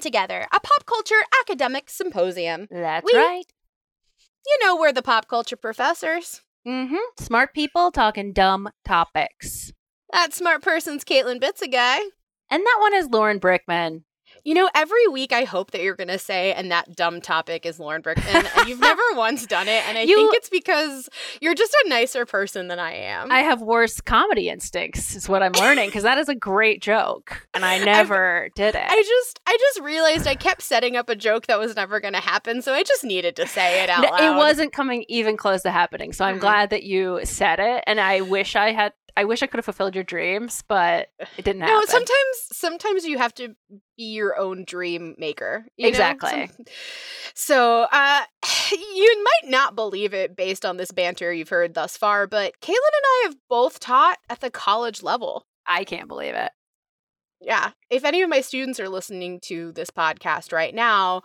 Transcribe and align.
Together, 0.00 0.46
a 0.52 0.60
pop 0.60 0.86
culture 0.86 1.20
academic 1.42 1.90
symposium. 1.90 2.66
That's 2.70 3.04
We- 3.04 3.18
right. 3.18 3.44
You 4.46 4.58
know, 4.66 4.76
we're 4.76 4.92
the 4.92 5.02
pop 5.02 5.28
culture 5.28 5.56
professors. 5.56 6.42
Mm-hmm. 6.66 6.96
Smart 7.18 7.52
people 7.54 7.90
talking 7.90 8.32
dumb 8.32 8.68
topics. 8.84 9.72
That 10.12 10.32
smart 10.32 10.62
person's 10.62 11.04
Caitlin 11.04 11.40
Bitzegaio. 11.40 11.98
And 12.50 12.62
that 12.64 12.78
one 12.80 12.94
is 12.94 13.08
Lauren 13.08 13.40
Brickman. 13.40 14.04
You 14.48 14.54
know, 14.54 14.70
every 14.74 15.06
week 15.08 15.30
I 15.34 15.44
hope 15.44 15.72
that 15.72 15.82
you're 15.82 15.94
going 15.94 16.08
to 16.08 16.18
say, 16.18 16.54
and 16.54 16.70
that 16.70 16.96
dumb 16.96 17.20
topic 17.20 17.66
is 17.66 17.78
Lauren 17.78 18.00
Brickman, 18.00 18.48
and 18.56 18.66
you've 18.66 18.80
never 18.80 19.02
once 19.14 19.46
done 19.46 19.68
it. 19.68 19.86
And 19.86 19.98
I 19.98 20.04
You- 20.04 20.16
think 20.16 20.36
it's 20.36 20.48
because 20.48 21.10
you're 21.42 21.54
just 21.54 21.74
a 21.84 21.88
nicer 21.90 22.24
person 22.24 22.68
than 22.68 22.78
I 22.78 22.92
am. 22.94 23.30
I 23.30 23.40
have 23.40 23.60
worse 23.60 24.00
comedy 24.00 24.48
instincts, 24.48 25.14
is 25.14 25.28
what 25.28 25.42
I'm 25.42 25.52
learning, 25.52 25.90
because 25.90 26.02
that 26.04 26.16
is 26.16 26.30
a 26.30 26.34
great 26.34 26.80
joke. 26.80 27.46
And 27.52 27.62
I 27.62 27.76
never 27.84 28.48
did 28.54 28.74
it. 28.74 28.86
I 28.88 29.02
just, 29.02 29.38
I 29.46 29.54
just 29.60 29.80
realized 29.82 30.26
I 30.26 30.34
kept 30.34 30.62
setting 30.62 30.96
up 30.96 31.10
a 31.10 31.14
joke 31.14 31.46
that 31.48 31.58
was 31.58 31.76
never 31.76 32.00
going 32.00 32.14
to 32.14 32.20
happen, 32.20 32.62
so 32.62 32.72
I 32.72 32.82
just 32.84 33.04
needed 33.04 33.36
to 33.36 33.46
say 33.46 33.82
it 33.84 33.90
out 33.90 34.02
N- 34.02 34.10
loud. 34.10 34.22
It 34.22 34.34
wasn't 34.34 34.72
coming 34.72 35.04
even 35.10 35.36
close 35.36 35.60
to 35.64 35.70
happening. 35.70 36.14
So 36.14 36.24
I'm 36.24 36.38
Mhm. 36.38 36.40
glad 36.40 36.70
that 36.70 36.84
you 36.84 37.20
said 37.24 37.60
it. 37.60 37.84
And 37.86 38.00
I 38.00 38.22
wish 38.22 38.56
I 38.56 38.72
had 38.72 38.94
I 39.14 39.24
wish 39.24 39.42
I 39.42 39.46
could 39.48 39.58
have 39.58 39.64
fulfilled 39.64 39.96
your 39.96 40.04
dreams, 40.04 40.62
but 40.68 41.08
it 41.36 41.44
didn't 41.44 41.62
happen. 41.62 41.74
No, 41.74 41.82
sometimes 41.86 42.36
sometimes 42.52 43.04
you 43.04 43.18
have 43.18 43.34
to 43.34 43.56
be 43.98 44.04
your 44.04 44.38
own 44.38 44.64
dream 44.64 45.14
maker. 45.18 45.66
you 45.76 45.84
know? 45.84 45.88
Exactly. 45.90 46.48
So, 47.34 47.86
uh, 47.92 48.22
you 48.72 49.24
might 49.24 49.50
not 49.50 49.76
believe 49.76 50.14
it 50.14 50.34
based 50.34 50.64
on 50.64 50.78
this 50.78 50.90
banter 50.90 51.30
you've 51.32 51.50
heard 51.50 51.74
thus 51.74 51.98
far, 51.98 52.26
but 52.26 52.54
Caitlin 52.62 52.70
and 52.70 53.04
I 53.04 53.22
have 53.24 53.36
both 53.50 53.78
taught 53.78 54.18
at 54.30 54.40
the 54.40 54.50
college 54.50 55.02
level. 55.02 55.44
I 55.66 55.84
can't 55.84 56.08
believe 56.08 56.34
it. 56.34 56.50
Yeah. 57.40 57.72
If 57.90 58.04
any 58.04 58.22
of 58.22 58.30
my 58.30 58.40
students 58.40 58.80
are 58.80 58.88
listening 58.88 59.40
to 59.44 59.72
this 59.72 59.90
podcast 59.90 60.52
right 60.52 60.74
now, 60.74 61.22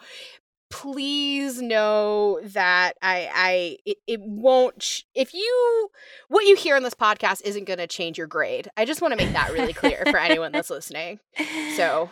please 0.69 1.61
know 1.61 2.39
that 2.43 2.93
I 3.01 3.29
I 3.33 3.77
it, 3.85 3.97
it 4.07 4.19
won't 4.21 4.79
ch- 4.79 5.05
if 5.13 5.33
you 5.33 5.89
what 6.29 6.45
you 6.45 6.55
hear 6.55 6.75
on 6.75 6.81
this 6.83 6.95
podcast 6.95 7.41
isn't 7.45 7.65
going 7.65 7.77
to 7.77 7.87
change 7.87 8.17
your 8.17 8.27
grade. 8.27 8.69
I 8.75 8.85
just 8.85 9.01
want 9.01 9.11
to 9.11 9.23
make 9.23 9.33
that 9.33 9.53
really 9.53 9.73
clear 9.73 10.03
for 10.09 10.17
anyone 10.17 10.51
that's 10.51 10.69
listening. 10.71 11.19
So, 11.75 12.11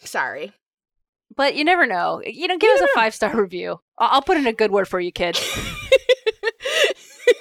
sorry. 0.00 0.52
But 1.36 1.54
you 1.54 1.64
never 1.64 1.86
know. 1.86 2.20
You 2.26 2.48
know, 2.48 2.58
give 2.58 2.74
us 2.74 2.80
a 2.80 2.88
five 2.94 3.14
star 3.14 3.40
review. 3.40 3.80
I'll 3.98 4.22
put 4.22 4.36
in 4.36 4.46
a 4.46 4.52
good 4.52 4.72
word 4.72 4.88
for 4.88 4.98
you, 4.98 5.12
kid. 5.12 5.38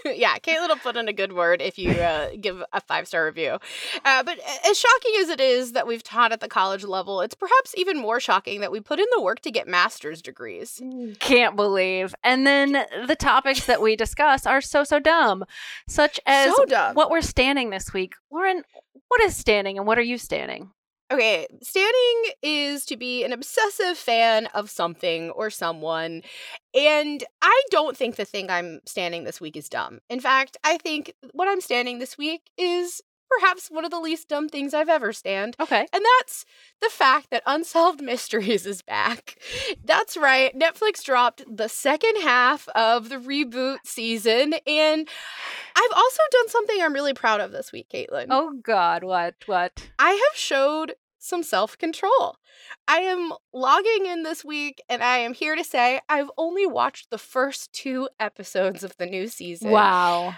yeah, 0.06 0.38
Caitlin 0.38 0.68
will 0.68 0.76
put 0.76 0.98
in 0.98 1.08
a 1.08 1.14
good 1.14 1.34
word 1.34 1.62
if 1.62 1.78
you 1.80 1.92
uh, 1.92 2.30
give 2.40 2.62
a 2.72 2.82
five 2.82 3.08
star 3.08 3.26
review. 3.26 3.58
Uh, 4.06 4.24
but 4.24 4.40
as 4.70 4.78
shocking 4.80 5.14
as 5.22 5.30
it 5.30 5.40
is 5.40 5.72
that 5.72 5.88
we've 5.88 6.04
taught 6.04 6.32
at 6.32 6.40
the 6.40 6.48
college 6.48 6.84
level, 6.84 7.22
it's 7.22 7.36
perhaps 7.36 7.74
even 7.78 7.98
more 7.98 8.20
shocking 8.20 8.62
that 8.62 8.72
we 8.72 8.80
put 8.80 9.00
in 9.00 9.06
the 9.16 9.22
work 9.22 9.40
to 9.42 9.52
get 9.52 9.68
master's 9.68 10.22
degrees. 10.22 10.82
Can't 11.20 11.56
believe. 11.56 12.14
And 12.24 12.46
then 12.46 12.86
the 13.08 13.16
topics 13.18 13.66
that 13.66 13.82
we 13.82 13.96
discuss 13.96 14.46
are 14.46 14.62
so 14.62 14.84
so 14.84 15.00
dumb, 15.00 15.46
such 15.88 16.20
as 16.26 16.54
So 16.56 16.66
dumb. 16.66 16.96
what 16.96 17.10
we're 17.10 17.22
stanning 17.22 17.70
this 17.70 17.94
week. 17.94 18.14
Lauren, 18.32 18.64
what 19.08 19.22
is 19.22 19.36
stanning 19.36 19.78
and 19.78 19.88
what 19.88 19.98
are 19.98 20.04
you 20.04 20.18
stanning? 20.18 20.72
Okay, 21.12 21.48
stanning 21.64 22.34
is 22.44 22.86
to 22.86 22.96
be 22.96 23.24
an 23.24 23.34
obsessive 23.34 23.98
fan 23.98 24.46
of 24.54 24.70
something 24.70 25.32
or 25.32 25.50
someone. 25.50 26.22
And 26.76 27.24
I 27.42 27.64
don't 27.72 27.98
think 27.98 28.16
the 28.16 28.26
thing 28.26 28.52
I'm 28.52 28.80
stanning 28.86 29.24
this 29.24 29.42
week 29.42 29.58
is 29.58 29.70
dumb. 29.70 30.02
In 30.08 30.20
fact, 30.20 30.58
I 30.64 30.78
think 30.78 31.14
what 31.32 31.48
I'm 31.48 31.62
stanning 31.62 31.98
this 31.98 32.16
week 32.16 32.52
is 32.60 33.02
perhaps 33.30 33.70
one 33.70 33.86
of 33.86 33.92
the 33.92 34.00
least 34.00 34.28
dumb 34.28 34.50
things 34.50 34.74
I've 34.74 34.90
ever 34.90 35.14
stand. 35.14 35.56
Okay. 35.60 35.86
And 35.94 36.06
that's 36.20 36.46
the 36.82 36.90
fact 36.90 37.30
that 37.32 37.44
Unsolved 37.46 38.02
Mysteries 38.04 38.66
is 38.66 38.82
back. 38.82 39.38
That's 39.84 40.18
right. 40.18 40.58
Netflix 40.58 41.04
dropped 41.04 41.44
the 41.48 41.70
second 41.70 42.22
half 42.22 42.68
of 42.70 43.10
the 43.10 43.18
reboot 43.18 43.80
season. 43.86 44.56
And 44.66 45.08
I've 45.76 45.92
also 45.96 46.22
done 46.32 46.50
something 46.50 46.82
I'm 46.82 46.94
really 46.94 47.14
proud 47.14 47.42
of 47.42 47.52
this 47.52 47.72
week, 47.72 47.88
Caitlin. 47.94 48.28
Oh 48.30 48.60
God, 48.64 49.04
what? 49.04 49.36
What? 49.46 49.92
I 49.98 50.12
have 50.12 50.40
showed 50.40 50.96
some 51.20 51.44
self 51.44 51.78
control. 51.78 52.38
I 52.88 53.00
am 53.00 53.34
logging 53.54 54.06
in 54.06 54.24
this 54.24 54.44
week 54.44 54.82
and 54.90 55.04
I 55.04 55.18
am 55.18 55.34
here 55.34 55.56
to 55.56 55.64
say 55.64 56.00
I've 56.10 56.32
only 56.38 56.66
watched 56.66 57.10
the 57.10 57.18
first 57.18 57.72
two 57.74 58.10
episodes 58.20 58.84
of 58.84 58.96
the 58.98 59.06
new 59.06 59.28
season. 59.28 59.72
Wow. 59.72 60.36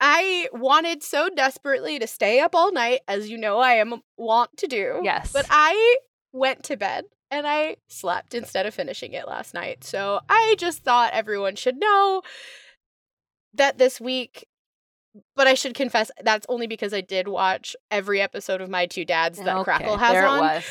I 0.00 0.48
wanted 0.52 1.02
so 1.02 1.28
desperately 1.28 1.98
to 1.98 2.06
stay 2.06 2.40
up 2.40 2.54
all 2.54 2.72
night, 2.72 3.00
as 3.06 3.28
you 3.28 3.36
know 3.36 3.58
I 3.58 3.74
am 3.74 4.00
wont 4.16 4.56
to 4.58 4.66
do. 4.66 5.00
Yes. 5.02 5.32
But 5.32 5.46
I 5.50 5.96
went 6.32 6.62
to 6.64 6.76
bed 6.76 7.04
and 7.30 7.46
I 7.46 7.76
slept 7.88 8.34
instead 8.34 8.66
of 8.66 8.74
finishing 8.74 9.12
it 9.12 9.28
last 9.28 9.52
night. 9.52 9.84
So 9.84 10.20
I 10.28 10.54
just 10.58 10.82
thought 10.82 11.12
everyone 11.12 11.56
should 11.56 11.78
know 11.78 12.22
that 13.54 13.78
this 13.78 14.00
week. 14.00 14.46
But 15.34 15.48
I 15.48 15.54
should 15.54 15.74
confess 15.74 16.10
that's 16.22 16.46
only 16.48 16.68
because 16.68 16.94
I 16.94 17.00
did 17.00 17.26
watch 17.26 17.74
every 17.90 18.20
episode 18.20 18.60
of 18.60 18.70
My 18.70 18.86
Two 18.86 19.04
Dads 19.04 19.38
that 19.38 19.56
Okay, 19.56 19.64
Crackle 19.64 19.96
has 19.96 20.12
there 20.12 20.26
on. 20.26 20.38
it 20.38 20.40
was. 20.40 20.64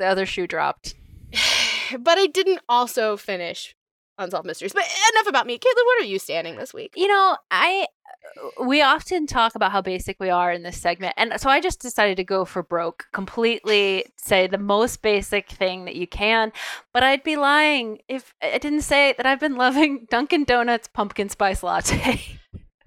The 0.00 0.06
other 0.06 0.26
shoe 0.26 0.48
dropped. 0.48 0.94
but 2.00 2.18
I 2.18 2.26
didn't 2.26 2.60
also 2.68 3.16
finish 3.16 3.76
Unsolved 4.18 4.46
Mysteries. 4.46 4.72
But 4.72 4.84
enough 5.14 5.28
about 5.28 5.46
me. 5.46 5.58
Caitlin, 5.58 5.84
what 5.84 6.02
are 6.02 6.06
you 6.06 6.18
stanning 6.18 6.56
this 6.56 6.74
week? 6.74 6.94
You 6.96 7.08
know, 7.08 7.36
I 7.50 7.86
we 8.60 8.82
often 8.82 9.26
talk 9.26 9.54
about 9.54 9.72
how 9.72 9.80
basic 9.80 10.18
we 10.20 10.30
are 10.30 10.52
in 10.52 10.62
this 10.62 10.80
segment. 10.80 11.14
And 11.16 11.40
so 11.40 11.48
I 11.50 11.60
just 11.60 11.80
decided 11.80 12.16
to 12.16 12.24
go 12.24 12.44
for 12.44 12.62
broke, 12.62 13.06
completely 13.12 14.06
say 14.16 14.46
the 14.46 14.58
most 14.58 15.02
basic 15.02 15.48
thing 15.48 15.84
that 15.84 15.96
you 15.96 16.06
can. 16.06 16.52
But 16.92 17.02
I'd 17.02 17.22
be 17.22 17.36
lying 17.36 17.98
if 18.08 18.34
I 18.42 18.58
didn't 18.58 18.82
say 18.82 19.14
that 19.16 19.26
I've 19.26 19.40
been 19.40 19.56
loving 19.56 20.06
Dunkin' 20.10 20.44
Donuts 20.44 20.88
pumpkin 20.88 21.28
spice 21.28 21.62
latte. 21.62 22.20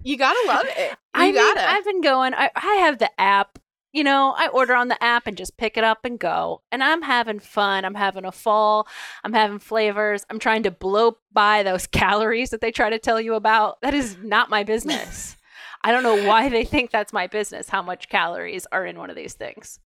You 0.04 0.18
gotta 0.18 0.48
love 0.48 0.66
it. 0.66 0.90
You 0.90 0.96
I 1.14 1.26
mean, 1.26 1.34
gotta. 1.34 1.68
I've 1.68 1.84
been 1.84 2.00
going, 2.00 2.34
I, 2.34 2.50
I 2.56 2.74
have 2.80 2.98
the 2.98 3.10
app. 3.20 3.58
You 3.92 4.04
know, 4.04 4.34
I 4.36 4.48
order 4.48 4.74
on 4.74 4.88
the 4.88 5.02
app 5.02 5.26
and 5.26 5.36
just 5.36 5.58
pick 5.58 5.76
it 5.76 5.84
up 5.84 6.04
and 6.04 6.18
go. 6.18 6.62
And 6.72 6.82
I'm 6.82 7.02
having 7.02 7.38
fun. 7.40 7.84
I'm 7.84 7.94
having 7.94 8.24
a 8.24 8.32
fall. 8.32 8.88
I'm 9.22 9.34
having 9.34 9.58
flavors. 9.58 10.24
I'm 10.30 10.38
trying 10.38 10.62
to 10.62 10.70
blow 10.70 11.18
by 11.32 11.62
those 11.62 11.86
calories 12.02 12.50
that 12.50 12.60
they 12.60 12.70
try 12.72 12.88
to 12.90 12.98
tell 12.98 13.20
you 13.20 13.34
about. 13.34 13.80
That 13.82 13.94
is 13.94 14.16
not 14.22 14.50
my 14.50 14.64
business. 14.64 15.36
I 15.84 15.92
don't 15.92 16.04
know 16.04 16.26
why 16.26 16.48
they 16.48 16.64
think 16.64 16.90
that's 16.90 17.12
my 17.12 17.26
business, 17.26 17.68
how 17.68 17.82
much 17.82 18.08
calories 18.08 18.66
are 18.72 18.86
in 18.86 18.96
one 18.98 19.10
of 19.10 19.16
these 19.16 19.34
things. 19.34 19.78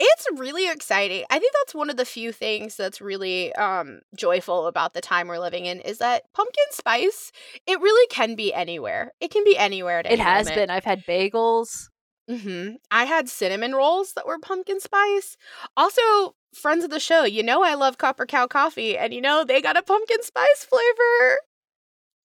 It's 0.00 0.26
really 0.36 0.68
exciting. 0.68 1.24
I 1.30 1.38
think 1.38 1.52
that's 1.52 1.74
one 1.74 1.88
of 1.88 1.96
the 1.96 2.04
few 2.04 2.32
things 2.32 2.76
that's 2.76 3.00
really 3.00 3.54
um 3.54 4.00
joyful 4.16 4.66
about 4.66 4.92
the 4.92 5.00
time 5.00 5.28
we're 5.28 5.38
living 5.38 5.66
in 5.66 5.78
is 5.80 5.98
that 5.98 6.24
pumpkin 6.34 6.64
spice, 6.72 7.30
it 7.66 7.80
really 7.80 8.06
can 8.08 8.34
be 8.34 8.52
anywhere. 8.52 9.12
It 9.20 9.30
can 9.30 9.44
be 9.44 9.56
anywhere 9.56 10.00
at 10.00 10.10
It 10.10 10.18
has 10.18 10.46
moment. 10.48 10.56
been. 10.56 10.70
I've 10.70 10.84
had 10.84 11.06
bagels. 11.06 11.88
Hmm 12.28 12.72
I 12.90 13.04
had 13.04 13.28
cinnamon 13.28 13.74
rolls 13.74 14.12
that 14.14 14.26
were 14.26 14.38
pumpkin 14.38 14.80
spice. 14.80 15.36
Also, 15.76 16.34
friends 16.54 16.84
of 16.84 16.90
the 16.90 17.00
show, 17.00 17.24
you 17.24 17.42
know 17.42 17.62
I 17.62 17.74
love 17.74 17.98
Copper 17.98 18.26
Cow 18.26 18.46
coffee, 18.46 18.96
and 18.96 19.12
you 19.12 19.20
know 19.20 19.44
they 19.44 19.60
got 19.60 19.76
a 19.76 19.82
pumpkin 19.82 20.22
spice 20.22 20.64
flavor. 20.64 21.38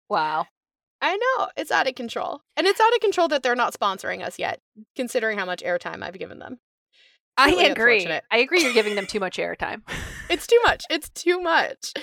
Wow. 0.09 0.47
I 1.01 1.15
know 1.15 1.47
it's 1.55 1.71
out 1.71 1.87
of 1.87 1.95
control, 1.95 2.41
and 2.57 2.67
it's 2.67 2.79
out 2.79 2.93
of 2.93 2.99
control 2.99 3.27
that 3.29 3.41
they're 3.43 3.55
not 3.55 3.73
sponsoring 3.73 4.21
us 4.23 4.37
yet, 4.37 4.59
considering 4.95 5.37
how 5.37 5.45
much 5.45 5.63
airtime 5.63 6.03
I've 6.03 6.19
given 6.19 6.39
them. 6.39 6.59
I 7.37 7.51
Really 7.51 7.65
agree. 7.67 8.05
I 8.31 8.37
agree 8.37 8.61
you're 8.61 8.73
giving 8.73 8.95
them 8.95 9.05
too 9.05 9.21
much 9.21 9.37
airtime. 9.37 9.81
It's 10.29 10.45
too 10.45 10.59
much. 10.65 10.83
It's 10.89 11.09
too 11.09 11.41
much. 11.41 11.93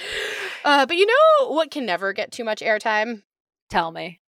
Uh, 0.65 0.87
but 0.87 0.97
you 0.97 1.07
know 1.07 1.51
what 1.51 1.71
can 1.71 1.87
never 1.87 2.13
get 2.13 2.33
too 2.33 2.43
much 2.43 2.61
airtime? 2.61 3.23
Tell 3.69 3.93
me. 3.93 4.21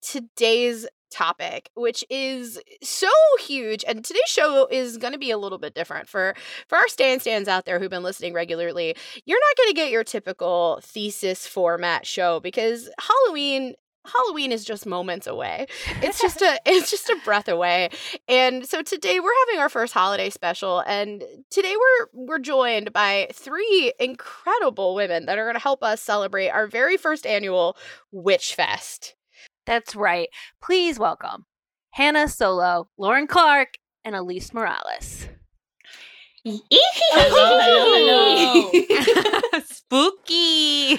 Today's 0.00 0.86
topic, 1.10 1.70
which 1.74 2.04
is 2.10 2.60
so 2.82 3.10
huge, 3.40 3.84
and 3.86 4.04
today's 4.04 4.22
show 4.26 4.66
is 4.70 4.96
going 4.96 5.12
to 5.12 5.18
be 5.18 5.30
a 5.30 5.38
little 5.38 5.58
bit 5.58 5.74
different 5.74 6.08
for 6.08 6.34
for 6.68 6.78
our 6.78 6.88
stand 6.88 7.20
stands 7.20 7.48
out 7.48 7.64
there 7.64 7.78
who've 7.78 7.90
been 7.90 8.02
listening 8.02 8.32
regularly. 8.34 8.94
You're 9.24 9.40
not 9.40 9.56
going 9.56 9.68
to 9.68 9.74
get 9.74 9.90
your 9.90 10.04
typical 10.04 10.80
thesis 10.82 11.46
format 11.46 12.06
show 12.06 12.40
because 12.40 12.90
Halloween. 12.98 13.74
Halloween 14.06 14.52
is 14.52 14.64
just 14.64 14.86
moments 14.86 15.26
away. 15.26 15.66
It's 16.02 16.18
just 16.18 16.40
a 16.40 16.58
it's 16.66 16.90
just 16.90 17.10
a 17.10 17.18
breath 17.26 17.46
away. 17.46 17.90
And 18.26 18.66
so 18.66 18.80
today 18.80 19.20
we're 19.20 19.30
having 19.46 19.60
our 19.60 19.68
first 19.68 19.92
holiday 19.92 20.30
special 20.30 20.82
and 20.86 21.22
today 21.50 21.74
we're 21.76 22.24
we're 22.26 22.38
joined 22.38 22.90
by 22.94 23.28
three 23.34 23.92
incredible 24.00 24.94
women 24.94 25.26
that 25.26 25.36
are 25.36 25.44
going 25.44 25.56
to 25.56 25.60
help 25.60 25.82
us 25.82 26.00
celebrate 26.00 26.48
our 26.48 26.66
very 26.66 26.96
first 26.96 27.26
annual 27.26 27.76
Witch 28.10 28.54
Fest. 28.54 29.14
That's 29.68 29.94
right. 29.94 30.30
Please 30.62 30.98
welcome 30.98 31.44
Hannah 31.90 32.24
Solow, 32.24 32.86
Lauren 32.96 33.26
Clark, 33.26 33.74
and 34.02 34.16
Elise 34.16 34.54
Morales. 34.54 35.28
Hello, 37.12 38.70
Spooky. 39.66 40.96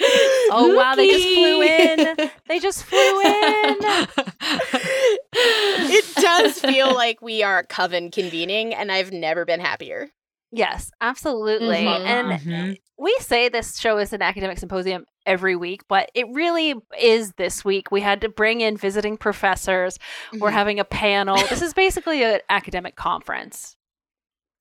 Oh 0.52 0.72
wow, 0.76 0.94
they 0.94 1.08
just 1.08 1.24
flew 1.34 1.62
in. 1.62 2.30
They 2.46 2.60
just 2.60 2.84
flew 2.84 3.20
in. 3.22 3.76
it 5.32 6.14
does 6.14 6.60
feel 6.60 6.94
like 6.94 7.20
we 7.20 7.42
are 7.42 7.64
coven 7.64 8.12
convening 8.12 8.72
and 8.72 8.92
I've 8.92 9.10
never 9.10 9.44
been 9.44 9.58
happier. 9.58 10.10
Yes, 10.52 10.90
absolutely. 11.00 11.84
Mhm. 11.84 12.04
And 12.06 12.28
Mhm. 12.40 12.80
we 12.98 13.16
say 13.20 13.48
this 13.48 13.78
show 13.78 13.98
is 13.98 14.12
an 14.12 14.20
academic 14.22 14.58
symposium 14.58 15.06
every 15.26 15.54
week, 15.54 15.82
but 15.88 16.10
it 16.14 16.26
really 16.32 16.74
is 16.98 17.32
this 17.34 17.64
week. 17.64 17.90
We 17.92 18.00
had 18.00 18.20
to 18.22 18.28
bring 18.28 18.60
in 18.60 18.76
visiting 18.76 19.16
professors. 19.16 19.98
We're 20.32 20.50
Mhm. 20.50 20.54
having 20.54 20.80
a 20.80 20.84
panel. 20.84 21.36
This 21.48 21.62
is 21.62 21.72
basically 21.74 22.22
an 22.24 22.40
academic 22.48 22.96
conference. 22.96 23.76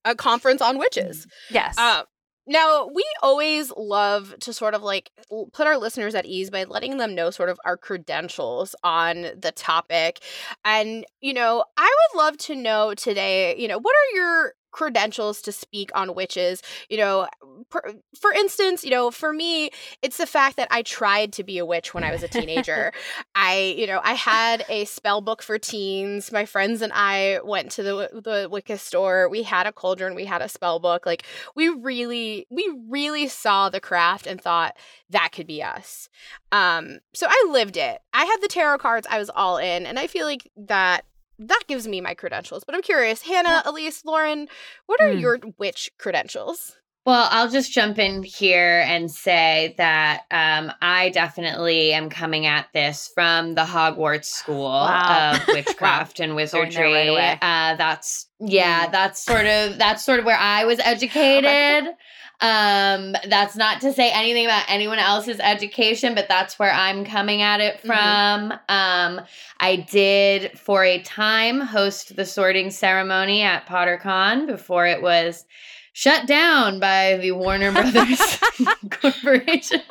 a 0.06 0.16
conference 0.16 0.62
on 0.62 0.78
witches. 0.78 1.28
Yes. 1.50 1.76
Uh, 1.78 2.04
now, 2.48 2.88
we 2.88 3.04
always 3.22 3.70
love 3.76 4.34
to 4.40 4.54
sort 4.54 4.74
of 4.74 4.82
like 4.82 5.12
put 5.52 5.68
our 5.68 5.78
listeners 5.78 6.16
at 6.16 6.26
ease 6.26 6.50
by 6.50 6.64
letting 6.64 6.98
them 6.98 7.14
know 7.14 7.30
sort 7.32 7.50
of 7.50 7.60
our 7.66 7.76
credentials 7.76 8.76
on 8.82 9.24
the 9.38 9.52
topic. 9.54 10.20
And, 10.64 11.06
you 11.20 11.34
know, 11.34 11.66
I 11.78 11.84
would 12.14 12.18
love 12.18 12.38
to 12.38 12.56
know 12.56 12.94
today, 12.96 13.58
you 13.58 13.68
know, 13.68 13.78
what 13.78 13.94
are 13.94 14.16
your 14.16 14.54
credentials 14.72 15.42
to 15.44 15.52
speak 15.52 15.92
on 15.96 16.16
witches? 16.16 16.62
You 16.90 16.98
know, 16.98 17.28
per, 17.70 17.82
for 18.20 18.32
instance, 18.32 18.84
you 18.84 18.92
know, 18.92 19.12
for 19.12 19.34
me, 19.34 19.70
it's 20.02 20.18
the 20.18 20.26
fact 20.26 20.58
that 20.58 20.68
I 20.72 20.82
tried 20.82 21.34
to 21.34 21.44
be 21.44 21.58
a 21.58 21.66
witch 21.66 21.94
when 21.94 22.04
I 22.04 22.12
was 22.12 22.24
a 22.24 22.28
teenager. 22.28 22.92
I, 23.36 23.76
you 23.78 23.88
know, 23.88 24.02
I 24.04 24.14
had 24.14 24.66
a 24.70 24.86
spell 24.86 25.22
book 25.22 25.42
for 25.42 25.58
teens. 25.58 26.32
My 26.32 26.46
friends 26.46 26.82
and 26.82 26.92
I 26.94 27.40
went 27.44 27.72
to 27.72 27.84
the 27.84 28.10
the 28.14 28.48
Wicca 28.50 28.78
store. 28.78 29.30
We 29.30 29.44
had 29.44 29.68
a 29.68 29.72
cauldron. 29.72 30.16
We 30.16 30.26
had 30.26 30.42
a 30.42 30.50
spell 30.50 30.80
book. 30.80 31.06
Like 31.06 31.24
we 31.56 31.70
really, 31.70 32.48
we 32.50 32.72
really 32.88 33.28
saw 33.28 33.70
the 33.70 33.80
craft 33.80 34.28
and 34.28 34.42
thought 34.42 34.78
that 35.10 35.32
could 35.32 35.48
be 35.48 35.64
us. 35.64 36.10
Um, 36.52 37.00
so 37.14 37.28
I 37.30 37.48
lived 37.52 37.78
it. 37.78 38.00
I 38.14 38.26
had 38.26 38.38
the 38.42 38.48
tarot 38.48 38.80
cards. 38.80 39.08
I 39.10 39.20
was 39.20 39.30
all 39.30 39.58
in, 39.58 39.86
and 39.86 40.00
I 40.00 40.08
feel 40.08 40.26
like 40.26 40.50
that 40.58 41.06
that 41.40 41.64
gives 41.68 41.88
me 41.88 42.02
my 42.02 42.14
credentials. 42.14 42.64
But 42.64 42.76
I'm 42.76 42.82
curious, 42.82 43.24
Hannah, 43.24 43.62
Elise, 43.66 44.04
Lauren, 44.06 44.48
what 44.86 45.00
are 45.02 45.14
Hmm. 45.14 45.20
your 45.20 45.40
witch 45.58 45.90
credentials? 45.98 46.76
Well, 47.06 47.28
I'll 47.32 47.50
just 47.50 47.72
jump 47.72 47.98
in 47.98 48.22
here 48.24 48.84
and 48.86 49.10
say 49.10 49.74
that 49.78 50.24
um, 50.30 50.72
I 50.82 51.10
definitely 51.10 51.94
am 51.94 52.10
coming 52.10 52.46
at 52.46 52.68
this 52.74 53.10
from 53.16 53.56
the 53.56 53.64
Hogwarts 53.64 54.26
School 54.26 54.66
Wow. 54.70 55.40
of 55.42 55.48
Witchcraft 55.54 56.20
and 56.20 56.36
Wizardry. 56.36 57.10
right. 57.16 57.38
Uh, 57.42 57.76
that's 57.78 58.28
yeah, 58.40 58.88
Mm. 58.88 58.92
that's 58.92 59.24
sort 59.24 59.46
of 59.48 59.78
that's 59.80 60.06
sort 60.06 60.20
of 60.20 60.26
where 60.26 60.38
I 60.38 60.66
was 60.66 60.80
educated. 60.80 61.96
Um, 62.42 63.16
that's 63.28 63.56
not 63.58 63.82
to 63.82 63.92
say 63.92 64.12
anything 64.12 64.46
about 64.46 64.64
anyone 64.70 64.98
else's 65.00 65.40
education, 65.42 66.16
but 66.16 66.30
that's 66.30 66.58
where 66.58 66.72
I'm 66.72 67.04
coming 67.04 67.42
at 67.42 67.60
it 67.60 67.82
from. 67.82 68.54
Um, 68.70 69.22
I 69.60 69.86
did 69.90 70.58
for 70.58 70.84
a 70.84 71.02
time 71.02 71.60
host 71.60 72.16
the 72.16 72.26
sorting 72.26 72.72
ceremony 72.72 73.42
at 73.42 73.66
PotterCon 73.68 74.48
before 74.48 74.88
it 74.88 75.02
was 75.02 75.46
shut 75.92 76.28
down 76.28 76.80
by 76.80 77.18
the 77.18 77.34
Warner 77.34 77.74
Brothers 77.74 78.20
Corporation 78.90 79.82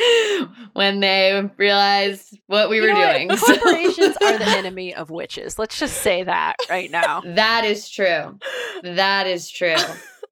when 0.74 1.00
they 1.00 1.48
realized 1.56 2.38
what 2.48 2.68
we 2.68 2.76
You 2.76 2.82
were 2.82 2.92
what? 2.92 3.12
doing. 3.14 3.28
Corporations 3.30 4.16
are 4.22 4.36
the 4.36 4.46
enemy 4.46 4.94
of 4.94 5.08
witches. 5.08 5.58
Let's 5.58 5.78
just 5.78 6.02
say 6.02 6.22
that 6.22 6.56
right 6.68 6.90
now. 6.90 7.22
That 7.24 7.64
is 7.64 7.88
true. 7.88 8.38
That 8.82 9.26
is 9.26 9.48
true. 9.48 9.76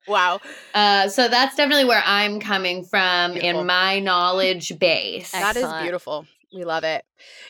Wow. 0.09 0.41
Uh, 0.75 1.09
so 1.09 1.29
that's 1.29 1.57
definitely 1.57 1.85
where 1.87 2.03
I'm 2.05 2.41
coming 2.41 2.85
from 2.85 3.33
Beautiful. 3.33 3.61
in 3.61 3.67
my 3.67 3.99
knowledge 4.01 4.79
base. 4.79 5.33
That 5.33 5.57
is 5.57 5.63
Excellent. 5.63 5.83
beautiful. 5.83 6.27
We 6.55 6.65
love 6.65 6.85
it. 6.85 7.05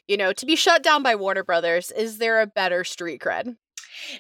You 0.09 0.17
know, 0.17 0.33
to 0.33 0.47
be 0.47 0.57
shut 0.57 0.83
down 0.83 1.03
by 1.03 1.15
Warner 1.15 1.45
Brothers, 1.45 1.91
is 1.93 2.19
there 2.19 2.41
a 2.41 2.47
better 2.47 2.83
street 2.83 3.21
cred? 3.21 3.57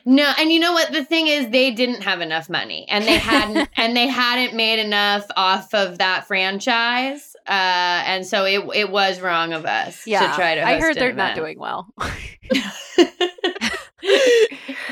No, 0.04 0.32
and 0.38 0.50
you 0.50 0.58
know 0.58 0.72
what? 0.72 0.92
The 0.92 1.04
thing 1.04 1.26
is, 1.26 1.50
they 1.50 1.70
didn't 1.70 2.02
have 2.02 2.20
enough 2.22 2.48
money, 2.48 2.86
and 2.88 3.04
they 3.04 3.18
hadn't, 3.18 3.68
and 3.76 3.94
they 3.96 4.06
hadn't 4.06 4.54
made 4.56 4.78
enough 4.78 5.26
off 5.36 5.74
of 5.74 5.98
that 5.98 6.26
franchise, 6.26 7.36
uh, 7.46 7.50
and 7.50 8.26
so 8.26 8.44
it 8.46 8.64
it 8.74 8.90
was 8.90 9.20
wrong 9.20 9.52
of 9.52 9.66
us 9.66 10.06
Yeah, 10.06 10.28
to 10.30 10.34
try 10.34 10.54
to. 10.54 10.66
I 10.66 10.80
heard 10.80 10.96
an 10.96 11.00
they're 11.00 11.12
not 11.12 11.36
doing 11.36 11.58
well. 11.58 11.88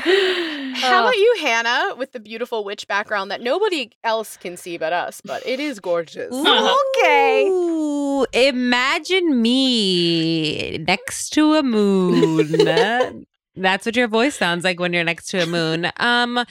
How 0.05 0.97
Uh, 0.97 1.01
about 1.01 1.17
you, 1.17 1.35
Hannah, 1.41 1.95
with 1.97 2.11
the 2.11 2.19
beautiful 2.19 2.63
witch 2.63 2.87
background 2.87 3.31
that 3.31 3.41
nobody 3.41 3.91
else 4.03 4.37
can 4.37 4.55
see 4.57 4.77
but 4.77 4.93
us, 4.93 5.21
but 5.23 5.45
it 5.45 5.59
is 5.59 5.79
gorgeous. 5.79 6.33
Okay. 6.97 7.47
Ooh, 7.49 8.25
imagine 8.33 9.41
me 9.41 10.77
next 10.79 11.29
to 11.31 11.55
a 11.55 11.63
moon. 11.63 13.25
That's 13.55 13.85
what 13.85 13.95
your 13.95 14.07
voice 14.07 14.35
sounds 14.35 14.63
like 14.63 14.79
when 14.79 14.93
you're 14.93 15.03
next 15.03 15.27
to 15.27 15.41
a 15.43 15.45
moon. 15.45 15.91
Um, 15.97 16.45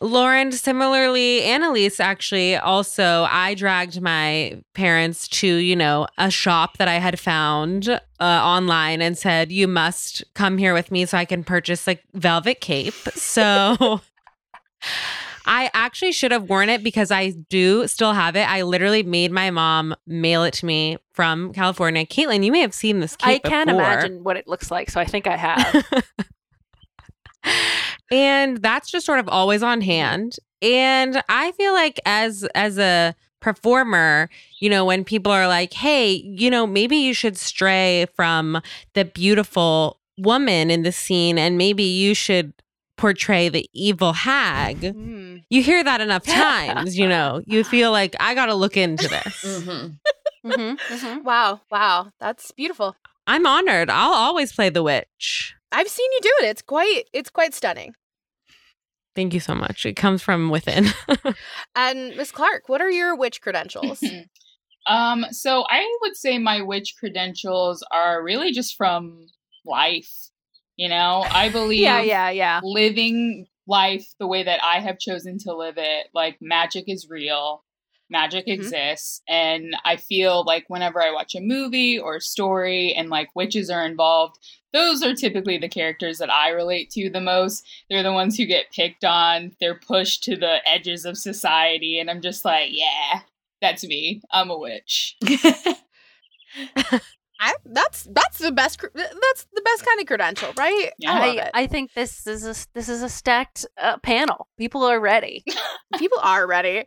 Lauren, 0.00 0.50
similarly, 0.50 1.42
Annalise, 1.42 2.00
actually, 2.00 2.56
also, 2.56 3.26
I 3.30 3.54
dragged 3.54 4.00
my 4.00 4.60
parents 4.74 5.28
to, 5.28 5.46
you 5.46 5.76
know, 5.76 6.08
a 6.18 6.30
shop 6.30 6.78
that 6.78 6.88
I 6.88 6.94
had 6.94 7.18
found 7.18 7.88
uh, 7.88 8.00
online 8.20 9.00
and 9.00 9.16
said, 9.16 9.52
you 9.52 9.68
must 9.68 10.24
come 10.34 10.58
here 10.58 10.74
with 10.74 10.90
me 10.90 11.06
so 11.06 11.16
I 11.16 11.24
can 11.24 11.44
purchase 11.44 11.86
like 11.86 12.02
velvet 12.12 12.60
cape. 12.60 12.94
So 13.14 14.00
I 15.46 15.70
actually 15.74 16.12
should 16.12 16.32
have 16.32 16.48
worn 16.48 16.68
it 16.70 16.82
because 16.82 17.10
I 17.10 17.30
do 17.30 17.86
still 17.86 18.14
have 18.14 18.34
it. 18.34 18.48
I 18.48 18.62
literally 18.62 19.02
made 19.02 19.30
my 19.30 19.50
mom 19.50 19.94
mail 20.06 20.42
it 20.44 20.54
to 20.54 20.66
me 20.66 20.98
from 21.12 21.52
California. 21.52 22.04
Caitlin, 22.04 22.44
you 22.44 22.50
may 22.50 22.60
have 22.60 22.74
seen 22.74 23.00
this 23.00 23.14
cape. 23.14 23.42
I 23.44 23.48
can 23.48 23.66
before. 23.68 23.80
imagine 23.80 24.24
what 24.24 24.36
it 24.36 24.48
looks 24.48 24.70
like, 24.70 24.90
so 24.90 25.00
I 25.00 25.04
think 25.04 25.26
I 25.26 25.36
have. 25.36 25.86
and 28.14 28.62
that's 28.62 28.90
just 28.90 29.04
sort 29.06 29.18
of 29.18 29.28
always 29.28 29.62
on 29.62 29.80
hand 29.80 30.36
and 30.62 31.22
i 31.28 31.50
feel 31.52 31.72
like 31.72 31.98
as 32.06 32.44
as 32.54 32.78
a 32.78 33.14
performer 33.40 34.28
you 34.60 34.70
know 34.70 34.84
when 34.84 35.04
people 35.04 35.30
are 35.32 35.48
like 35.48 35.72
hey 35.72 36.12
you 36.24 36.48
know 36.50 36.66
maybe 36.66 36.96
you 36.96 37.12
should 37.14 37.36
stray 37.36 38.06
from 38.14 38.60
the 38.94 39.04
beautiful 39.04 39.98
woman 40.18 40.70
in 40.70 40.82
the 40.82 40.92
scene 40.92 41.36
and 41.38 41.58
maybe 41.58 41.82
you 41.82 42.14
should 42.14 42.52
portray 42.96 43.48
the 43.48 43.68
evil 43.72 44.12
hag 44.12 44.80
Mm. 44.80 45.42
you 45.50 45.62
hear 45.62 45.82
that 45.82 46.00
enough 46.00 46.24
times 46.44 46.96
you 46.96 47.08
know 47.08 47.42
you 47.46 47.64
feel 47.64 47.90
like 47.90 48.14
i 48.20 48.34
gotta 48.34 48.54
look 48.54 48.76
into 48.76 49.08
this 49.08 49.44
Mhm. 49.44 49.98
Mhm, 50.44 50.76
mhm. 50.78 51.22
Wow, 51.24 51.60
wow, 51.70 52.10
that's 52.20 52.50
beautiful. 52.52 52.94
i'm 53.26 53.46
honored 53.46 53.88
i'll 53.90 54.12
always 54.26 54.52
play 54.52 54.68
the 54.70 54.82
witch 54.82 55.54
I've 55.76 55.88
seen 55.88 56.08
you 56.12 56.20
do 56.22 56.32
it. 56.42 56.50
It's 56.50 56.62
quite 56.62 57.02
it's 57.12 57.30
quite 57.30 57.52
stunning. 57.52 57.96
Thank 59.14 59.34
you 59.34 59.40
so 59.40 59.54
much 59.54 59.86
it 59.86 59.94
comes 59.94 60.22
from 60.22 60.50
within 60.50 60.86
And 61.76 62.16
Miss 62.16 62.30
Clark, 62.30 62.68
what 62.68 62.80
are 62.80 62.90
your 62.90 63.16
witch 63.16 63.40
credentials? 63.40 64.02
um, 64.86 65.26
so 65.30 65.64
I 65.68 65.86
would 66.02 66.16
say 66.16 66.38
my 66.38 66.62
witch 66.62 66.94
credentials 66.98 67.84
are 67.90 68.22
really 68.22 68.52
just 68.52 68.76
from 68.76 69.26
life. 69.64 70.12
You 70.76 70.88
know, 70.88 71.24
I 71.28 71.48
believe 71.52 71.80
Yeah, 71.80 72.00
yeah, 72.00 72.30
yeah. 72.30 72.60
living 72.62 73.46
life 73.66 74.06
the 74.18 74.26
way 74.26 74.42
that 74.42 74.62
I 74.62 74.80
have 74.80 74.98
chosen 74.98 75.38
to 75.40 75.54
live 75.54 75.74
it. 75.78 76.08
Like 76.14 76.36
magic 76.40 76.84
is 76.86 77.08
real. 77.08 77.64
Magic 78.10 78.46
Mhm. 78.46 78.52
exists. 78.54 79.22
And 79.28 79.76
I 79.84 79.96
feel 79.96 80.44
like 80.44 80.64
whenever 80.68 81.02
I 81.02 81.12
watch 81.12 81.34
a 81.34 81.40
movie 81.40 81.98
or 81.98 82.16
a 82.16 82.20
story 82.20 82.94
and 82.94 83.10
like 83.10 83.34
witches 83.34 83.70
are 83.70 83.84
involved, 83.84 84.36
those 84.72 85.02
are 85.02 85.14
typically 85.14 85.58
the 85.58 85.68
characters 85.68 86.18
that 86.18 86.32
I 86.32 86.50
relate 86.50 86.90
to 86.90 87.08
the 87.08 87.20
most. 87.20 87.64
They're 87.88 88.02
the 88.02 88.12
ones 88.12 88.36
who 88.36 88.44
get 88.44 88.72
picked 88.72 89.04
on, 89.04 89.52
they're 89.60 89.78
pushed 89.78 90.24
to 90.24 90.36
the 90.36 90.58
edges 90.68 91.04
of 91.04 91.16
society. 91.16 91.98
And 91.98 92.10
I'm 92.10 92.20
just 92.20 92.44
like, 92.44 92.70
yeah, 92.72 93.20
that's 93.60 93.84
me. 93.84 94.20
I'm 94.30 94.50
a 94.50 94.58
witch. 94.58 95.16
I, 97.66 97.70
that's 97.72 98.04
that's 98.10 98.38
the 98.38 98.52
best 98.52 98.80
that's 98.94 99.46
the 99.54 99.62
best 99.62 99.86
kind 99.86 100.00
of 100.00 100.06
credential, 100.06 100.52
right? 100.56 100.90
Yeah. 100.98 101.12
I 101.12 101.26
love 101.26 101.36
I, 101.36 101.40
it. 101.42 101.50
I 101.54 101.66
think 101.66 101.92
this 101.94 102.26
is 102.26 102.44
a 102.44 102.54
this 102.74 102.88
is 102.88 103.02
a 103.02 103.08
stacked 103.08 103.66
uh, 103.80 103.98
panel. 103.98 104.48
People 104.58 104.84
are 104.84 105.00
ready. 105.00 105.44
People 105.98 106.18
are 106.22 106.46
ready. 106.46 106.84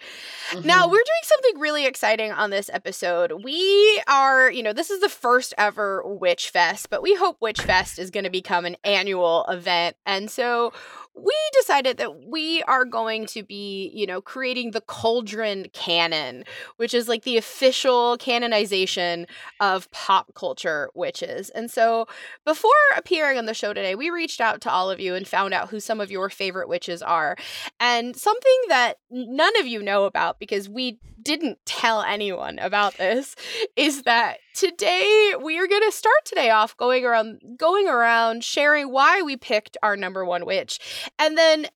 Now, 0.63 0.85
Mhm. 0.85 0.91
we're 0.91 0.97
doing 0.97 1.23
something 1.23 1.59
really 1.59 1.85
exciting 1.85 2.31
on 2.31 2.49
this 2.49 2.69
episode. 2.71 3.31
We 3.43 4.01
are, 4.07 4.51
you 4.51 4.63
know, 4.63 4.73
this 4.73 4.89
is 4.89 5.01
the 5.01 5.09
first 5.09 5.53
ever 5.57 6.01
Witch 6.05 6.49
Fest, 6.49 6.89
but 6.89 7.01
we 7.01 7.15
hope 7.15 7.37
Witch 7.41 7.61
Fest 7.61 7.99
is 7.99 8.11
going 8.11 8.23
to 8.25 8.29
become 8.29 8.65
an 8.65 8.77
annual 8.83 9.45
event. 9.49 9.95
And 10.05 10.29
so 10.29 10.73
we 11.17 11.33
decided 11.53 11.97
that 11.97 12.27
we 12.27 12.61
are 12.63 12.85
going 12.85 13.25
to 13.27 13.43
be, 13.43 13.91
you 13.93 14.05
know, 14.05 14.21
creating 14.21 14.71
the 14.71 14.81
Cauldron 14.81 15.67
Canon, 15.73 16.43
which 16.77 16.93
is 16.93 17.07
like 17.07 17.23
the 17.23 17.37
official 17.37 18.17
canonization 18.17 19.25
of 19.59 19.89
pop 19.91 20.33
culture 20.35 20.89
witches. 20.93 21.49
And 21.51 21.71
so 21.71 22.07
before 22.45 22.71
appearing 22.95 23.37
on 23.37 23.45
the 23.45 23.53
show 23.53 23.73
today, 23.73 23.95
we 23.95 24.09
reached 24.09 24.41
out 24.41 24.61
to 24.61 24.71
all 24.71 24.91
of 24.91 24.99
you 24.99 25.15
and 25.15 25.27
found 25.27 25.53
out 25.53 25.69
who 25.69 25.79
some 25.79 25.99
of 25.99 26.11
your 26.11 26.29
favorite 26.29 26.69
witches 26.69 27.01
are. 27.01 27.35
And 27.79 28.15
something 28.15 28.61
that 28.69 28.99
none 29.09 29.59
of 29.59 29.65
you 29.65 29.81
know 29.81 30.05
about 30.05 30.39
because 30.39 30.69
we 30.69 30.99
didn't 31.21 31.57
tell 31.65 32.03
anyone 32.03 32.59
about 32.59 32.97
this 32.97 33.35
is 33.75 34.03
that 34.03 34.37
today 34.57 35.35
we 35.39 35.59
are 35.59 35.67
going 35.67 35.83
to 35.83 35.91
start 35.91 36.25
today 36.25 36.49
off 36.49 36.75
going 36.77 37.05
around 37.05 37.39
going 37.57 37.87
around 37.87 38.43
sharing 38.43 38.91
why 38.91 39.21
we 39.21 39.37
picked 39.37 39.77
our 39.83 39.95
number 39.95 40.25
1 40.25 40.47
witch. 40.47 40.79
And 41.19 41.37
then 41.37 41.67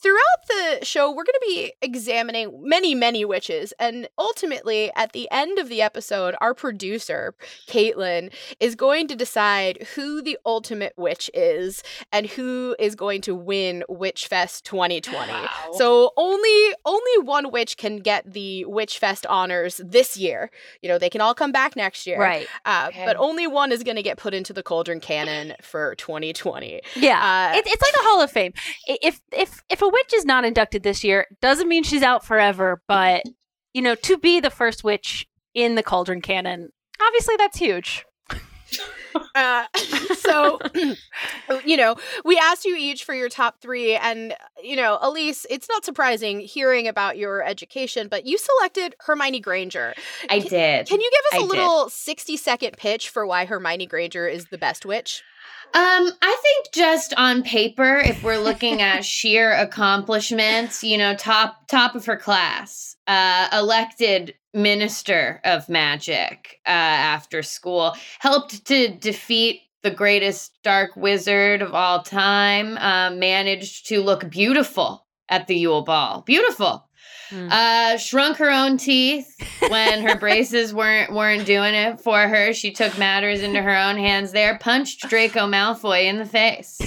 throughout 0.00 0.18
the 0.48 0.84
show 0.84 1.08
we're 1.10 1.24
going 1.24 1.26
to 1.34 1.46
be 1.46 1.72
examining 1.82 2.60
many 2.62 2.94
many 2.94 3.24
witches 3.24 3.72
and 3.78 4.08
ultimately 4.18 4.90
at 4.94 5.12
the 5.12 5.28
end 5.30 5.58
of 5.58 5.68
the 5.68 5.82
episode 5.82 6.34
our 6.40 6.54
producer 6.54 7.34
Caitlin 7.66 8.32
is 8.60 8.74
going 8.74 9.08
to 9.08 9.16
decide 9.16 9.86
who 9.94 10.22
the 10.22 10.38
ultimate 10.46 10.92
witch 10.96 11.30
is 11.34 11.82
and 12.12 12.26
who 12.26 12.74
is 12.78 12.94
going 12.94 13.20
to 13.22 13.34
win 13.34 13.84
Witch 13.88 14.26
Fest 14.26 14.64
2020. 14.64 15.32
Wow. 15.32 15.48
So 15.72 16.12
only 16.16 16.74
only 16.84 17.18
one 17.22 17.50
witch 17.50 17.76
can 17.76 17.98
get 17.98 18.32
the 18.32 18.64
Witch 18.66 18.98
Fest 18.98 19.26
honors 19.26 19.80
this 19.84 20.16
year. 20.16 20.50
You 20.82 20.88
know, 20.88 20.98
they 20.98 21.10
can 21.10 21.20
all 21.20 21.34
come 21.34 21.52
back 21.52 21.76
next 21.76 22.06
year. 22.06 22.20
Right. 22.20 22.46
Uh, 22.64 22.86
Okay. 22.88 23.04
But 23.04 23.16
only 23.16 23.46
one 23.46 23.72
is 23.72 23.82
going 23.82 23.96
to 23.96 24.02
get 24.02 24.16
put 24.16 24.32
into 24.34 24.52
the 24.52 24.62
Cauldron 24.62 25.00
Canon 25.00 25.54
for 25.60 25.94
2020. 25.96 26.80
Yeah. 26.96 27.50
Uh, 27.52 27.56
it, 27.58 27.66
it's 27.66 27.82
like 27.82 27.92
the 27.92 28.08
Hall 28.08 28.22
of 28.22 28.30
Fame. 28.30 28.52
If 28.86 29.20
if 29.32 29.62
if 29.68 29.82
a 29.82 29.87
witch 29.90 30.12
is 30.14 30.24
not 30.24 30.44
inducted 30.44 30.82
this 30.82 31.04
year, 31.04 31.26
doesn't 31.40 31.68
mean 31.68 31.82
she's 31.82 32.02
out 32.02 32.24
forever, 32.24 32.82
but 32.88 33.22
you 33.74 33.82
know, 33.82 33.94
to 33.94 34.16
be 34.18 34.40
the 34.40 34.50
first 34.50 34.84
witch 34.84 35.26
in 35.54 35.74
the 35.74 35.82
Cauldron 35.82 36.20
canon, 36.20 36.70
obviously 37.00 37.36
that's 37.36 37.58
huge. 37.58 38.04
Uh, 39.34 39.64
so, 40.16 40.58
you 41.64 41.76
know, 41.76 41.96
we 42.24 42.38
asked 42.38 42.64
you 42.64 42.76
each 42.76 43.04
for 43.04 43.14
your 43.14 43.28
top 43.28 43.60
three, 43.60 43.96
and 43.96 44.34
you 44.62 44.76
know, 44.76 44.98
Elise, 45.00 45.46
it's 45.50 45.68
not 45.68 45.84
surprising 45.84 46.40
hearing 46.40 46.86
about 46.86 47.16
your 47.16 47.42
education, 47.42 48.08
but 48.08 48.26
you 48.26 48.36
selected 48.38 48.94
Hermione 49.00 49.40
Granger. 49.40 49.94
I 50.28 50.40
did. 50.40 50.86
Can 50.86 51.00
you 51.00 51.10
give 51.10 51.38
us 51.38 51.42
I 51.42 51.44
a 51.44 51.48
did. 51.48 51.48
little 51.48 51.88
sixty-second 51.88 52.76
pitch 52.76 53.08
for 53.08 53.26
why 53.26 53.46
Hermione 53.46 53.86
Granger 53.86 54.28
is 54.28 54.46
the 54.46 54.58
best 54.58 54.84
witch? 54.84 55.22
Um, 55.74 56.10
I 56.22 56.40
think 56.42 56.72
just 56.72 57.12
on 57.16 57.42
paper, 57.42 57.98
if 57.98 58.22
we're 58.22 58.38
looking 58.38 58.80
at 58.80 59.04
sheer 59.04 59.52
accomplishments, 59.52 60.82
you 60.82 60.96
know, 60.96 61.14
top 61.14 61.66
top 61.68 61.94
of 61.94 62.06
her 62.06 62.16
class, 62.16 62.96
uh, 63.06 63.48
elected 63.52 64.34
minister 64.54 65.40
of 65.44 65.68
magic 65.68 66.60
uh, 66.66 66.70
after 66.70 67.42
school, 67.42 67.94
helped 68.18 68.64
to 68.66 68.88
defeat 68.88 69.60
the 69.82 69.90
greatest 69.90 70.58
dark 70.62 70.96
wizard 70.96 71.62
of 71.62 71.74
all 71.74 72.02
time, 72.02 72.76
uh, 72.78 73.10
managed 73.10 73.86
to 73.88 74.02
look 74.02 74.28
beautiful 74.30 75.06
at 75.28 75.46
the 75.46 75.56
Yule 75.56 75.82
Ball, 75.82 76.22
beautiful. 76.22 76.87
Hmm. 77.30 77.48
Uh, 77.50 77.96
shrunk 77.98 78.38
her 78.38 78.50
own 78.50 78.78
teeth 78.78 79.34
when 79.68 80.02
her 80.06 80.16
braces 80.20 80.72
weren't 80.72 81.12
weren't 81.12 81.44
doing 81.44 81.74
it 81.74 82.00
for 82.00 82.26
her. 82.26 82.52
She 82.52 82.72
took 82.72 82.96
matters 82.98 83.42
into 83.42 83.60
her 83.60 83.76
own 83.76 83.96
hands. 83.96 84.32
There, 84.32 84.58
punched 84.58 85.08
Draco 85.08 85.46
Malfoy 85.46 86.04
in 86.04 86.18
the 86.18 86.24
face. 86.24 86.80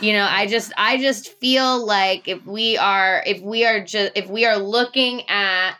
You 0.00 0.12
know, 0.12 0.26
I 0.28 0.46
just 0.46 0.72
I 0.76 0.98
just 0.98 1.32
feel 1.40 1.84
like 1.84 2.28
if 2.28 2.44
we 2.46 2.76
are 2.76 3.22
if 3.26 3.40
we 3.40 3.64
are 3.64 3.82
just 3.82 4.12
if 4.16 4.28
we 4.28 4.44
are 4.44 4.58
looking 4.58 5.28
at 5.28 5.74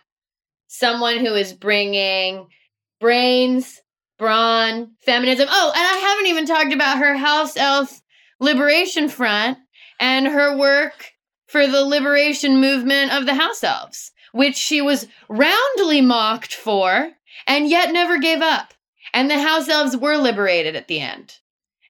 someone 0.66 1.18
who 1.18 1.34
is 1.34 1.52
bringing 1.52 2.46
brains, 3.00 3.80
brawn, 4.18 4.92
feminism. 5.00 5.46
Oh, 5.50 5.72
and 5.74 5.84
I 5.84 5.98
haven't 5.98 6.26
even 6.26 6.46
talked 6.46 6.72
about 6.72 6.98
her 6.98 7.16
house 7.16 7.56
elf 7.56 8.00
liberation 8.40 9.08
front 9.08 9.58
and 10.00 10.26
her 10.26 10.56
work 10.56 11.12
for 11.48 11.66
the 11.66 11.82
liberation 11.84 12.60
movement 12.60 13.12
of 13.12 13.26
the 13.26 13.34
house 13.34 13.64
elves, 13.64 14.12
which 14.32 14.56
she 14.56 14.80
was 14.80 15.08
roundly 15.28 16.00
mocked 16.00 16.54
for 16.54 17.10
and 17.46 17.68
yet 17.68 17.92
never 17.92 18.18
gave 18.18 18.40
up. 18.40 18.74
And 19.14 19.30
the 19.30 19.40
house 19.40 19.68
elves 19.68 19.96
were 19.96 20.16
liberated 20.16 20.76
at 20.76 20.86
the 20.88 21.00
end. 21.00 21.34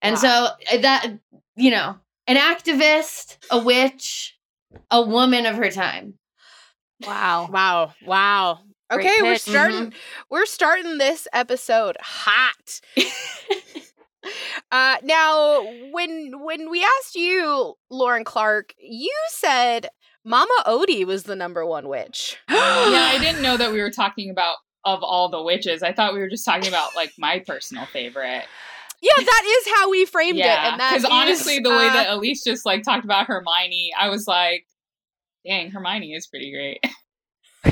And 0.00 0.18
so 0.18 0.28
uh, 0.28 0.76
that, 0.78 1.18
you 1.56 1.70
know, 1.70 1.96
an 2.28 2.36
activist, 2.36 3.36
a 3.50 3.58
witch, 3.58 4.38
a 4.90 5.02
woman 5.02 5.44
of 5.44 5.56
her 5.56 5.70
time. 5.70 6.14
Wow. 7.04 7.48
Wow. 7.50 7.94
Wow. 8.06 8.60
Great 8.90 9.06
Okay, 9.06 9.22
we're 9.22 9.32
pitch. 9.34 9.42
starting 9.42 9.92
we're 10.30 10.46
starting 10.46 10.96
this 10.98 11.28
episode 11.32 11.96
hot. 12.00 12.80
uh 14.72 14.96
now 15.02 15.62
when 15.92 16.44
when 16.44 16.70
we 16.70 16.84
asked 16.84 17.14
you, 17.14 17.74
Lauren 17.90 18.24
Clark, 18.24 18.74
you 18.78 19.14
said 19.30 19.88
Mama 20.24 20.62
Odie 20.66 21.04
was 21.04 21.24
the 21.24 21.36
number 21.36 21.64
one 21.64 21.88
witch. 21.88 22.36
yeah, 22.50 22.56
I 23.12 23.18
didn't 23.20 23.42
know 23.42 23.56
that 23.56 23.72
we 23.72 23.80
were 23.80 23.90
talking 23.96 24.30
about 24.30 24.56
of 24.84 25.02
all 25.02 25.28
the 25.28 25.42
witches. 25.42 25.82
I 25.82 25.92
thought 25.92 26.14
we 26.14 26.20
were 26.20 26.28
just 26.28 26.44
talking 26.44 26.68
about 26.68 26.94
like 26.94 27.12
my 27.18 27.42
personal 27.46 27.86
favorite. 27.86 28.44
Yeah, 29.00 29.12
that 29.16 29.42
is 29.46 29.72
how 29.76 29.90
we 29.90 30.04
framed 30.06 30.38
it. 30.38 30.44
Yeah, 30.44 30.72
And 30.72 30.76
because 30.76 31.04
honestly, 31.04 31.60
the 31.60 31.70
way 31.70 31.88
uh, 31.88 31.92
that 31.92 32.10
Elise 32.10 32.42
just 32.42 32.66
like 32.66 32.82
talked 32.82 33.04
about 33.04 33.26
Hermione, 33.26 33.92
I 33.98 34.08
was 34.08 34.26
like, 34.26 34.66
"Dang, 35.46 35.70
Hermione 35.70 36.14
is 36.14 36.26
pretty 36.26 36.52
great." 36.52 36.80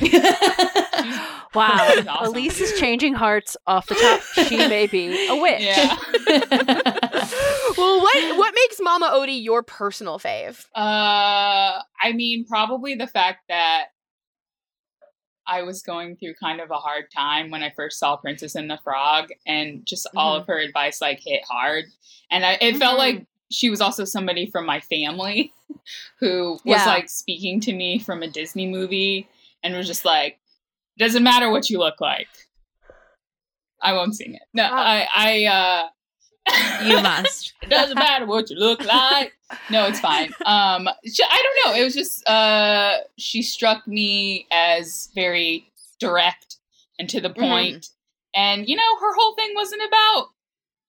Wow. 1.55 1.71
Awesome. 2.09 2.35
Elise 2.35 2.61
is 2.61 2.79
changing 2.79 3.15
hearts 3.15 3.57
off 3.67 3.87
the 3.87 3.95
top. 3.95 4.21
She 4.47 4.57
may 4.69 4.87
be 4.87 5.27
a 5.27 5.37
witch. 5.41 5.63
Yeah. 5.63 5.97
well, 7.79 8.01
what 8.03 8.37
what 8.37 8.55
makes 8.55 8.79
Mama 8.81 9.11
Odie 9.15 9.43
your 9.43 9.63
personal 9.63 10.19
fave? 10.19 10.67
Uh, 10.75 11.81
I 12.03 12.13
mean, 12.15 12.45
probably 12.45 12.95
the 12.95 13.07
fact 13.07 13.45
that 13.49 13.87
I 15.47 15.63
was 15.63 15.81
going 15.83 16.17
through 16.17 16.35
kind 16.35 16.61
of 16.61 16.71
a 16.71 16.75
hard 16.77 17.05
time 17.11 17.51
when 17.51 17.63
I 17.63 17.73
first 17.75 17.99
saw 17.99 18.17
Princess 18.17 18.55
and 18.55 18.71
the 18.71 18.79
Frog, 18.85 19.29
and 19.47 19.87
just 19.87 20.07
all 20.15 20.35
Mm-hmm. 20.35 20.41
of 20.43 20.47
her 20.49 20.59
advice 20.59 21.01
like 21.01 21.21
hit 21.25 21.43
hard, 21.49 21.87
and 22.31 22.45
I, 22.45 22.59
it 22.61 22.77
felt 22.77 22.97
Mhm. 22.97 22.99
like 22.99 23.27
she 23.51 23.71
was 23.71 23.81
also 23.81 24.05
somebody 24.05 24.51
from 24.51 24.67
my 24.67 24.81
family 24.81 25.55
who 26.19 26.53
was 26.65 26.81
Yeah. 26.81 26.85
like 26.87 27.09
speaking 27.09 27.61
to 27.61 27.73
me 27.73 27.99
from 27.99 28.23
a 28.23 28.29
Disney 28.29 28.67
movie, 28.67 29.29
and 29.63 29.75
was 29.77 29.87
just 29.87 30.05
like, 30.05 30.39
"Doesn't 30.99 31.23
matter 31.23 31.51
what 31.51 31.69
you 31.71 31.79
look 31.79 32.01
like." 32.01 32.29
I 33.83 33.93
won't 33.93 34.15
sing 34.17 34.35
it. 34.35 34.43
No, 34.55 34.65
Oh. 34.65 34.75
I, 34.75 35.07
I, 35.15 35.45
uh, 35.45 36.85
You 36.85 37.03
must. 37.03 37.53
it 37.63 37.69
doesn't 37.69 37.97
matter 37.99 38.25
what 38.27 38.49
you 38.51 38.57
look 38.57 38.83
like. 38.85 39.33
No, 39.71 39.87
it's 39.87 40.01
fine. 40.01 40.33
Um, 40.45 40.89
sh- 41.05 41.21
I 41.29 41.43
don't 41.43 41.73
know. 41.75 41.81
It 41.81 41.85
was 41.85 41.95
just 41.95 42.27
uh, 42.29 42.99
she 43.19 43.43
struck 43.43 43.87
me 43.87 44.47
as 44.51 45.11
very 45.15 45.71
direct 46.01 46.57
and 46.99 47.09
to 47.11 47.21
the 47.21 47.31
point. 47.31 47.89
And 48.35 48.69
you 48.69 48.77
know, 48.77 48.97
her 49.01 49.15
whole 49.15 49.35
thing 49.35 49.53
wasn't 49.55 49.83
about 49.87 50.29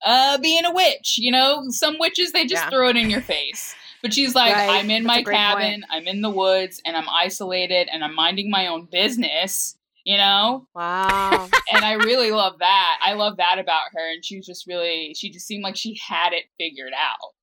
uh 0.06 0.38
being 0.38 0.64
a 0.66 0.74
witch. 0.74 1.18
You 1.18 1.32
know, 1.32 1.66
some 1.70 1.98
witches 2.00 2.32
they 2.32 2.46
just 2.46 2.64
Yeah. 2.64 2.70
throw 2.70 2.88
it 2.90 2.96
in 2.98 3.10
your 3.10 3.22
face. 3.22 3.76
But 4.01 4.13
she's 4.13 4.36
like, 4.36 4.54
Right. 4.56 4.70
I'm 4.70 4.89
in 4.89 5.04
That's 5.04 5.25
my 5.25 5.32
cabin, 5.32 5.82
point. 5.82 5.84
I'm 5.89 6.08
in 6.08 6.22
the 6.22 6.30
woods, 6.30 6.82
and 6.86 6.96
I'm 6.96 7.10
isolated, 7.10 7.88
and 7.92 8.04
I'm 8.04 8.16
minding 8.16 8.50
my 8.50 8.68
own 8.68 8.86
business. 8.86 9.75
You 10.04 10.16
know, 10.16 10.66
Wow. 10.74 11.50
and 11.74 11.84
I 11.84 11.94
really 11.96 12.32
love 12.32 12.60
that. 12.60 12.98
I 13.04 13.12
love 13.13 13.36
that 13.38 13.60
about 13.60 13.89
her. 13.94 14.12
And 14.13 14.24
she 14.24 14.38
was 14.38 14.46
just 14.46 14.66
really, 14.66 15.13
she 15.18 15.30
just 15.30 15.46
seemed 15.46 15.63
like 15.63 15.75
she 15.75 16.00
had 16.08 16.32
it 16.32 16.46
figured 16.58 16.94
out. 16.98 17.34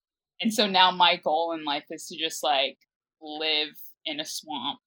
And 0.40 0.52
so 0.52 0.66
now 0.66 0.90
my 0.90 1.16
goal 1.16 1.52
in 1.52 1.64
life 1.66 1.84
is 1.90 2.06
to 2.06 2.16
just 2.16 2.42
like 2.42 2.78
live 3.20 3.76
in 4.06 4.18
a 4.18 4.24
swamp 4.24 4.80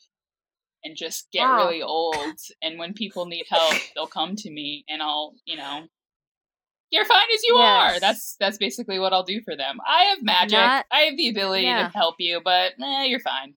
and 0.83 0.97
just 0.97 1.29
get 1.31 1.43
Wow. 1.43 1.57
really 1.67 1.83
old. 1.83 2.39
And 2.63 2.79
when 2.79 2.93
people 2.95 3.27
need 3.27 3.45
help, 3.47 3.75
they'll 3.93 4.07
come 4.07 4.36
to 4.38 4.50
me 4.50 4.83
and 4.89 5.03
I'll, 5.03 5.36
you 5.45 5.57
know, 5.57 5.88
you're 6.91 7.06
fine 7.06 7.27
as 7.34 7.41
you 7.48 7.56
are. 7.56 8.00
That's 8.00 8.36
that's 8.39 8.58
basically 8.58 9.00
what 9.00 9.13
I'll 9.13 9.24
do 9.24 9.41
for 9.41 9.56
them. 9.56 9.77
I 9.86 10.03
have 10.06 10.24
magic. 10.24 10.58
Not- 10.58 10.86
I 10.91 11.00
have 11.01 11.17
the 11.17 11.30
ability 11.30 11.63
Yeah. 11.63 11.88
to 11.89 11.97
help 11.97 12.15
you, 12.19 12.41
but 12.43 12.73
eh, 12.82 13.04
you're 13.06 13.19
fine. 13.19 13.56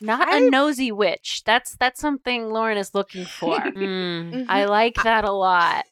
Not 0.00 0.28
I- 0.28 0.36
a 0.38 0.50
nosy 0.50 0.92
witch. 0.92 1.42
That's 1.44 1.76
that's 1.76 2.00
something 2.00 2.50
Lauren 2.50 2.78
is 2.78 2.94
looking 2.94 3.24
for. 3.24 3.58
Mm. 3.60 4.46
I 4.48 4.66
like 4.66 4.96
that 5.02 5.24
a 5.24 5.32
lot. 5.32 5.84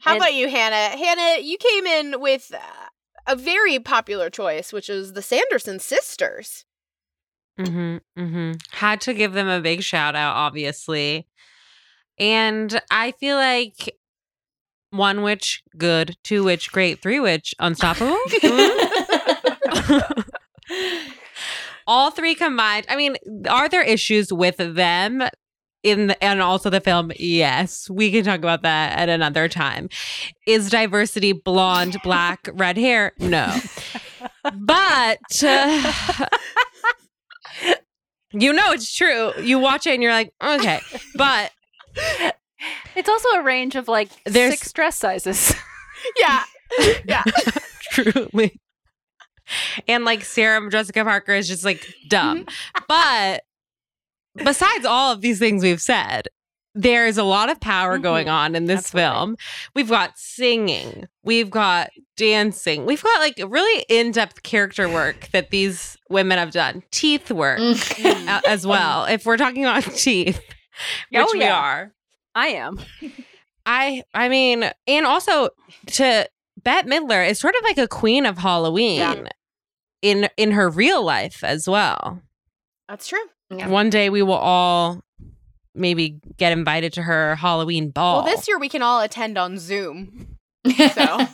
How 0.00 0.12
And- 0.12 0.20
about 0.20 0.34
you, 0.34 0.48
Hannah? 0.48 0.96
Hannah, 0.96 1.40
you 1.40 1.56
came 1.56 1.86
in 1.86 2.20
with 2.20 2.52
uh, 2.54 2.58
a 3.26 3.36
very 3.36 3.78
popular 3.78 4.28
choice, 4.28 4.72
which 4.72 4.90
is 4.90 5.14
the 5.14 5.22
Sanderson 5.22 5.78
sisters. 5.80 6.64
hmm 7.56 7.96
hmm 8.16 8.52
Had 8.72 9.00
to 9.02 9.14
give 9.14 9.32
them 9.32 9.48
a 9.48 9.60
big 9.60 9.82
shout 9.82 10.14
out, 10.14 10.36
obviously. 10.36 11.26
And 12.18 12.80
I 12.90 13.12
feel 13.12 13.36
like 13.36 13.96
one 14.96 15.22
witch, 15.22 15.62
good. 15.76 16.16
Two 16.22 16.44
witch, 16.44 16.70
great. 16.72 17.02
Three 17.02 17.20
witch, 17.20 17.54
unstoppable. 17.58 18.16
Mm. 18.40 20.24
All 21.86 22.10
three 22.10 22.34
combined. 22.34 22.86
I 22.88 22.96
mean, 22.96 23.16
are 23.48 23.68
there 23.68 23.82
issues 23.82 24.32
with 24.32 24.56
them 24.56 25.22
in 25.82 26.06
the, 26.08 26.24
and 26.24 26.40
also 26.40 26.70
the 26.70 26.80
film? 26.80 27.12
Yes, 27.16 27.90
we 27.90 28.10
can 28.10 28.24
talk 28.24 28.38
about 28.38 28.62
that 28.62 28.98
at 28.98 29.08
another 29.08 29.48
time. 29.48 29.90
Is 30.46 30.70
diversity 30.70 31.32
blonde, 31.32 31.98
black, 32.02 32.48
red 32.54 32.78
hair? 32.78 33.12
No. 33.18 33.54
But 34.54 35.42
uh, 35.44 36.26
you 38.32 38.52
know 38.52 38.72
it's 38.72 38.94
true. 38.94 39.32
You 39.40 39.58
watch 39.58 39.86
it 39.86 39.92
and 39.94 40.02
you're 40.02 40.12
like, 40.12 40.32
okay. 40.42 40.80
But 41.16 41.52
It's 42.96 43.08
also 43.08 43.28
a 43.30 43.42
range 43.42 43.74
of 43.76 43.88
like 43.88 44.08
There's- 44.24 44.58
six 44.58 44.72
dress 44.72 44.98
sizes. 44.98 45.54
Yeah. 46.20 46.42
yeah. 47.08 47.22
truly. 47.92 48.60
And 49.88 50.04
like 50.04 50.22
Sarah 50.22 50.68
Jessica 50.70 51.02
Parker 51.02 51.32
is 51.32 51.48
just 51.48 51.64
like 51.64 51.82
dumb. 52.08 52.44
Mm-hmm. 52.44 52.84
but 52.86 53.42
besides 54.44 54.84
all 54.84 55.10
of 55.12 55.22
these 55.22 55.38
things 55.38 55.62
we've 55.62 55.80
said, 55.80 56.28
there's 56.74 57.16
a 57.18 57.22
lot 57.24 57.50
of 57.50 57.60
power 57.60 57.94
mm-hmm. 57.94 58.02
going 58.02 58.28
on 58.28 58.54
in 58.54 58.64
this 58.66 58.80
Absolutely. 58.80 59.10
film. 59.10 59.36
We've 59.74 59.88
got 59.88 60.18
singing, 60.18 61.06
we've 61.22 61.50
got 61.50 61.90
dancing, 62.16 62.84
we've 62.84 63.02
got 63.02 63.20
like 63.20 63.40
really 63.46 63.84
in 63.88 64.10
depth 64.10 64.42
character 64.42 64.88
work 64.88 65.28
that 65.32 65.50
these 65.50 65.96
women 66.10 66.36
have 66.38 66.50
done, 66.50 66.82
teeth 66.90 67.30
work 67.30 67.60
mm. 67.60 68.26
a- 68.26 68.48
as 68.48 68.66
well. 68.66 69.04
If 69.04 69.24
we're 69.24 69.36
talking 69.36 69.64
about 69.64 69.84
teeth, 69.94 70.40
oh, 71.14 71.20
which 71.20 71.26
Oh, 71.28 71.38
we 71.38 71.44
are. 71.44 71.92
I 72.34 72.48
am. 72.48 72.78
I 73.66 74.02
I 74.12 74.28
mean, 74.28 74.70
and 74.86 75.06
also 75.06 75.50
to 75.92 76.28
Bette 76.62 76.88
Midler 76.88 77.28
is 77.28 77.38
sort 77.38 77.54
of 77.56 77.62
like 77.62 77.78
a 77.78 77.88
queen 77.88 78.26
of 78.26 78.38
Halloween 78.38 78.98
Yeah. 78.98 79.28
in 80.02 80.28
in 80.36 80.50
her 80.52 80.68
real 80.68 81.02
life 81.04 81.42
as 81.44 81.68
well. 81.68 82.20
That's 82.88 83.06
true. 83.06 83.18
Yeah. 83.50 83.68
One 83.68 83.90
day 83.90 84.10
we 84.10 84.22
will 84.22 84.34
all 84.34 85.00
maybe 85.74 86.20
get 86.36 86.52
invited 86.52 86.92
to 86.94 87.02
her 87.02 87.36
Halloween 87.36 87.90
ball. 87.90 88.22
Well, 88.22 88.36
this 88.36 88.46
year 88.48 88.58
we 88.58 88.68
can 88.68 88.82
all 88.82 89.00
attend 89.00 89.38
on 89.38 89.58
Zoom. 89.58 90.28
So 90.94 91.26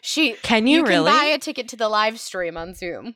she 0.00 0.32
Can 0.42 0.66
you 0.66 0.82
can 0.82 0.88
really? 0.90 1.10
buy 1.12 1.24
a 1.26 1.38
ticket 1.38 1.68
to 1.68 1.76
the 1.76 1.88
live 1.88 2.18
stream 2.18 2.56
on 2.56 2.74
Zoom. 2.74 3.14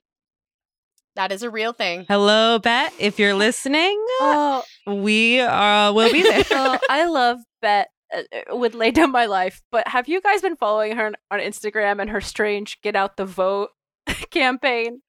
That 1.17 1.33
is 1.33 1.43
a 1.43 1.51
real 1.51 1.73
thing. 1.73 2.05
Hello, 2.09 2.59
Bette. 2.59 2.95
If 2.99 3.19
you're 3.19 3.35
listening, 3.35 3.97
Oh, 4.21 4.63
we 4.87 5.41
uh, 5.41 5.93
will 5.93 6.13
be 6.13 6.23
there. 6.23 6.45
oh, 6.51 6.79
I 6.91 7.07
love 7.07 7.39
Bette. 7.63 7.89
uh, 8.15 8.23
uh, 8.51 8.57
Would 8.57 8.75
lay 8.75 8.91
down 8.91 9.11
my 9.13 9.27
life, 9.27 9.63
but 9.73 9.89
have 9.89 10.09
you 10.09 10.21
guys 10.21 10.43
been 10.43 10.57
following 10.57 10.95
her 10.97 11.07
on- 11.07 11.15
on 11.31 11.41
Instagram 11.41 12.01
and 12.01 12.11
her 12.11 12.21
strange 12.21 12.81
"Get 12.83 12.95
Out 12.97 13.17
the 13.17 13.25
Vote" 13.25 13.71
campaign? 14.31 15.01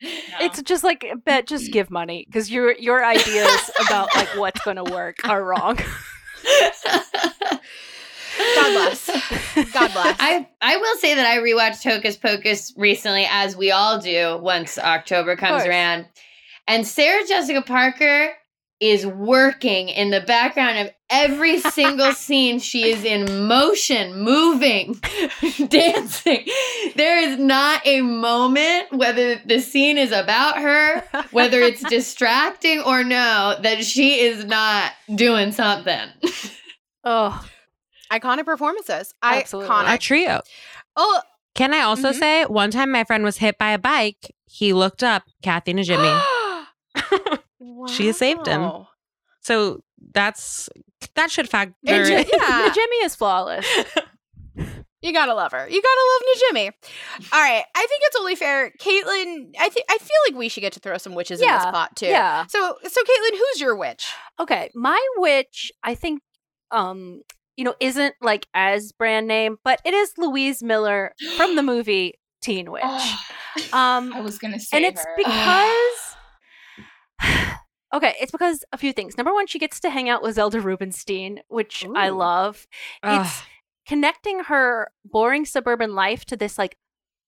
No. 0.00 0.08
It's 0.40 0.62
just 0.62 0.84
like 0.84 1.04
Bette, 1.24 1.46
just 1.46 1.72
give 1.72 1.90
money 1.90 2.24
because 2.28 2.48
your 2.50 2.72
your 2.78 3.04
ideas 3.04 3.70
about 3.86 4.14
like 4.14 4.28
what's 4.36 4.60
going 4.62 4.76
to 4.76 4.84
work 4.84 5.16
are 5.28 5.42
wrong. 5.44 5.78
God 8.38 8.72
bless. 8.72 9.06
God 9.72 9.92
bless. 9.92 10.16
I 10.20 10.48
I 10.60 10.76
will 10.76 10.96
say 10.96 11.14
that 11.14 11.26
I 11.26 11.38
rewatched 11.38 11.82
Hocus 11.84 12.16
Pocus 12.16 12.72
recently, 12.76 13.26
as 13.30 13.56
we 13.56 13.70
all 13.70 14.00
do 14.00 14.38
once 14.38 14.78
October 14.78 15.36
comes 15.36 15.64
around. 15.64 16.06
And 16.66 16.86
Sarah 16.86 17.26
Jessica 17.26 17.62
Parker 17.62 18.30
is 18.80 19.04
working 19.04 19.88
in 19.88 20.10
the 20.10 20.20
background 20.20 20.78
of 20.78 20.90
every 21.10 21.58
single 21.58 22.12
scene. 22.14 22.60
She 22.60 22.90
is 22.90 23.04
in 23.04 23.46
motion, 23.46 24.20
moving, 24.22 25.00
dancing. 25.68 26.46
There 26.94 27.18
is 27.18 27.38
not 27.38 27.84
a 27.84 28.02
moment, 28.02 28.92
whether 28.92 29.36
the 29.44 29.60
scene 29.60 29.98
is 29.98 30.12
about 30.12 30.58
her, 30.58 31.02
whether 31.32 31.60
it's 31.60 31.82
distracting 31.88 32.80
or 32.82 33.02
no, 33.02 33.56
that 33.62 33.84
she 33.84 34.20
is 34.20 34.44
not 34.44 34.92
doing 35.14 35.50
something. 35.52 36.08
Oh, 37.02 37.44
Iconic 38.12 38.44
performances. 38.44 39.14
Absolutely. 39.22 39.70
a 39.94 39.98
trio. 39.98 40.40
Oh, 40.96 41.20
Can 41.54 41.74
I 41.74 41.80
also 41.80 42.10
Mhm. 42.10 42.18
say 42.18 42.44
one 42.46 42.70
time 42.70 42.90
my 42.92 43.04
friend 43.04 43.24
was 43.24 43.38
hit 43.38 43.58
by 43.58 43.70
a 43.70 43.78
bike. 43.78 44.34
He 44.46 44.72
looked 44.72 45.02
up 45.02 45.24
Kathy 45.42 45.74
Najimy. 45.74 46.22
She 47.88 48.12
saved 48.12 48.46
him. 48.46 48.70
So 49.40 49.82
that's 50.12 50.68
that 51.14 51.30
should 51.30 51.48
factor. 51.48 51.74
And 51.86 52.06
Ji- 52.06 52.30
yeah. 52.32 52.70
Jimmy 52.74 52.96
is 53.04 53.14
flawless. 53.14 53.66
You 55.00 55.12
gotta 55.12 55.32
love 55.32 55.52
her. 55.52 55.68
You 55.68 55.80
gotta 55.80 56.00
love 56.10 56.22
new 56.26 56.34
Jimmy. 56.48 56.70
All 57.32 57.40
right, 57.40 57.62
I 57.72 57.86
think 57.86 58.00
it's 58.02 58.16
only 58.18 58.34
fair, 58.34 58.72
Caitlin. 58.80 59.52
I 59.60 59.68
think 59.68 59.86
I 59.88 59.96
feel 59.96 60.16
like 60.28 60.36
we 60.36 60.48
should 60.48 60.60
get 60.62 60.72
to 60.72 60.80
throw 60.80 60.98
some 60.98 61.14
witches 61.14 61.40
in 61.40 61.46
this 61.46 61.62
pot 61.66 61.94
too. 61.94 62.06
yeah. 62.06 62.46
So, 62.48 62.74
so 62.82 63.00
Caitlin, 63.02 63.30
who's 63.38 63.60
your 63.60 63.76
witch? 63.76 64.12
Okay, 64.40 64.70
my 64.74 65.00
witch, 65.18 65.70
I 65.84 65.94
think, 65.94 66.20
um, 66.72 67.22
you 67.58 67.64
know, 67.64 67.74
isn't 67.80 68.14
like 68.22 68.46
as 68.54 68.92
brand 68.92 69.26
name, 69.26 69.58
but 69.64 69.82
it 69.84 69.92
is 69.92 70.12
Louise 70.16 70.62
Miller 70.62 71.12
from 71.36 71.56
the 71.56 71.62
movie 71.74 72.14
Teen 72.40 72.70
Witch. 72.70 72.82
Oh, 72.86 73.20
Um, 73.72 74.12
I 74.14 74.20
was 74.20 74.38
gonna 74.38 74.60
say 74.60 74.76
and 74.76 74.86
it's 74.86 75.04
her. 75.04 75.14
because 75.16 76.16
okay 77.92 78.14
it's 78.20 78.30
because 78.30 78.64
a 78.72 78.78
few 78.78 78.92
things 78.92 79.16
number 79.16 79.32
one 79.34 79.48
she 79.48 79.58
gets 79.58 79.80
to 79.80 79.90
hang 79.90 80.08
out 80.08 80.22
with 80.22 80.36
zelda 80.36 80.60
rubinstein 80.60 81.40
which 81.48 81.84
i 81.96 82.08
love 82.10 82.68
it's 83.02 83.42
connecting 83.86 84.44
her 84.44 84.92
boring 85.04 85.44
suburban 85.44 85.94
life 85.96 86.24
to 86.26 86.36
this 86.36 86.56
like 86.56 86.76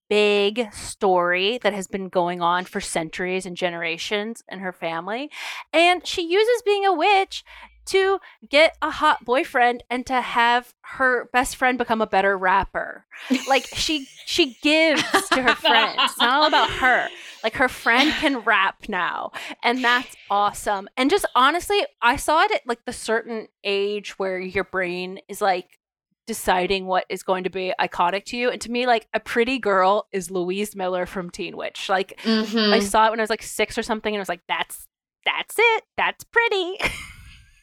big 0.08 0.72
story 0.72 1.58
that 1.62 1.72
has 1.72 1.88
been 1.88 2.08
going 2.08 2.40
on 2.42 2.64
for 2.64 2.80
centuries 2.80 3.44
and 3.46 3.56
generations 3.56 4.44
in 4.48 4.60
her 4.60 4.72
family 4.72 5.30
and 5.72 6.06
she 6.06 6.22
uses 6.22 6.62
being 6.62 6.84
a 6.86 6.92
witch 6.94 7.42
to 7.90 8.18
get 8.48 8.76
a 8.82 8.90
hot 8.90 9.24
boyfriend 9.24 9.82
and 9.90 10.04
to 10.06 10.20
have 10.20 10.74
her 10.82 11.28
best 11.32 11.56
friend 11.56 11.78
become 11.78 12.00
a 12.00 12.06
better 12.06 12.36
rapper. 12.36 13.04
Like 13.48 13.66
she 13.74 14.06
she 14.26 14.56
gives 14.62 15.02
to 15.30 15.42
her 15.42 15.54
friends. 15.54 15.94
It's 15.98 16.18
not 16.18 16.30
all 16.30 16.46
about 16.46 16.70
her. 16.70 17.08
Like 17.42 17.54
her 17.54 17.68
friend 17.68 18.12
can 18.14 18.38
rap 18.40 18.88
now 18.88 19.32
and 19.62 19.82
that's 19.84 20.14
awesome. 20.30 20.88
And 20.96 21.08
just 21.10 21.24
honestly 21.34 21.84
i 22.02 22.16
saw 22.16 22.42
it 22.42 22.50
at 22.52 22.66
like 22.66 22.84
the 22.84 22.92
certain 22.92 23.48
age 23.64 24.18
where 24.18 24.38
your 24.38 24.64
brain 24.64 25.20
is 25.28 25.40
like 25.40 25.78
deciding 26.26 26.86
what 26.86 27.04
is 27.08 27.22
going 27.22 27.44
to 27.44 27.50
be 27.50 27.72
iconic 27.80 28.24
to 28.26 28.36
you. 28.36 28.50
And 28.50 28.60
to 28.60 28.70
me 28.70 28.86
like 28.86 29.08
a 29.14 29.20
pretty 29.20 29.58
girl 29.58 30.06
is 30.12 30.30
louise 30.30 30.76
miller 30.76 31.06
from 31.06 31.30
teen 31.30 31.56
witch. 31.56 31.88
Like 31.88 32.20
Mhm. 32.22 32.72
i 32.72 32.78
saw 32.78 33.06
it 33.06 33.10
when 33.10 33.20
i 33.20 33.22
was 33.22 33.30
like 33.30 33.42
six 33.42 33.76
or 33.76 33.82
something 33.82 34.14
and 34.14 34.20
i 34.20 34.22
was 34.22 34.28
like 34.28 34.42
that's 34.48 34.86
that's 35.24 35.56
it. 35.58 35.84
That's 35.98 36.24
pretty 36.24 36.78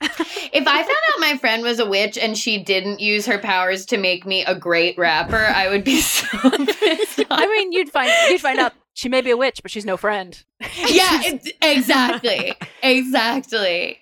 If 0.01 0.67
I 0.67 0.77
found 0.77 0.89
out 0.89 1.19
my 1.19 1.37
friend 1.37 1.63
was 1.63 1.79
a 1.79 1.85
witch 1.85 2.17
and 2.17 2.37
she 2.37 2.63
didn't 2.63 2.99
use 2.99 3.25
her 3.25 3.37
powers 3.37 3.85
to 3.87 3.97
make 3.97 4.25
me 4.25 4.43
a 4.45 4.55
great 4.55 4.97
rapper, 4.97 5.35
I 5.37 5.69
would 5.69 5.83
be 5.83 5.99
so 6.01 6.27
pissed 6.49 7.19
off. 7.19 7.25
i 7.31 7.45
mean 7.47 7.71
you'd 7.71 7.89
find 7.91 8.11
you'd 8.29 8.41
find 8.41 8.59
out 8.59 8.73
she 8.93 9.09
may 9.09 9.21
be 9.21 9.31
a 9.31 9.37
witch 9.37 9.59
but 9.61 9.69
she's 9.71 9.85
no 9.85 9.97
friend 9.97 10.43
yeah, 10.87 11.21
it, 11.23 11.53
exactly. 11.61 12.53
Exactly. 12.83 13.99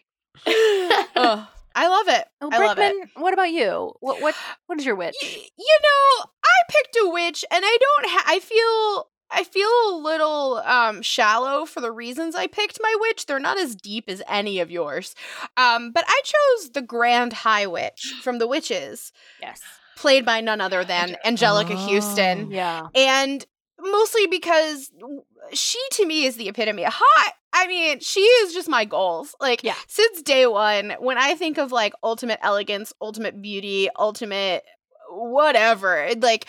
oh, 0.47 1.47
I 1.75 1.87
love 1.87 2.07
it. 2.07 2.27
oh, 2.41 2.49
I 2.51 2.57
love 2.59 2.79
it. 2.79 3.09
What 3.15 3.33
about 3.33 3.51
you 3.51 3.93
what 3.99 4.21
what 4.21 4.35
what 4.67 4.79
is 4.79 4.85
your 4.85 4.95
witch 4.95 5.15
Y- 5.21 5.47
you 5.57 5.77
know, 5.83 6.25
I 6.45 6.57
picked 6.69 6.97
a 7.03 7.09
witch, 7.09 7.43
and 7.51 7.63
I 7.65 7.77
don't. 7.79 8.09
Ha- 8.11 8.23
I 8.27 8.39
feel. 8.39 9.09
I 9.31 9.43
feel 9.43 9.67
a 9.67 9.97
little 10.01 10.57
um 10.65 11.01
shallow 11.01 11.65
for 11.65 11.81
the 11.81 11.91
reasons 11.91 12.35
I 12.35 12.47
picked 12.47 12.79
my 12.81 12.95
witch. 13.01 13.25
They're 13.25 13.39
not 13.39 13.59
as 13.59 13.75
deep 13.75 14.05
as 14.09 14.21
any 14.27 14.59
of 14.59 14.69
yours. 14.71 15.15
Um, 15.57 15.91
but 15.91 16.03
I 16.07 16.21
chose 16.23 16.71
the 16.71 16.81
Grand 16.81 17.33
High 17.33 17.67
Witch 17.67 18.13
from 18.23 18.37
The 18.39 18.47
Witches, 18.47 19.11
yes 19.41 19.61
played 19.97 20.25
by 20.25 20.41
none 20.41 20.59
other 20.59 20.83
than 20.83 21.15
Anjelica 21.25 21.71
Oh. 21.71 21.75
Huston. 21.77 22.51
yeah 22.51 22.87
and 22.93 23.45
mostly 23.79 24.27
because 24.27 24.91
she 25.53 25.79
to 25.91 26.05
me 26.05 26.25
is 26.25 26.35
the 26.35 26.49
epitome 26.49 26.83
of 26.85 26.91
hot. 26.93 27.33
I 27.53 27.67
mean, 27.67 28.01
she 28.01 28.19
is 28.19 28.53
just 28.53 28.67
my 28.67 28.83
goals. 28.83 29.33
Like 29.39 29.63
Yeah. 29.63 29.75
since 29.87 30.21
day 30.21 30.45
one, 30.47 30.91
when 30.99 31.17
I 31.17 31.35
think 31.35 31.57
of 31.57 31.71
like 31.71 31.93
ultimate 32.03 32.39
elegance, 32.41 32.91
ultimate 33.01 33.41
beauty, 33.41 33.87
ultimate 33.97 34.65
whatever, 35.09 36.09
like 36.17 36.47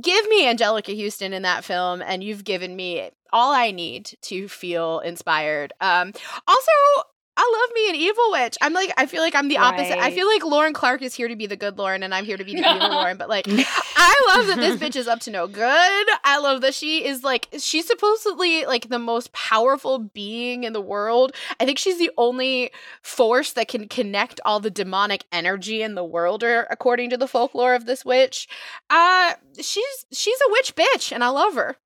give 0.00 0.28
me 0.28 0.46
Anjelica 0.46 1.00
Huston 1.00 1.32
in 1.32 1.42
that 1.42 1.64
film, 1.64 2.02
and 2.02 2.22
you've 2.22 2.44
given 2.44 2.74
me 2.76 3.10
all 3.32 3.52
I 3.52 3.70
need 3.70 4.16
to 4.22 4.48
feel 4.48 5.00
inspired. 5.00 5.72
Um, 5.80 6.12
also. 6.46 7.08
I 7.36 7.60
love 7.66 7.74
me 7.74 7.88
an 7.90 7.96
evil 7.96 8.30
witch. 8.30 8.56
I'm 8.62 8.72
like, 8.72 8.92
I 8.96 9.06
feel 9.06 9.20
like 9.20 9.34
I'm 9.34 9.48
the 9.48 9.58
opposite. 9.58 9.98
I 9.98 10.12
feel 10.12 10.26
like 10.28 10.44
Lauren 10.44 10.72
Clark 10.72 11.02
is 11.02 11.14
here 11.14 11.26
to 11.26 11.34
be 11.34 11.46
the 11.46 11.56
good 11.56 11.76
Lauren, 11.78 12.04
and 12.04 12.14
I'm 12.14 12.24
here 12.24 12.36
to 12.36 12.44
be 12.44 12.52
the 12.54 12.60
evil 12.60 12.90
Lauren. 12.90 13.16
But 13.16 13.28
like, 13.28 13.46
I 13.48 14.24
love 14.28 14.46
that 14.46 14.58
this 14.58 14.80
bitch 14.80 14.94
is 14.94 15.08
up 15.08 15.18
to 15.20 15.30
no 15.32 15.48
good. 15.48 16.06
I 16.22 16.38
love 16.38 16.60
that 16.60 16.74
she 16.74 17.04
is 17.04 17.24
like 17.24 17.48
she's 17.58 17.86
supposedly 17.88 18.64
like 18.66 18.88
the 18.88 19.00
most 19.00 19.32
powerful 19.32 19.98
being 19.98 20.62
in 20.62 20.72
the 20.74 20.80
world. 20.80 21.34
I 21.58 21.64
think 21.64 21.78
she's 21.78 21.98
the 21.98 22.12
only 22.16 22.70
force 23.02 23.52
that 23.54 23.66
can 23.66 23.88
connect 23.88 24.40
all 24.44 24.60
the 24.60 24.70
demonic 24.70 25.24
energy 25.32 25.82
in 25.82 25.96
the 25.96 26.04
world, 26.04 26.44
or 26.44 26.68
according 26.70 27.10
to 27.10 27.16
the 27.16 27.26
folklore 27.28 27.74
of 27.74 27.86
this 27.86 28.04
witch. 28.04 28.46
Uh 28.90 29.34
she's 29.60 30.06
she's 30.12 30.38
a 30.46 30.50
witch 30.52 30.76
bitch, 30.76 31.10
and 31.10 31.24
I 31.24 31.28
love 31.28 31.54
her. 31.54 31.76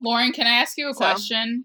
Lauren, 0.00 0.32
can 0.32 0.46
I 0.46 0.56
ask 0.56 0.76
you 0.78 0.88
a 0.90 0.94
So, 0.94 0.98
question? 0.98 1.64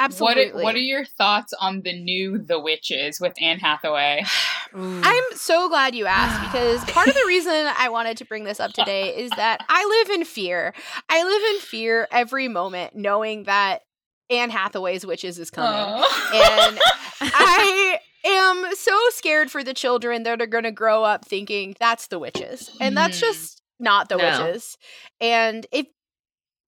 Absolutely. 0.00 0.44
What 0.52 0.60
are, 0.60 0.64
what 0.64 0.74
are 0.76 0.78
your 0.78 1.04
thoughts 1.04 1.52
on 1.60 1.82
the 1.82 1.92
new 1.92 2.38
The 2.38 2.58
Witches 2.58 3.20
with 3.20 3.34
Anne 3.40 3.58
Hathaway? 3.58 4.24
I'm 4.74 5.24
so 5.34 5.68
glad 5.68 5.94
you 5.94 6.06
asked 6.06 6.40
because 6.52 6.82
part 6.92 7.08
of 7.08 7.14
the 7.14 7.24
reason 7.26 7.52
I 7.78 7.88
wanted 7.90 8.16
to 8.16 8.24
bring 8.24 8.44
this 8.44 8.60
up 8.60 8.72
today 8.72 9.14
is 9.16 9.30
that 9.32 9.64
I 9.68 9.84
live 9.84 10.16
in 10.18 10.24
fear. 10.24 10.72
I 11.08 11.22
live 11.22 11.42
in 11.56 11.60
fear 11.60 12.08
every 12.10 12.48
moment 12.48 12.96
knowing 12.96 13.44
that 13.44 13.82
Anne 14.30 14.50
Hathaway's 14.50 15.04
Witches 15.04 15.38
is 15.38 15.50
coming. 15.50 16.02
And 16.32 16.78
I 17.20 17.98
am 18.24 18.74
so 18.76 18.96
scared 19.10 19.50
for 19.50 19.62
the 19.64 19.74
children 19.74 20.22
that 20.22 20.40
are 20.40 20.46
going 20.46 20.64
to 20.64 20.70
grow 20.70 21.02
up 21.04 21.24
thinking 21.26 21.76
that's 21.78 22.06
the 22.06 22.18
witches. 22.18 22.70
And 22.80 22.96
that's 22.96 23.18
Mhm. 23.18 23.20
just 23.20 23.62
not 23.80 24.08
the 24.08 24.16
No. 24.16 24.24
witches. 24.44 24.78
And 25.20 25.66
if 25.72 25.86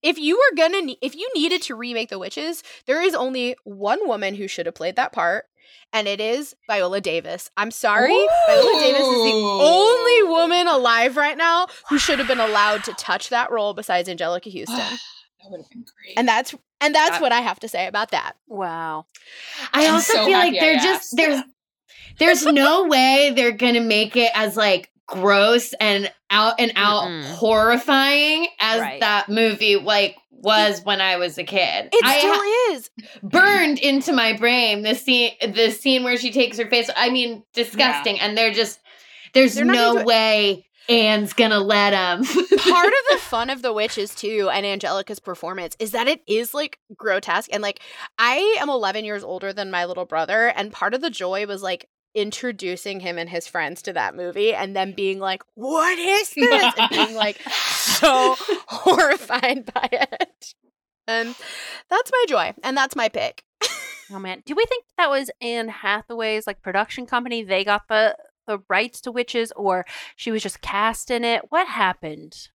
if 0.03 0.19
you 0.19 0.37
were 0.37 0.57
going 0.57 0.73
to 0.73 0.83
ne- 0.83 0.99
if 1.01 1.15
you 1.15 1.31
needed 1.35 1.63
to 1.63 1.75
remake 1.75 2.09
the 2.11 2.19
witches, 2.19 2.63
there 2.87 3.01
is 3.03 3.15
only 3.15 3.57
one 3.65 4.07
woman 4.09 4.35
who 4.35 4.49
should 4.49 4.67
have 4.67 4.75
played 4.75 4.97
that 4.97 5.13
part. 5.13 5.47
And 5.95 6.09
it 6.09 6.21
is 6.21 6.55
Viola 6.67 7.01
Davis. 7.01 7.51
I'm 7.57 7.71
sorry. 7.71 8.09
Viola 8.49 8.81
Davis 8.81 9.01
is 9.01 9.25
the 9.25 9.33
only 9.63 10.23
woman 10.29 10.67
alive 10.67 11.17
right 11.17 11.37
now 11.37 11.67
who 11.89 11.99
should 11.99 12.19
have 12.19 12.29
been 12.29 12.41
allowed 12.41 12.83
to 12.85 12.95
touch 12.95 13.29
that 13.29 13.51
role 13.51 13.75
besides 13.75 14.09
Anjelica 14.09 14.51
Huston. 14.53 14.77
that 15.43 15.51
would 15.51 15.61
have 15.61 15.71
been 15.71 15.85
great. 15.85 16.15
and 16.19 16.27
that's 16.27 16.55
and 16.81 16.95
that's 16.95 17.13
That- 17.13 17.23
what 17.23 17.33
I 17.33 17.41
have 17.41 17.61
to 17.61 17.69
say 17.69 17.87
about 17.87 18.11
that. 18.11 18.37
wow 18.49 19.07
I 19.73 19.87
I'm 19.87 19.95
also 19.95 20.15
so 20.15 20.25
feel 20.27 20.39
like 20.39 20.55
they're 20.59 20.75
asked. 20.77 20.85
just 20.85 21.17
there's 21.17 21.41
there's 22.19 22.45
no 22.47 22.87
way 22.87 23.33
they're 23.35 23.53
gonna 23.53 23.81
make 23.81 24.17
it 24.17 24.31
as 24.35 24.57
like 24.57 24.91
gross 25.07 25.73
and 25.81 26.11
out 26.31 26.55
and 26.59 26.73
out 26.77 27.05
Mm-mm. 27.05 27.25
horrifying 27.35 28.47
as 28.61 28.81
Right. 28.81 29.01
that 29.01 29.29
movie 29.29 29.77
like 29.77 30.17
was 30.31 30.83
when 30.85 31.01
I 31.01 31.17
was 31.17 31.39
a 31.39 31.45
kid. 31.45 31.89
It 31.93 32.05
I 32.05 32.19
still 32.19 32.35
ha- 32.35 32.73
is. 32.75 32.91
burned 33.23 33.79
into 33.79 34.13
my 34.13 34.37
brain 34.37 34.83
the 34.83 34.95
scene 34.95 35.33
the 35.47 35.71
scene 35.71 36.03
where 36.05 36.17
she 36.17 36.33
takes 36.33 36.59
her 36.59 36.69
face. 36.69 36.91
I 36.97 37.11
mean, 37.11 37.45
disgusting. 37.55 38.19
And 38.19 38.37
they're 38.37 38.53
just 38.53 38.81
there's 39.35 39.55
They're 39.55 39.65
no 39.65 40.03
way 40.05 40.67
Anne's 40.89 41.33
gonna 41.33 41.61
let 41.61 41.93
him. 41.93 42.25
part 42.25 42.87
of 42.87 42.93
the 43.11 43.19
fun 43.21 43.51
of 43.51 43.63
the 43.63 43.73
witches 43.73 44.15
too 44.15 44.51
and 44.53 44.67
anjelica's 44.67 45.21
performance 45.21 45.77
is 45.79 45.93
that 45.93 46.09
it 46.09 46.21
is 46.27 46.53
like 46.55 46.79
grotesque 46.97 47.49
and 47.53 47.63
like 47.63 47.81
i 48.19 48.57
am 48.61 48.69
11 48.69 49.05
years 49.05 49.23
older 49.23 49.53
than 49.53 49.71
my 49.71 49.85
little 49.85 50.05
brother 50.05 50.49
and 50.49 50.73
part 50.73 50.93
of 50.93 51.01
the 51.01 51.09
joy 51.09 51.47
was 51.47 51.63
like 51.63 51.89
introducing 52.15 53.01
him 53.01 53.19
and 53.19 53.31
his 53.31 53.47
friends 53.47 53.83
to 53.83 53.93
that 53.93 54.15
movie 54.15 54.55
and 54.55 54.77
then 54.77 54.93
being 54.93 55.19
like 55.19 55.43
what 55.55 55.99
is 55.99 56.31
this 56.35 56.75
and 56.79 56.91
being 56.91 57.15
like 57.15 57.41
so 57.51 58.37
horrified 58.67 59.65
by 59.73 59.89
it 59.91 60.55
and 61.07 61.35
that's 61.89 62.11
my 62.13 62.25
joy 62.29 62.53
and 62.63 62.77
that's 62.77 62.95
my 62.95 63.09
pick 63.09 63.45
Oh 64.15 64.19
man, 64.19 64.43
do 64.45 64.55
we 64.55 64.65
think 64.67 64.85
that 64.99 65.11
was 65.11 65.31
Anne 65.41 65.69
Hathaway's 65.69 66.47
like 66.47 66.63
production 66.63 67.07
company? 67.07 67.43
They 67.43 67.65
got 67.65 67.89
the 67.89 68.17
the 68.47 68.61
rights 68.69 69.01
to 69.03 69.13
witches, 69.13 69.53
or 69.57 69.87
she 70.17 70.31
was 70.31 70.43
just 70.43 70.61
cast 70.61 71.11
in 71.11 71.25
it? 71.25 71.47
What 71.51 71.69
happened? 71.69 72.49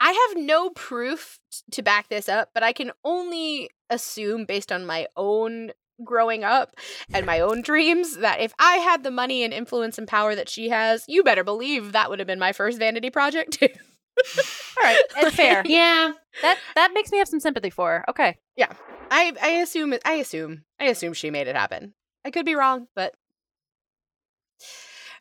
I 0.00 0.12
have 0.12 0.42
no 0.42 0.70
proof 0.70 1.38
to 1.70 1.82
back 1.82 2.08
this 2.08 2.28
up, 2.28 2.50
but 2.54 2.62
I 2.62 2.72
can 2.72 2.90
only 3.04 3.70
assume 3.88 4.44
based 4.44 4.72
on 4.72 4.84
my 4.84 5.06
own 5.16 5.72
growing 6.04 6.44
up 6.44 6.74
and 7.12 7.26
my 7.26 7.40
own 7.40 7.62
dreams 7.62 8.18
that 8.18 8.40
if 8.40 8.52
I 8.58 8.76
had 8.76 9.02
the 9.02 9.10
money 9.10 9.42
and 9.42 9.52
influence 9.52 9.98
and 9.98 10.06
power 10.06 10.34
that 10.34 10.48
she 10.48 10.68
has, 10.68 11.04
you 11.08 11.22
better 11.22 11.44
believe 11.44 11.92
that 11.92 12.10
would 12.10 12.18
have 12.18 12.28
been 12.28 12.38
my 12.38 12.52
first 12.52 12.78
vanity 12.78 13.10
project 13.10 13.54
too. 13.54 13.68
All 13.68 14.82
right, 14.82 14.98
it's 15.18 15.36
fair. 15.36 15.62
yeah. 15.66 16.12
that 16.42 16.58
that 16.74 16.92
makes 16.94 17.10
me 17.12 17.18
have 17.18 17.28
some 17.28 17.40
sympathy 17.40 17.70
for 17.70 17.90
her. 17.90 18.04
Okay, 18.10 18.38
Yeah, 18.56 18.72
I 19.10 19.32
I 19.42 19.48
assume 19.60 19.94
I 20.04 20.14
assume 20.14 20.64
I 20.80 20.84
assume 20.86 21.12
she 21.12 21.30
made 21.30 21.48
it 21.48 21.56
happen. 21.56 21.94
I 22.24 22.30
could 22.30 22.46
be 22.46 22.54
wrong, 22.54 22.88
but 22.94 23.14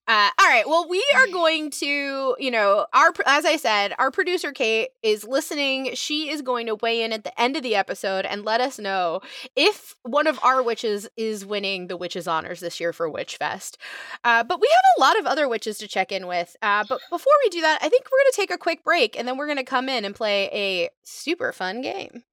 Uh, 0.07 0.29
all 0.39 0.47
right. 0.47 0.67
Well, 0.67 0.87
we 0.87 1.03
are 1.15 1.27
going 1.31 1.71
to, 1.71 2.35
you 2.37 2.51
know, 2.51 2.85
our 2.93 3.11
as 3.25 3.43
I 3.43 3.55
said, 3.55 3.93
our 3.97 4.11
producer 4.11 4.51
Kate 4.51 4.89
is 5.01 5.23
listening. 5.23 5.95
She 5.95 6.29
is 6.29 6.43
going 6.43 6.67
to 6.67 6.75
weigh 6.75 7.01
in 7.01 7.11
at 7.11 7.23
the 7.23 7.39
end 7.41 7.57
of 7.57 7.63
the 7.63 7.75
episode 7.75 8.25
and 8.25 8.45
let 8.45 8.61
us 8.61 8.77
know 8.77 9.21
if 9.55 9.95
one 10.03 10.27
of 10.27 10.39
our 10.43 10.61
witches 10.61 11.07
is 11.17 11.43
winning 11.43 11.87
the 11.87 11.97
witches 11.97 12.27
honors 12.27 12.59
this 12.59 12.79
year 12.79 12.93
for 12.93 13.09
Witch 13.09 13.37
Fest. 13.37 13.79
Uh, 14.23 14.43
but 14.43 14.61
we 14.61 14.67
have 14.71 14.83
a 14.97 15.01
lot 15.01 15.19
of 15.19 15.25
other 15.25 15.49
witches 15.49 15.79
to 15.79 15.87
check 15.87 16.11
in 16.11 16.27
with. 16.27 16.55
Uh, 16.61 16.83
but 16.87 17.01
before 17.09 17.33
we 17.43 17.49
do 17.49 17.61
that, 17.61 17.79
I 17.81 17.89
think 17.89 18.05
we're 18.05 18.19
going 18.19 18.31
to 18.31 18.35
take 18.35 18.51
a 18.51 18.57
quick 18.59 18.83
break 18.83 19.17
and 19.17 19.27
then 19.27 19.37
we're 19.37 19.47
going 19.47 19.57
to 19.57 19.63
come 19.63 19.89
in 19.89 20.05
and 20.05 20.13
play 20.13 20.49
a 20.53 20.89
super 21.03 21.51
fun 21.51 21.81
game. 21.81 22.23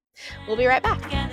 We'll 0.47 0.57
be 0.57 0.67
right 0.67 0.83
back. 0.83 1.32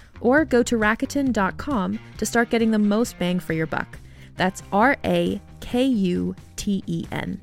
Or 0.21 0.45
go 0.45 0.63
to 0.63 0.77
Rakuten.com 0.77 1.99
to 2.17 2.25
start 2.25 2.49
getting 2.49 2.71
the 2.71 2.79
most 2.79 3.19
bang 3.19 3.39
for 3.39 3.53
your 3.53 3.67
buck. 3.67 3.97
That's 4.37 4.63
R 4.71 4.97
A 5.03 5.41
K 5.59 5.83
U 5.83 6.35
T 6.55 6.83
E 6.87 7.05
N. 7.11 7.41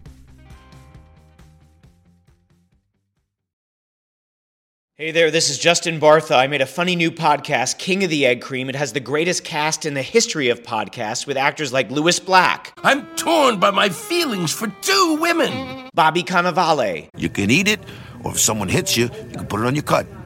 Hey 5.01 5.13
there, 5.13 5.31
this 5.31 5.49
is 5.49 5.59
Justin 5.59 6.01
Bartha. 6.01 6.37
I 6.37 6.49
made 6.49 6.61
a 6.61 6.67
funny 6.67 6.97
new 6.97 7.13
podcast, 7.13 7.79
King 7.79 8.03
of 8.03 8.11
the 8.11 8.27
Egg 8.27 8.41
Cream. 8.41 8.69
It 8.69 8.75
has 8.75 8.93
the 8.93 8.99
greatest 8.99 9.45
cast 9.45 9.87
in 9.87 9.95
the 9.95 10.03
history 10.03 10.49
of 10.49 10.65
podcasts 10.65 11.25
with 11.25 11.37
actors 11.37 11.73
like 11.73 11.89
Lewis 11.89 12.19
Black, 12.19 12.73
I'm 12.83 13.07
torn 13.15 13.61
by 13.61 13.71
my 13.71 13.91
feelings 13.91 14.53
for 14.53 14.67
two 14.81 15.19
women. 15.21 15.89
Bobby 15.95 16.25
Cannavale, 16.25 17.11
You 17.17 17.29
can 17.29 17.49
eat 17.49 17.69
it, 17.69 17.79
or 18.25 18.33
if 18.33 18.41
someone 18.41 18.67
hits 18.67 18.97
you, 18.97 19.05
you 19.05 19.37
can 19.37 19.47
put 19.47 19.61
it 19.61 19.67
on 19.67 19.77
your 19.77 19.85
cut. 19.85 20.05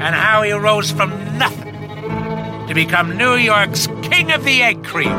and 0.00 0.14
how 0.14 0.42
he 0.42 0.52
rose 0.52 0.90
from 0.90 1.10
nothing 1.38 1.74
to 2.68 2.74
become 2.74 3.16
New 3.16 3.34
York's 3.34 3.86
King 4.02 4.30
of 4.30 4.44
the 4.44 4.62
Egg 4.62 4.84
Cream. 4.84 5.16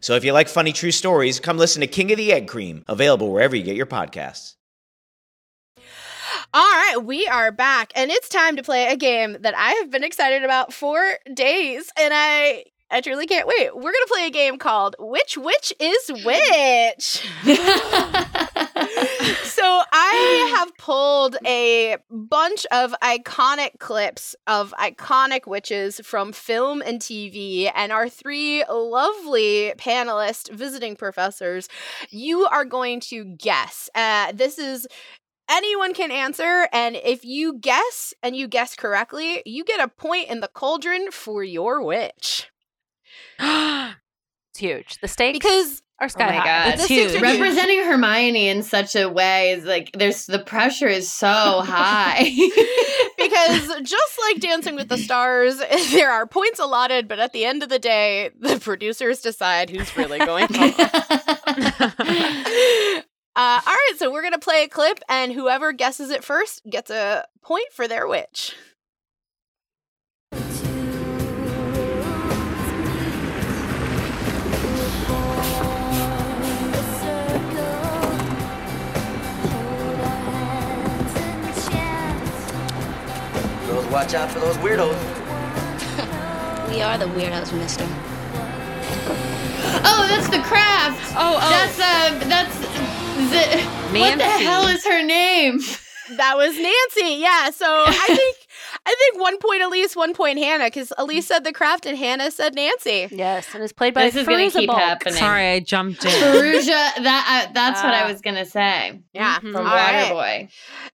So 0.00 0.14
if 0.14 0.24
you 0.24 0.32
like 0.32 0.48
funny 0.48 0.72
true 0.72 0.90
stories, 0.90 1.40
come 1.40 1.56
listen 1.56 1.80
to 1.80 1.86
King 1.86 2.12
of 2.12 2.18
the 2.18 2.32
Egg 2.32 2.46
Cream, 2.46 2.84
available 2.86 3.32
wherever 3.32 3.56
you 3.56 3.62
get 3.62 3.74
your 3.74 3.86
podcasts. 3.86 4.54
All 6.52 6.62
right, 6.62 6.98
we 7.02 7.26
are 7.26 7.50
back, 7.50 7.92
and 7.96 8.10
it's 8.10 8.28
time 8.28 8.54
to 8.56 8.62
play 8.62 8.86
a 8.86 8.96
game 8.96 9.38
that 9.40 9.56
I 9.56 9.70
have 9.72 9.90
been 9.90 10.04
excited 10.04 10.44
about 10.44 10.72
for 10.72 11.02
days, 11.32 11.90
and 11.98 12.12
I 12.14 12.64
I 12.90 13.00
truly 13.00 13.26
can't 13.26 13.48
wait. 13.48 13.74
We're 13.74 13.82
gonna 13.82 14.06
play 14.06 14.26
a 14.26 14.30
game 14.30 14.58
called 14.58 14.94
Which 15.00 15.36
Witch 15.36 15.72
is 15.80 16.12
Which. 16.24 17.26
so 19.44 19.82
I 19.92 20.54
have 20.56 20.76
pulled 20.76 21.36
a 21.46 21.96
bunch 22.10 22.66
of 22.70 22.94
iconic 23.02 23.78
clips 23.78 24.36
of 24.46 24.72
iconic 24.78 25.46
witches 25.46 26.00
from 26.04 26.32
film 26.32 26.82
and 26.82 27.00
TV, 27.00 27.70
and 27.74 27.92
our 27.92 28.08
three 28.08 28.64
lovely 28.68 29.72
panelist 29.76 30.52
visiting 30.52 30.96
professors. 30.96 31.68
You 32.10 32.46
are 32.46 32.64
going 32.64 33.00
to 33.00 33.24
guess. 33.24 33.90
Uh, 33.94 34.32
this 34.32 34.58
is 34.58 34.86
anyone 35.50 35.92
can 35.92 36.10
answer 36.10 36.68
and 36.72 36.96
if 36.96 37.22
you 37.22 37.58
guess 37.58 38.14
and 38.22 38.34
you 38.34 38.48
guess 38.48 38.74
correctly 38.74 39.42
you 39.44 39.62
get 39.62 39.78
a 39.78 39.88
point 39.88 40.30
in 40.30 40.40
the 40.40 40.48
cauldron 40.48 41.10
for 41.10 41.44
your 41.44 41.82
witch 41.82 42.48
It's 44.54 44.60
huge. 44.60 44.98
The 45.00 45.08
stakes 45.08 45.36
because 45.36 45.82
are 46.00 46.04
Oh 46.04 46.08
sky 46.08 46.26
my 46.26 46.32
high. 46.36 46.44
god, 46.70 46.78
The 46.78 46.82
stakes 46.84 47.14
are 47.14 47.18
huge. 47.18 47.22
representing 47.22 47.84
Hermione 47.84 48.48
in 48.48 48.62
such 48.62 48.94
a 48.94 49.08
way 49.08 49.50
is 49.50 49.64
like 49.64 49.90
there's 49.98 50.26
the 50.26 50.38
pressure 50.38 50.86
is 50.86 51.10
so 51.10 51.26
high. 51.64 52.22
because 53.18 53.80
just 53.82 54.18
like 54.28 54.40
dancing 54.40 54.76
with 54.76 54.88
the 54.88 54.96
stars 54.98 55.56
there 55.90 56.10
are 56.12 56.24
points 56.26 56.60
allotted 56.60 57.08
but 57.08 57.18
at 57.18 57.32
the 57.32 57.44
end 57.44 57.62
of 57.64 57.68
the 57.68 57.78
day 57.80 58.30
the 58.38 58.58
producers 58.60 59.20
decide 59.22 59.70
who's 59.70 59.96
really 59.96 60.18
going 60.18 60.46
home 60.52 60.74
uh, 63.36 63.60
all 63.66 63.72
right 63.74 63.92
so 63.96 64.12
we're 64.12 64.22
gonna 64.22 64.38
play 64.38 64.62
a 64.64 64.68
clip 64.68 65.00
and 65.08 65.32
whoever 65.32 65.72
guesses 65.72 66.10
it 66.10 66.22
first 66.24 66.62
gets 66.68 66.90
a 66.90 67.24
point 67.42 67.72
for 67.72 67.88
their 67.88 68.06
witch 68.06 68.54
watch 83.94 84.12
out 84.12 84.28
for 84.28 84.40
those 84.40 84.56
weirdos. 84.56 84.98
We 86.68 86.82
are 86.82 86.98
the 86.98 87.04
weirdos, 87.04 87.52
mister. 87.52 87.86
oh, 89.86 90.06
that's 90.10 90.28
the 90.28 90.40
craft. 90.40 91.14
Oh, 91.16 91.38
oh. 91.40 91.50
That's 91.50 91.78
uh 91.78 92.28
that's 92.28 92.58
the, 92.58 93.98
what 94.00 94.18
the 94.18 94.24
hell 94.24 94.66
is 94.66 94.84
her 94.84 95.00
name? 95.04 95.60
that 96.16 96.36
was 96.36 96.52
nancy 96.54 97.16
yeah 97.20 97.48
so 97.50 97.84
i 97.86 98.06
think 98.08 98.36
i 98.86 98.94
think 98.98 99.20
one 99.20 99.38
point 99.38 99.62
elise 99.62 99.96
one 99.96 100.12
point 100.14 100.38
hannah 100.38 100.64
because 100.66 100.92
elise 100.98 101.26
said 101.26 101.42
the 101.44 101.52
craft 101.52 101.86
and 101.86 101.96
hannah 101.96 102.30
said 102.30 102.54
nancy 102.54 103.08
Yes, 103.10 103.46
and 103.54 103.62
it's 103.62 103.72
played 103.72 103.94
by 103.94 104.04
This 104.04 104.16
is 104.16 104.26
gonna 104.26 104.44
Fairuza 104.44 104.58
keep 104.58 104.66
Balk. 104.68 104.78
happening. 104.78 105.14
Sorry, 105.14 105.46
I 105.52 105.60
jumped 105.60 106.04
in. 106.04 106.10
Perugia. 106.10 106.70
That 107.02 107.46
uh, 107.48 107.52
that's 107.52 107.82
what 107.82 107.94
I 107.94 108.02
Ah. 108.04 108.08
was 108.10 108.20
gonna 108.20 108.44
say. 108.44 109.00
yeah 109.12 109.38
From 109.38 109.56
All 109.56 109.62
right. 109.64 110.10
Waterboy. 110.12 110.48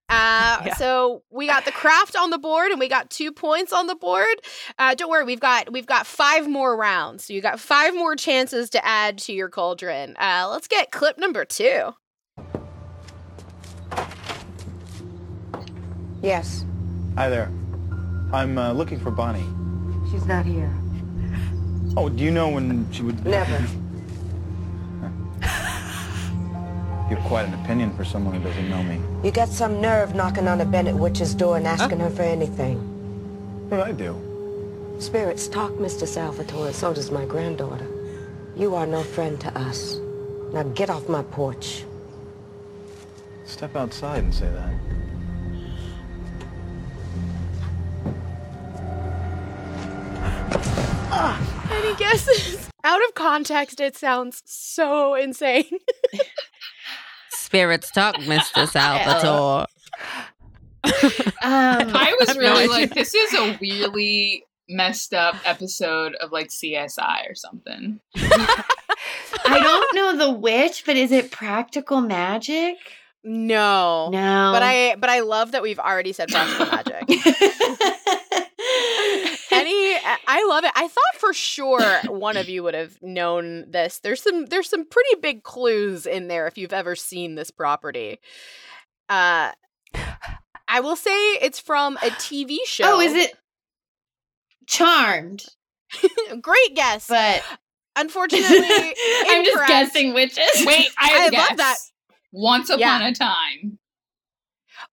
Uh, 0.08 0.62
Yeah. 0.66 0.74
So 0.76 1.22
we 1.30 1.46
got 1.46 1.64
the 1.64 1.72
craft 1.72 2.16
on 2.16 2.30
the 2.30 2.38
board, 2.38 2.70
and 2.70 2.78
we 2.80 2.88
got 2.88 3.10
two 3.10 3.32
points 3.32 3.72
on 3.72 3.86
the 3.86 3.94
board. 3.94 4.34
Uh, 4.78 4.94
don't 4.94 5.08
worry, 5.10 5.24
we've 5.24 5.40
got 5.40 5.72
we've 5.72 5.86
got 5.86 6.06
five 6.06 6.48
more 6.48 6.76
rounds, 6.76 7.24
so 7.24 7.32
you 7.32 7.40
got 7.40 7.58
five 7.60 7.94
more 7.94 8.14
chances 8.16 8.70
to 8.70 8.84
add 8.84 9.18
to 9.18 9.32
your 9.32 9.48
cauldron. 9.48 10.16
Uh, 10.18 10.48
let's 10.50 10.68
get 10.68 10.90
clip 10.90 11.16
number 11.18 11.44
two. 11.44 11.94
Yes, 16.22 16.64
Hi 17.16 17.28
there. 17.28 17.50
I'm 18.32 18.58
uh, 18.58 18.72
looking 18.72 19.00
for 19.00 19.10
Bonnie. 19.10 19.46
she's 20.10 20.24
not 20.26 20.46
here. 20.46 20.72
Oh, 21.96 22.08
do 22.08 22.22
you 22.22 22.30
know 22.30 22.48
when 22.48 22.90
she 22.92 23.02
would? 23.02 23.24
Never. 23.24 23.66
You 27.10 27.16
have 27.16 27.26
quite 27.26 27.44
an 27.46 27.54
opinion 27.54 27.92
for 27.96 28.04
someone 28.04 28.36
who 28.36 28.40
doesn't 28.48 28.70
know 28.70 28.84
me. 28.84 29.00
You 29.24 29.32
got 29.32 29.48
some 29.48 29.80
nerve 29.80 30.14
knocking 30.14 30.46
on 30.46 30.60
a 30.60 30.64
Bennett 30.64 30.94
witch's 30.94 31.34
door 31.34 31.56
and 31.56 31.66
asking 31.66 31.98
her 31.98 32.08
for 32.08 32.22
anything. 32.22 32.78
What 33.68 33.80
I 33.80 33.90
do? 33.90 34.14
Spirits 35.00 35.48
talk, 35.48 35.72
Mr. 35.72 36.06
Salvatore, 36.06 36.72
so 36.72 36.94
does 36.94 37.10
my 37.10 37.24
granddaughter. 37.24 37.88
You 38.54 38.76
are 38.76 38.86
no 38.86 39.02
friend 39.02 39.40
to 39.40 39.58
us. 39.58 39.96
Now 40.52 40.62
get 40.62 40.88
off 40.88 41.08
my 41.08 41.24
porch. 41.24 41.82
Step 43.44 43.74
outside 43.74 44.22
and 44.22 44.32
say 44.32 44.48
that. 44.48 44.72
Any 51.90 51.98
guesses? 51.98 52.68
Out 52.84 53.00
of 53.08 53.14
context, 53.14 53.80
it 53.80 53.96
sounds 53.96 54.42
so 54.46 55.14
insane. 55.16 55.64
Spirits 57.30 57.90
talk, 57.90 58.14
Mr. 58.16 58.68
Salvatore. 58.68 59.66
Um, 61.42 61.94
I 61.94 62.16
was 62.18 62.28
have 62.28 62.36
no 62.38 62.42
really 62.42 62.66
like, 62.66 62.94
this 62.94 63.14
is 63.14 63.34
a 63.34 63.58
really 63.60 64.44
messed 64.68 65.12
up 65.12 65.36
episode 65.44 66.14
of 66.14 66.32
like 66.32 66.48
CSI 66.48 67.30
or 67.30 67.34
something. 67.34 68.00
I 68.16 68.64
don't 69.44 69.94
know 69.94 70.16
the 70.16 70.30
witch, 70.30 70.84
but 70.86 70.96
is 70.96 71.12
it 71.12 71.30
practical 71.30 72.00
magic? 72.00 72.76
No. 73.22 74.08
No. 74.10 74.50
But 74.54 74.62
I 74.62 74.96
but 74.96 75.10
I 75.10 75.20
love 75.20 75.52
that 75.52 75.62
we've 75.62 75.78
already 75.78 76.12
said 76.12 76.30
practical 76.30 76.66
magic. 76.66 77.04
Any 79.70 80.18
I 80.26 80.44
love 80.48 80.64
it. 80.64 80.72
I 80.74 80.88
thought 80.88 81.14
for 81.20 81.32
sure 81.32 82.00
one 82.08 82.36
of 82.36 82.48
you 82.48 82.62
would 82.62 82.74
have 82.74 83.00
known 83.02 83.70
this. 83.70 84.00
There's 84.00 84.22
some 84.22 84.46
there's 84.46 84.68
some 84.68 84.84
pretty 84.84 85.16
big 85.20 85.42
clues 85.42 86.06
in 86.06 86.28
there 86.28 86.46
if 86.46 86.58
you've 86.58 86.72
ever 86.72 86.96
seen 86.96 87.34
this 87.36 87.50
property. 87.50 88.18
Uh 89.08 89.52
I 90.68 90.80
will 90.80 90.96
say 90.96 91.10
it's 91.10 91.58
from 91.58 91.96
a 91.98 92.10
TV 92.10 92.58
show. 92.64 92.84
Oh, 92.96 93.00
is 93.00 93.14
it 93.14 93.32
Charmed? 94.66 95.44
Great 96.40 96.74
guess. 96.76 97.08
But 97.08 97.42
unfortunately, 97.96 98.48
I'm 99.26 99.44
just 99.44 99.66
guessing 99.66 100.14
witches. 100.14 100.64
Wait, 100.64 100.88
I, 100.98 101.08
have 101.08 101.32
a 101.32 101.36
I 101.36 101.40
love 101.48 101.56
that. 101.56 101.76
Once 102.32 102.70
upon 102.70 102.78
Yeah. 102.80 103.08
a 103.08 103.12
time. 103.12 103.78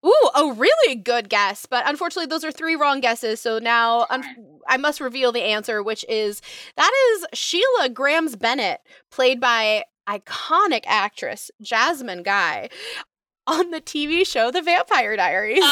Ooh, 0.05 0.29
a 0.35 0.51
really 0.53 0.95
good 0.95 1.29
guess, 1.29 1.65
but 1.65 1.87
unfortunately, 1.87 2.27
those 2.27 2.43
are 2.43 2.51
three 2.51 2.75
wrong 2.75 2.99
guesses. 2.99 3.39
So 3.39 3.59
now 3.59 4.05
un- 4.09 4.23
I 4.67 4.77
must 4.77 4.99
reveal 4.99 5.31
the 5.31 5.43
answer, 5.43 5.81
which 5.83 6.05
is 6.09 6.41
that 6.75 6.91
is 7.13 7.25
Sheila 7.33 7.89
Grams 7.89 8.35
Bennett, 8.35 8.81
played 9.11 9.39
by 9.39 9.83
iconic 10.07 10.83
actress 10.85 11.51
Jasmine 11.61 12.23
Guy 12.23 12.69
on 13.45 13.71
the 13.71 13.81
TV 13.81 14.25
show 14.27 14.51
The 14.51 14.61
Vampire 14.61 15.15
Diaries. 15.15 15.63
Oh, 15.63 15.67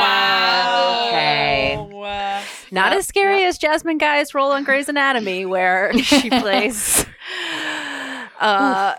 wow! 0.00 1.06
okay. 1.08 1.78
Not 2.70 2.92
as 2.92 3.06
scary 3.06 3.44
as 3.44 3.56
Jasmine 3.58 3.98
Guy's 3.98 4.34
role 4.34 4.50
on 4.52 4.64
Grey's 4.64 4.88
Anatomy, 4.88 5.46
where 5.46 5.92
she 5.98 6.28
plays 6.40 7.06
uh, 8.40 8.94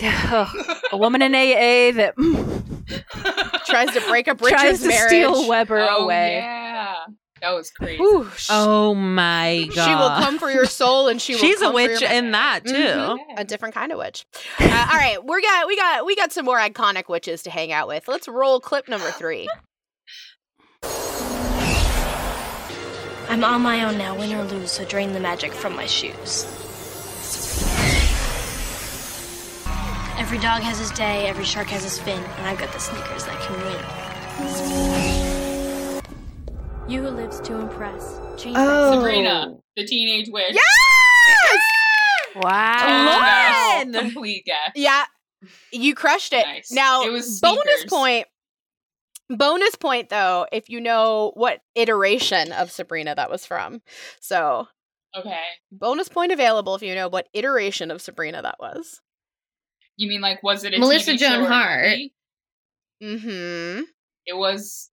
a 0.00 0.96
woman 0.96 1.22
in 1.22 1.34
AA 1.34 1.92
that 1.96 2.14
Tries 3.66 3.92
to 3.92 4.00
break 4.08 4.28
a 4.28 4.34
bridge's 4.34 4.60
tries 4.60 4.80
to 4.82 4.88
marriage. 4.88 5.08
steal 5.08 5.48
Webber 5.48 5.78
Oh, 5.90 6.04
away. 6.04 6.36
yeah. 6.36 6.94
That 7.42 7.50
was 7.54 7.70
crazy. 7.70 8.02
Ooh, 8.02 8.28
sh- 8.36 8.48
Oh 8.50 8.94
my 8.94 9.68
god. 9.74 9.84
She 9.88 9.94
will 9.94 10.08
come 10.24 10.38
for 10.38 10.50
your 10.50 10.64
soul, 10.66 11.06
and 11.08 11.20
she 11.22 11.34
will. 11.34 11.40
She's 11.40 11.58
a 11.60 11.64
come 11.66 11.72
for 11.72 11.74
witch 11.74 12.00
your- 12.00 12.10
in 12.10 12.32
that 12.32 12.64
too. 12.64 12.72
Mhm. 12.74 13.18
A 13.36 13.44
different 13.44 13.74
kind 13.74 13.92
of 13.92 13.98
witch. 13.98 14.24
Uh, 14.58 14.88
all 14.92 14.98
right, 14.98 15.18
we 15.24 15.42
got 15.42 15.66
we 15.68 15.76
got 15.76 16.04
we 16.06 16.16
got 16.16 16.32
some 16.32 16.44
more 16.46 16.58
iconic 16.58 17.08
witches 17.08 17.42
to 17.44 17.50
hang 17.50 17.70
out 17.70 17.86
with. 17.88 18.08
Let's 18.08 18.26
roll 18.26 18.58
clip 18.60 18.88
number 18.88 19.10
three. 19.12 19.48
I'm 23.30 23.44
on 23.44 23.60
my 23.60 23.84
own 23.84 23.98
now, 23.98 24.16
win 24.16 24.32
or 24.32 24.42
lose, 24.44 24.72
so 24.72 24.84
drain 24.86 25.12
the 25.12 25.20
magic 25.20 25.52
from 25.52 25.76
my 25.76 25.86
shoes. 25.86 26.46
Every 30.18 30.38
dog 30.38 30.62
has 30.62 30.78
his 30.78 30.90
day, 30.90 31.26
every 31.28 31.44
shark 31.44 31.68
has 31.68 31.84
his 31.84 31.98
fin, 31.98 32.18
and 32.22 32.46
I've 32.46 32.58
got 32.58 32.72
the 32.72 32.78
sneakers 32.80 33.24
that 33.24 33.40
can 33.40 33.56
win. 33.64 33.78
You 36.90 37.02
who 37.02 37.08
lives 37.10 37.40
to 37.40 37.58
impress. 37.58 38.18
Change 38.36 38.56
Oh. 38.58 38.92
Sabrina, 38.94 39.54
the 39.76 39.84
teenage 39.86 40.28
witch. 40.30 40.54
Yes! 40.54 40.64
Wow. 42.36 43.82
Guess. 43.84 44.00
Complete 44.00 44.44
guess. 44.44 44.72
Yeah, 44.74 45.04
you 45.72 45.94
crushed 45.94 46.32
it. 46.32 46.46
Nice. 46.46 46.70
Now, 46.72 47.04
It 47.04 47.10
was 47.10 47.40
bonus 47.40 47.84
point. 47.88 48.26
Bonus 49.30 49.74
point 49.76 50.08
though, 50.08 50.46
if 50.52 50.68
you 50.68 50.80
know 50.80 51.32
what 51.34 51.60
iteration 51.74 52.52
of 52.52 52.70
Sabrina 52.70 53.14
that 53.14 53.30
was 53.30 53.46
from. 53.46 53.82
So, 54.20 54.68
Okay. 55.16 55.40
bonus 55.72 56.08
point 56.08 56.32
available 56.32 56.74
if 56.74 56.82
you 56.82 56.94
know 56.94 57.08
what 57.08 57.28
iteration 57.32 57.90
of 57.90 58.02
Sabrina 58.02 58.42
that 58.42 58.56
was. 58.58 59.00
You 59.98 60.08
mean 60.08 60.20
like 60.22 60.42
was 60.42 60.64
it 60.64 60.72
a 60.74 60.78
Melissa 60.78 61.12
TV 61.12 61.18
Joan 61.18 61.30
show 61.30 61.44
or 61.44 61.48
Hart. 61.48 61.98
Mm-hmm. 63.02 63.82
It 64.26 64.36
was 64.36 64.90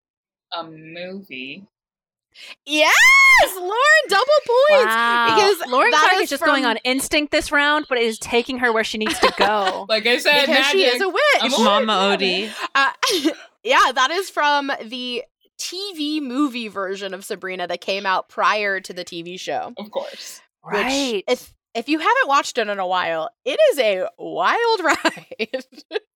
a 0.53 0.63
movie. 0.63 1.65
Yes, 2.65 2.93
Lauren, 3.55 3.73
double 4.07 4.25
points 4.45 4.85
Wow. 4.85 5.35
because 5.35 5.71
Lauren 5.71 5.91
Clark 5.91 6.21
is 6.21 6.29
just 6.29 6.41
from- 6.41 6.49
going 6.49 6.65
on 6.65 6.77
instinct 6.83 7.31
this 7.31 7.51
round, 7.51 7.85
but 7.89 7.97
it 7.97 8.03
is 8.03 8.19
taking 8.19 8.59
her 8.59 8.71
where 8.71 8.83
she 8.83 8.97
needs 8.97 9.17
to 9.19 9.33
go. 9.37 9.85
Like 9.89 10.05
I 10.05 10.17
said, 10.19 10.45
because 10.45 10.65
she 10.67 10.83
is 10.83 11.01
a 11.01 11.09
witch. 11.09 11.23
I'm 11.41 11.53
a 11.53 11.59
Mama 11.59 12.09
witch, 12.11 12.19
Odie. 12.19 12.53
Uh, 12.75 12.91
yeah, 13.63 13.91
that 13.93 14.11
is 14.11 14.29
from 14.29 14.71
the 14.85 15.23
TV 15.57 16.21
movie 16.21 16.67
version 16.67 17.13
of 17.13 17.25
Sabrina 17.25 17.67
that 17.67 17.81
came 17.81 18.05
out 18.05 18.29
prior 18.29 18.79
to 18.81 18.93
the 18.93 19.03
TV 19.03 19.39
show. 19.39 19.73
Of 19.77 19.91
course. 19.91 20.41
which, 20.63 20.73
right. 20.75 21.23
if 21.27 21.53
if 21.79 21.89
you 21.89 21.97
haven't 21.99 22.27
watched 22.27 22.57
it 22.57 22.67
in 22.67 22.77
a 22.79 22.85
while, 22.87 23.29
it 23.45 23.59
is 23.71 23.79
a 23.79 24.07
wild 24.17 24.79
ride. 24.83 25.63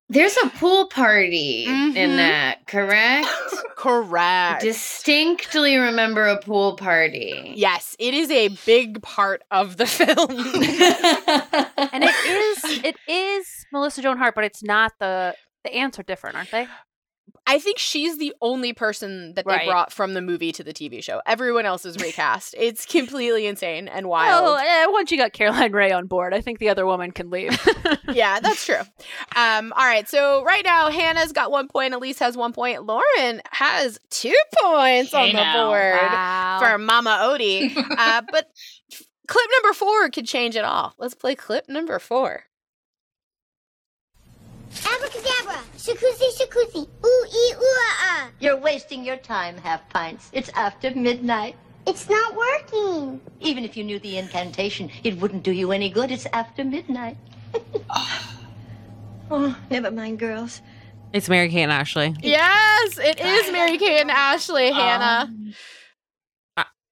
There's 0.09 0.37
a 0.37 0.49
pool 0.49 0.87
party 0.89 1.65
Mhm. 1.67 1.95
in 1.95 2.17
that, 2.17 2.67
correct? 2.67 3.27
Correct. 3.75 4.61
Distinctly 4.61 5.75
remember 5.77 6.25
a 6.27 6.39
pool 6.39 6.75
party. 6.75 7.53
yes, 7.55 7.95
it 7.99 8.13
is 8.13 8.29
a 8.31 8.49
big 8.65 9.01
part 9.01 9.43
of 9.51 9.75
the 9.77 9.85
film. 9.85 10.29
and 10.29 12.03
it 12.03 12.15
is 12.25 12.83
it 12.83 12.95
is 13.07 13.65
Melissa 13.73 14.01
Joan 14.01 14.17
Hart, 14.17 14.35
but 14.35 14.43
it's 14.43 14.63
not 14.63 14.93
the 14.99 15.35
the 15.63 15.73
ants 15.73 15.97
are 15.99 16.03
different, 16.03 16.35
aren't 16.37 16.51
they? 16.51 16.67
I 17.45 17.59
think 17.59 17.77
she's 17.77 18.17
the 18.17 18.33
only 18.41 18.71
person 18.71 19.33
that 19.33 19.45
they 19.45 19.51
Right. 19.51 19.67
brought 19.67 19.91
from 19.91 20.13
the 20.13 20.21
movie 20.21 20.51
to 20.53 20.63
the 20.63 20.71
TV 20.73 21.03
show. 21.03 21.21
Everyone 21.25 21.65
else 21.65 21.83
is 21.85 21.97
recast. 21.97 22.55
it's 22.57 22.85
completely 22.85 23.45
insane 23.47 23.87
and 23.89 24.07
wild. 24.07 24.43
Well, 24.45 24.55
eh, 24.57 24.85
once 24.91 25.11
you 25.11 25.17
got 25.17 25.33
Caroline 25.33 25.73
Rhea 25.73 25.93
on 25.95 26.07
board, 26.07 26.33
I 26.33 26.39
think 26.41 26.59
the 26.59 26.69
other 26.69 26.85
woman 26.85 27.11
can 27.11 27.29
leave. 27.29 27.51
yeah, 28.13 28.39
that's 28.39 28.65
true. 28.65 28.79
Um, 29.35 29.73
all 29.75 29.85
right, 29.85 30.07
so 30.07 30.43
right 30.45 30.63
now 30.63 30.89
Hannah's 30.89 31.33
got 31.33 31.51
one 31.51 31.67
point, 31.67 31.93
Elise 31.93 32.19
has 32.19 32.37
one 32.37 32.53
point, 32.53 32.85
Lauren 32.85 33.41
has 33.51 33.99
two 34.09 34.35
points 34.61 35.11
Hey 35.11 35.31
on 35.31 35.35
the 35.35 35.59
board 35.65 36.01
Wow. 36.01 36.59
for 36.61 36.77
Mama 36.77 37.19
Odie. 37.23 37.75
uh, 37.97 38.21
but 38.31 38.49
clip 39.27 39.49
number 39.61 39.73
four 39.73 40.09
could 40.09 40.25
change 40.25 40.55
it 40.55 40.63
all. 40.63 40.93
Let's 40.97 41.13
play 41.13 41.35
clip 41.35 41.67
number 41.67 41.99
four. 41.99 42.45
Abracadabra! 44.81 45.59
Shakuzi 45.77 46.29
shakuzi! 46.37 46.87
Ooh 47.05 47.25
ee 47.33 47.53
ooh 47.55 47.77
ah 47.89 47.97
ah! 48.01 48.29
You're 48.39 48.57
wasting 48.57 49.03
your 49.03 49.17
time, 49.17 49.57
half 49.57 49.87
pints. 49.89 50.29
It's 50.33 50.49
after 50.55 50.91
midnight. 50.95 51.55
It's 51.85 52.09
not 52.09 52.35
working! 52.35 53.19
Even 53.41 53.63
if 53.63 53.75
you 53.75 53.83
knew 53.83 53.99
the 53.99 54.17
incantation, 54.17 54.89
it 55.03 55.19
wouldn't 55.19 55.43
do 55.43 55.51
you 55.51 55.71
any 55.71 55.89
good. 55.89 56.11
It's 56.11 56.27
after 56.33 56.63
midnight. 56.63 57.17
Oh, 59.31 59.57
never 59.71 59.89
mind, 59.89 60.19
girls. 60.19 60.61
It's 61.11 61.27
Mary 61.29 61.49
Kate 61.49 61.63
and 61.63 61.71
Ashley. 61.71 62.13
Yes, 62.21 62.99
it 62.99 63.19
is 63.19 63.51
Mary 63.51 63.77
Kay 63.79 63.99
and 64.01 64.11
Ashley, 64.11 64.71
Hannah. 64.71 65.31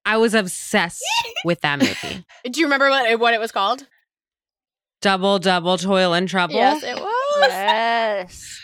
I 0.04 0.16
was 0.16 0.34
obsessed 0.34 1.04
with 1.44 1.60
that 1.60 1.78
movie. 1.78 2.24
Do 2.50 2.58
you 2.58 2.66
remember 2.66 2.90
what, 2.90 3.20
what 3.20 3.34
it 3.34 3.40
was 3.40 3.52
called? 3.52 3.86
Double, 5.00 5.38
double, 5.38 5.78
toil 5.78 6.14
and 6.14 6.28
trouble. 6.28 6.54
Yes, 6.54 6.82
it 6.82 6.96
was. 6.96 7.11
Yes. 7.50 8.60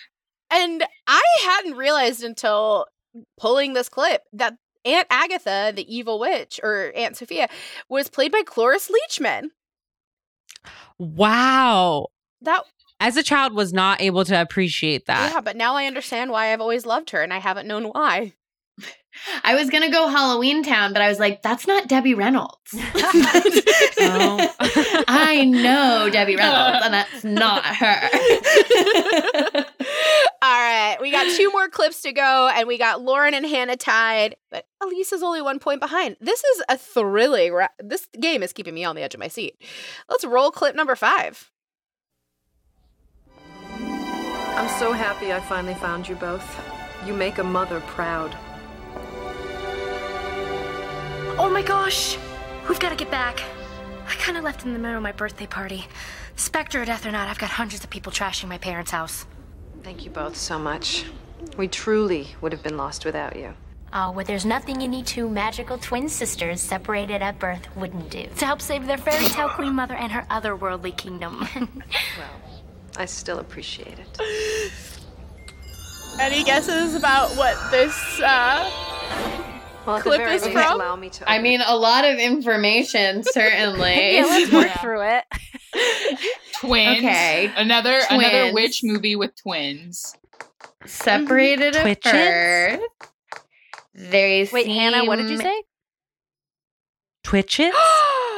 And 0.50 0.82
I 1.06 1.22
hadn't 1.44 1.76
realized 1.76 2.24
until 2.24 2.86
pulling 3.38 3.74
this 3.74 3.88
clip 3.88 4.22
that 4.32 4.54
Aunt 4.84 5.06
Agatha, 5.10 5.72
the 5.74 5.94
evil 5.94 6.18
witch, 6.18 6.58
or 6.62 6.92
Aunt 6.96 7.16
Sophia, 7.16 7.48
was 7.88 8.08
played 8.08 8.32
by 8.32 8.42
Cloris 8.44 8.90
Leachman. 8.90 9.48
Wow. 10.98 12.06
That 12.40 12.62
As 13.00 13.16
a 13.16 13.22
child, 13.22 13.54
was 13.54 13.72
not 13.72 14.00
able 14.00 14.24
to 14.24 14.40
appreciate 14.40 15.06
that. 15.06 15.32
yeah, 15.32 15.40
but 15.40 15.56
now 15.56 15.74
I 15.74 15.86
understand 15.86 16.30
why 16.30 16.52
I've 16.52 16.60
always 16.60 16.86
loved 16.86 17.10
her, 17.10 17.22
and 17.22 17.32
I 17.32 17.38
haven't 17.38 17.68
known 17.68 17.84
why. 17.84 18.32
I 19.44 19.54
was 19.54 19.70
gonna 19.70 19.90
go 19.90 20.08
Halloweentown, 20.08 20.92
but 20.92 21.02
I 21.02 21.08
was 21.08 21.18
like, 21.18 21.42
that's 21.42 21.66
not 21.66 21.88
Debbie 21.88 22.14
Reynolds. 22.14 22.74
No. 22.74 22.80
Oh. 24.00 24.54
I 25.08 25.44
know 25.44 26.08
Debbie 26.10 26.36
Reynolds, 26.36 26.84
and 26.84 26.94
that's 26.94 27.24
not 27.24 27.64
her. 27.64 28.08
All 30.42 30.60
right, 30.60 30.96
we 31.00 31.10
got 31.10 31.26
two 31.36 31.50
more 31.50 31.68
clips 31.68 32.02
to 32.02 32.12
go, 32.12 32.48
and 32.54 32.68
we 32.68 32.78
got 32.78 33.02
Lauren 33.02 33.34
and 33.34 33.44
Hannah 33.44 33.76
tied, 33.76 34.36
but 34.50 34.66
Elise 34.80 35.12
is 35.12 35.22
only 35.22 35.42
one 35.42 35.58
point 35.58 35.80
behind. 35.80 36.16
This 36.20 36.44
is 36.44 36.62
a 36.68 36.78
thrilling. 36.78 37.52
Ra- 37.52 37.68
this 37.80 38.06
game 38.20 38.42
is 38.42 38.52
keeping 38.52 38.74
me 38.74 38.84
on 38.84 38.94
the 38.94 39.02
edge 39.02 39.14
of 39.14 39.20
my 39.20 39.28
seat. 39.28 39.60
Let's 40.08 40.24
roll 40.24 40.50
clip 40.52 40.76
number 40.76 40.94
five. 40.94 41.50
I'm 43.80 44.68
so 44.78 44.92
happy 44.92 45.32
I 45.32 45.40
finally 45.40 45.74
found 45.74 46.08
you 46.08 46.14
both. 46.14 46.46
You 47.06 47.14
make 47.14 47.38
a 47.38 47.44
mother 47.44 47.80
proud. 47.80 48.36
Oh 51.40 51.48
my 51.48 51.62
gosh! 51.62 52.18
We've 52.68 52.80
got 52.80 52.88
to 52.88 52.96
get 52.96 53.12
back. 53.12 53.40
I 54.08 54.14
kind 54.14 54.36
of 54.36 54.42
left 54.42 54.64
in 54.64 54.72
the 54.72 54.78
middle 54.78 54.96
of 54.96 55.02
my 55.04 55.12
birthday 55.12 55.46
party. 55.46 55.86
Spectre 56.34 56.82
or 56.82 56.84
death 56.84 57.06
or 57.06 57.12
not, 57.12 57.28
I've 57.28 57.38
got 57.38 57.50
hundreds 57.50 57.84
of 57.84 57.90
people 57.90 58.10
trashing 58.10 58.48
my 58.48 58.58
parents' 58.58 58.90
house. 58.90 59.24
Thank 59.84 60.04
you 60.04 60.10
both 60.10 60.36
so 60.36 60.58
much. 60.58 61.04
We 61.56 61.68
truly 61.68 62.28
would 62.40 62.50
have 62.50 62.64
been 62.64 62.76
lost 62.76 63.04
without 63.04 63.36
you. 63.36 63.54
Oh, 63.92 64.10
well, 64.10 64.24
there's 64.24 64.44
nothing 64.44 64.82
any 64.82 65.04
two 65.04 65.28
magical 65.28 65.78
twin 65.78 66.08
sisters 66.08 66.60
separated 66.60 67.22
at 67.22 67.38
birth 67.38 67.74
wouldn't 67.76 68.10
do 68.10 68.26
to 68.38 68.44
help 68.44 68.60
save 68.60 68.86
their 68.86 68.98
fairy 68.98 69.26
tale 69.26 69.48
queen 69.48 69.74
mother 69.74 69.94
and 69.94 70.10
her 70.10 70.26
otherworldly 70.30 70.96
kingdom. 70.96 71.46
Well, 72.18 72.64
I 72.96 73.04
still 73.04 73.38
appreciate 73.38 73.98
it. 73.98 74.72
Any 76.20 76.42
guesses 76.42 76.96
about 76.96 77.30
what 77.36 77.56
this 77.70 78.20
uh, 78.20 78.68
Well, 79.88 80.02
clip 80.02 80.20
is 80.20 80.42
least, 80.42 80.52
from? 80.52 80.80
allow 80.80 80.96
me 80.96 81.08
to. 81.08 81.30
I 81.30 81.40
mean, 81.40 81.62
a 81.66 81.74
lot 81.74 82.04
of 82.04 82.18
information, 82.18 83.22
certainly. 83.32 84.16
yeah, 84.16 84.22
let's 84.22 84.52
work 84.52 84.70
through 84.82 85.00
it. 85.00 85.24
Twins. 86.60 86.98
Okay. 86.98 87.50
Another 87.56 87.98
another 88.10 88.52
witch 88.52 88.82
movie 88.84 89.16
with 89.16 89.34
twins. 89.40 90.14
Separated 90.84 91.74
at 91.74 91.86
mm-hmm. 91.86 92.10
Twitches? 92.10 92.12
birth. 92.12 92.80
They 93.94 94.48
Wait, 94.52 94.66
Hannah, 94.66 95.06
what 95.06 95.16
did 95.16 95.30
you 95.30 95.38
say? 95.38 95.62
Twitches? 97.24 97.74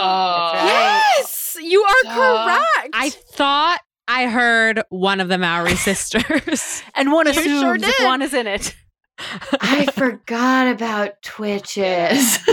Oh. 0.02 0.52
Yes, 1.18 1.58
you 1.60 1.82
are 1.82 2.02
Duh. 2.04 2.14
correct. 2.14 2.94
I 2.94 3.10
thought 3.10 3.80
I 4.08 4.28
heard 4.28 4.82
one 4.88 5.20
of 5.20 5.28
the 5.28 5.36
Mowry 5.36 5.74
sisters. 5.76 6.82
And 6.94 7.12
one 7.12 7.26
You 7.26 7.32
assumes 7.32 7.84
sure 7.84 8.06
one 8.06 8.22
is 8.22 8.32
in 8.32 8.46
it. 8.46 8.74
I 9.60 9.86
forgot 9.94 10.68
about 10.68 11.22
Twitches. 11.22 12.38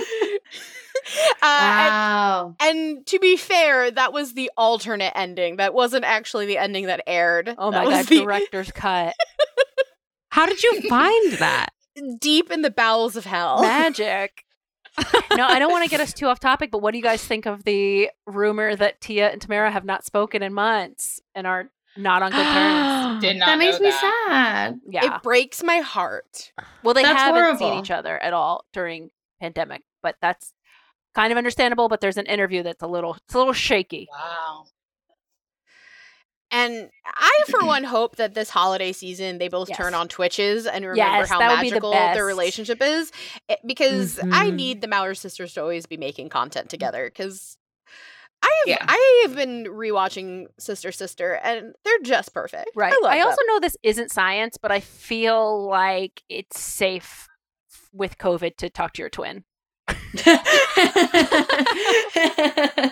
Uh, 1.41 1.41
wow. 1.41 2.55
and, 2.59 2.77
and 2.97 3.05
to 3.07 3.17
be 3.19 3.37
fair, 3.37 3.89
that 3.89 4.11
was 4.11 4.33
the 4.33 4.51
alternate 4.57 5.13
ending. 5.15 5.55
That 5.55 5.73
wasn't 5.73 6.03
actually 6.03 6.47
the 6.47 6.57
ending 6.57 6.87
that 6.87 7.01
aired. 7.07 7.55
Oh 7.57 7.71
That 7.71 7.85
my 7.85 7.89
was 7.89 7.95
god, 7.95 8.05
the- 8.07 8.19
director's 8.23 8.71
cut. 8.73 9.13
How 10.31 10.45
did 10.47 10.61
you 10.63 10.81
find 10.89 11.33
that? 11.33 11.69
deep 12.19 12.51
in 12.51 12.61
the 12.61 12.69
bowels 12.71 13.15
of 13.15 13.23
hell. 13.25 13.61
Magic. 13.61 14.43
no, 15.35 15.45
I 15.47 15.59
don't 15.59 15.71
want 15.71 15.85
to 15.85 15.89
get 15.89 16.01
us 16.01 16.11
too 16.13 16.27
off 16.27 16.39
topic, 16.41 16.71
but 16.71 16.79
what 16.81 16.91
do 16.91 16.97
you 16.97 17.03
guys 17.03 17.23
think 17.23 17.45
of 17.45 17.63
the 17.63 18.09
rumor 18.25 18.75
that 18.75 18.99
Tia 18.99 19.29
and 19.31 19.39
Tamara 19.41 19.71
have 19.71 19.85
not 19.85 20.03
spoken 20.05 20.43
in 20.43 20.53
months 20.53 21.21
and 21.33 21.47
are 21.47 21.69
not 21.99 22.21
on 22.23 22.31
good 22.31 22.43
terms? 22.43 23.21
Did 23.21 23.37
not 23.37 23.45
That 23.47 23.57
makes 23.59 23.79
know 23.79 23.85
me 23.85 23.89
that. 23.91 24.01
sad. 24.27 24.79
Yeah. 24.89 25.15
It 25.17 25.23
breaks 25.23 25.63
my 25.63 25.77
heart. 25.77 26.51
well, 26.83 26.93
they 26.93 27.03
That's 27.03 27.17
haven't 27.19 27.57
seen 27.59 27.73
each 27.79 27.91
other 27.91 28.17
at 28.21 28.33
all 28.33 28.65
during 28.73 29.09
pandemic, 29.41 29.83
but 30.03 30.15
that's 30.21 30.53
kind 31.15 31.31
of 31.31 31.37
understandable. 31.37 31.89
But 31.89 32.01
there's 32.01 32.17
an 32.17 32.25
interview 32.27 32.63
that's 32.63 32.81
a 32.83 32.87
little, 32.87 33.15
it's 33.25 33.33
a 33.33 33.37
little 33.37 33.53
shaky. 33.53 34.07
Wow. 34.11 34.65
And 36.49 36.89
I, 37.05 37.31
for 37.49 37.65
one, 37.65 37.83
hope 37.83 38.15
that 38.15 38.33
this 38.33 38.49
holiday 38.49 38.93
season 38.93 39.37
they 39.37 39.49
both 39.49 39.67
Yes. 39.67 39.77
turn 39.77 39.93
on 39.93 40.07
Twitches 40.07 40.65
and 40.65 40.85
remember 40.85 40.95
Yes, 41.19 41.29
how 41.29 41.39
that 41.39 41.49
would 41.51 41.61
be 41.61 41.69
the 41.69 41.75
magical 41.75 41.91
their 41.91 42.25
relationship 42.25 42.81
is. 42.81 43.11
It- 43.49 43.59
because 43.65 44.17
I 44.19 44.49
Mhm. 44.51 44.53
need 44.55 44.81
the 44.81 44.87
Mowry 44.87 45.15
sisters 45.17 45.53
to 45.55 45.61
always 45.61 45.85
be 45.87 45.97
making 45.97 46.29
content 46.29 46.69
together. 46.69 47.03
Because 47.05 47.57
I 48.43 48.47
have 48.65 48.67
Yeah. 48.67 48.85
I 48.87 49.23
have 49.25 49.35
been 49.35 49.65
rewatching 49.65 50.45
Sister 50.59 50.91
Sister 50.91 51.33
and 51.43 51.73
they're 51.83 51.99
just 52.03 52.33
perfect. 52.33 52.71
Right. 52.75 52.93
I, 52.93 52.99
love 53.01 53.11
I 53.11 53.21
also 53.21 53.41
know 53.47 53.59
this 53.59 53.77
isn't 53.83 54.11
science, 54.11 54.57
but 54.57 54.71
I 54.71 54.79
feel 54.79 55.67
like 55.67 56.23
it's 56.29 56.59
safe 56.59 57.27
with 57.93 58.17
COVID 58.17 58.57
to 58.57 58.69
talk 58.69 58.93
to 58.93 59.01
your 59.01 59.09
twin. 59.09 59.43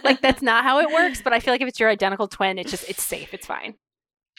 Like 0.03 0.21
that's 0.21 0.41
not 0.41 0.63
how 0.63 0.79
it 0.79 0.91
works, 0.91 1.21
but 1.21 1.33
I 1.33 1.39
feel 1.39 1.53
like 1.53 1.61
if 1.61 1.67
it's 1.67 1.79
your 1.79 1.89
identical 1.89 2.27
twin, 2.27 2.59
it's 2.59 2.71
just 2.71 2.87
it's 2.89 3.03
safe. 3.03 3.33
It's 3.33 3.45
fine. 3.45 3.75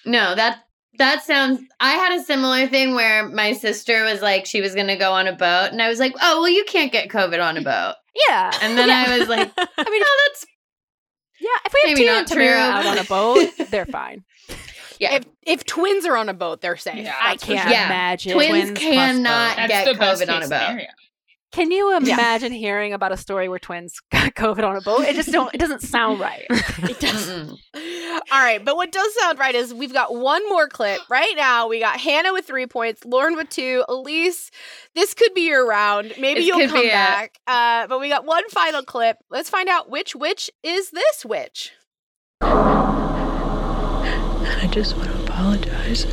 No, 0.05 0.35
that 0.35 0.61
that 0.99 1.25
sounds. 1.25 1.61
I 1.81 1.93
had 1.93 2.19
a 2.19 2.23
similar 2.23 2.67
thing 2.69 2.95
where 2.95 3.29
my 3.29 3.53
sister 3.53 4.05
was 4.05 4.23
like, 4.23 4.47
she 4.47 4.61
was 4.61 4.75
going 4.75 4.87
to 4.87 4.97
go 4.97 5.13
on 5.13 5.27
a 5.27 5.33
boat, 5.33 5.71
and 5.73 5.83
I 5.83 5.89
was 5.89 5.99
like, 5.99 6.15
oh, 6.23 6.41
well, 6.41 6.49
you 6.49 6.65
can't 6.65 6.93
get 6.93 7.09
COVID 7.09 7.43
on 7.45 7.57
a 7.57 7.63
boat. 7.63 7.95
Yeah. 8.29 8.51
And 8.63 8.79
then 8.79 8.89
Yeah. 8.89 9.05
I 9.09 9.19
was 9.19 9.29
like, 9.29 9.53
I 9.59 9.91
mean, 9.91 10.03
oh, 10.05 10.21
that's 10.29 10.47
yeah, 11.41 11.49
if 11.65 11.73
we 11.75 11.81
have 11.83 11.89
maybe 11.91 12.01
Tia 12.03 12.11
not 12.13 12.19
and 12.19 12.29
Tamara 12.29 12.53
true. 12.53 12.59
out 12.61 12.87
on 12.87 12.99
a 12.99 13.05
boat, 13.05 13.51
they're 13.71 13.87
fine. 13.87 14.25
yeah. 14.99 15.15
If 15.17 15.25
if 15.43 15.65
twins 15.65 16.05
are 16.07 16.17
on 16.17 16.29
a 16.29 16.35
boat, 16.35 16.61
they're 16.61 16.77
safe. 16.77 16.97
Yeah. 17.05 17.15
I 17.21 17.37
can't 17.37 17.61
sure. 17.63 17.71
Yeah. 17.71 17.87
imagine. 17.87 18.33
Twins, 18.33 18.53
Twins 18.69 18.79
cannot 18.79 19.57
That's 19.57 19.69
get 19.69 19.85
the 19.87 19.95
best 19.99 20.23
COVID 20.23 20.29
on 20.29 20.37
a 20.43 20.49
boat. 20.49 20.59
scenario. 20.61 20.87
Can 21.57 21.71
you 21.71 21.97
imagine 21.97 22.53
hearing 22.53 22.93
about 22.93 23.13
a 23.13 23.17
story 23.17 23.49
where 23.49 23.59
twins 23.59 23.99
got 24.13 24.35
COVID 24.35 24.63
on 24.63 24.77
a 24.77 24.83
boat? 24.83 25.07
It 25.07 25.17
just 25.17 25.33
don't. 25.33 25.55
It 25.55 25.59
doesn't 25.59 25.81
sound 25.81 26.21
right. 26.21 26.45
It 26.51 27.01
does. 27.01 27.31
Mm-mm. 27.31 27.57
All 28.31 28.41
right, 28.41 28.63
but 28.63 28.77
what 28.77 28.93
does 28.93 29.15
sound 29.21 29.39
right 29.39 29.55
is 29.55 29.73
we've 29.73 29.95
got 29.95 30.15
one 30.15 30.47
more 30.51 30.69
clip. 30.69 31.01
Right 31.09 31.33
now, 31.35 31.67
we 31.69 31.81
got 31.81 31.99
Hannah 31.99 32.35
with 32.35 32.47
three 32.47 32.67
points, 32.67 33.07
Lauren 33.07 33.37
with 33.37 33.49
two, 33.49 33.85
Elise. 33.89 34.51
This 34.95 35.15
could 35.15 35.33
be 35.33 35.47
your 35.47 35.67
round. 35.67 36.13
Maybe 36.19 36.41
This 36.41 36.49
you'll 36.49 36.69
come 36.69 36.89
back. 36.89 37.39
Uh, 37.47 37.87
but 37.87 38.01
we 38.01 38.11
got 38.11 38.27
one 38.27 38.47
final 38.51 38.83
clip. 38.83 39.17
Let's 39.31 39.49
find 39.49 39.71
out 39.71 39.89
which 39.89 40.15
witch 40.15 40.51
is 40.63 40.91
this 40.91 41.25
witch. 41.25 41.73
I 42.43 44.69
just 44.71 44.95
want 44.97 45.11
to 45.11 45.23
apologize 45.25 46.05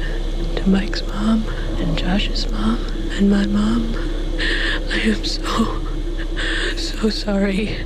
to 0.56 0.70
Mike's 0.70 1.06
mom 1.08 1.44
and 1.78 1.98
Josh's 1.98 2.50
mom 2.50 2.78
and 3.12 3.30
my 3.30 3.46
mom. 3.46 3.72
I 5.04 5.08
am 5.08 5.26
so, 5.26 6.78
so 6.78 7.10
sorry. 7.10 7.78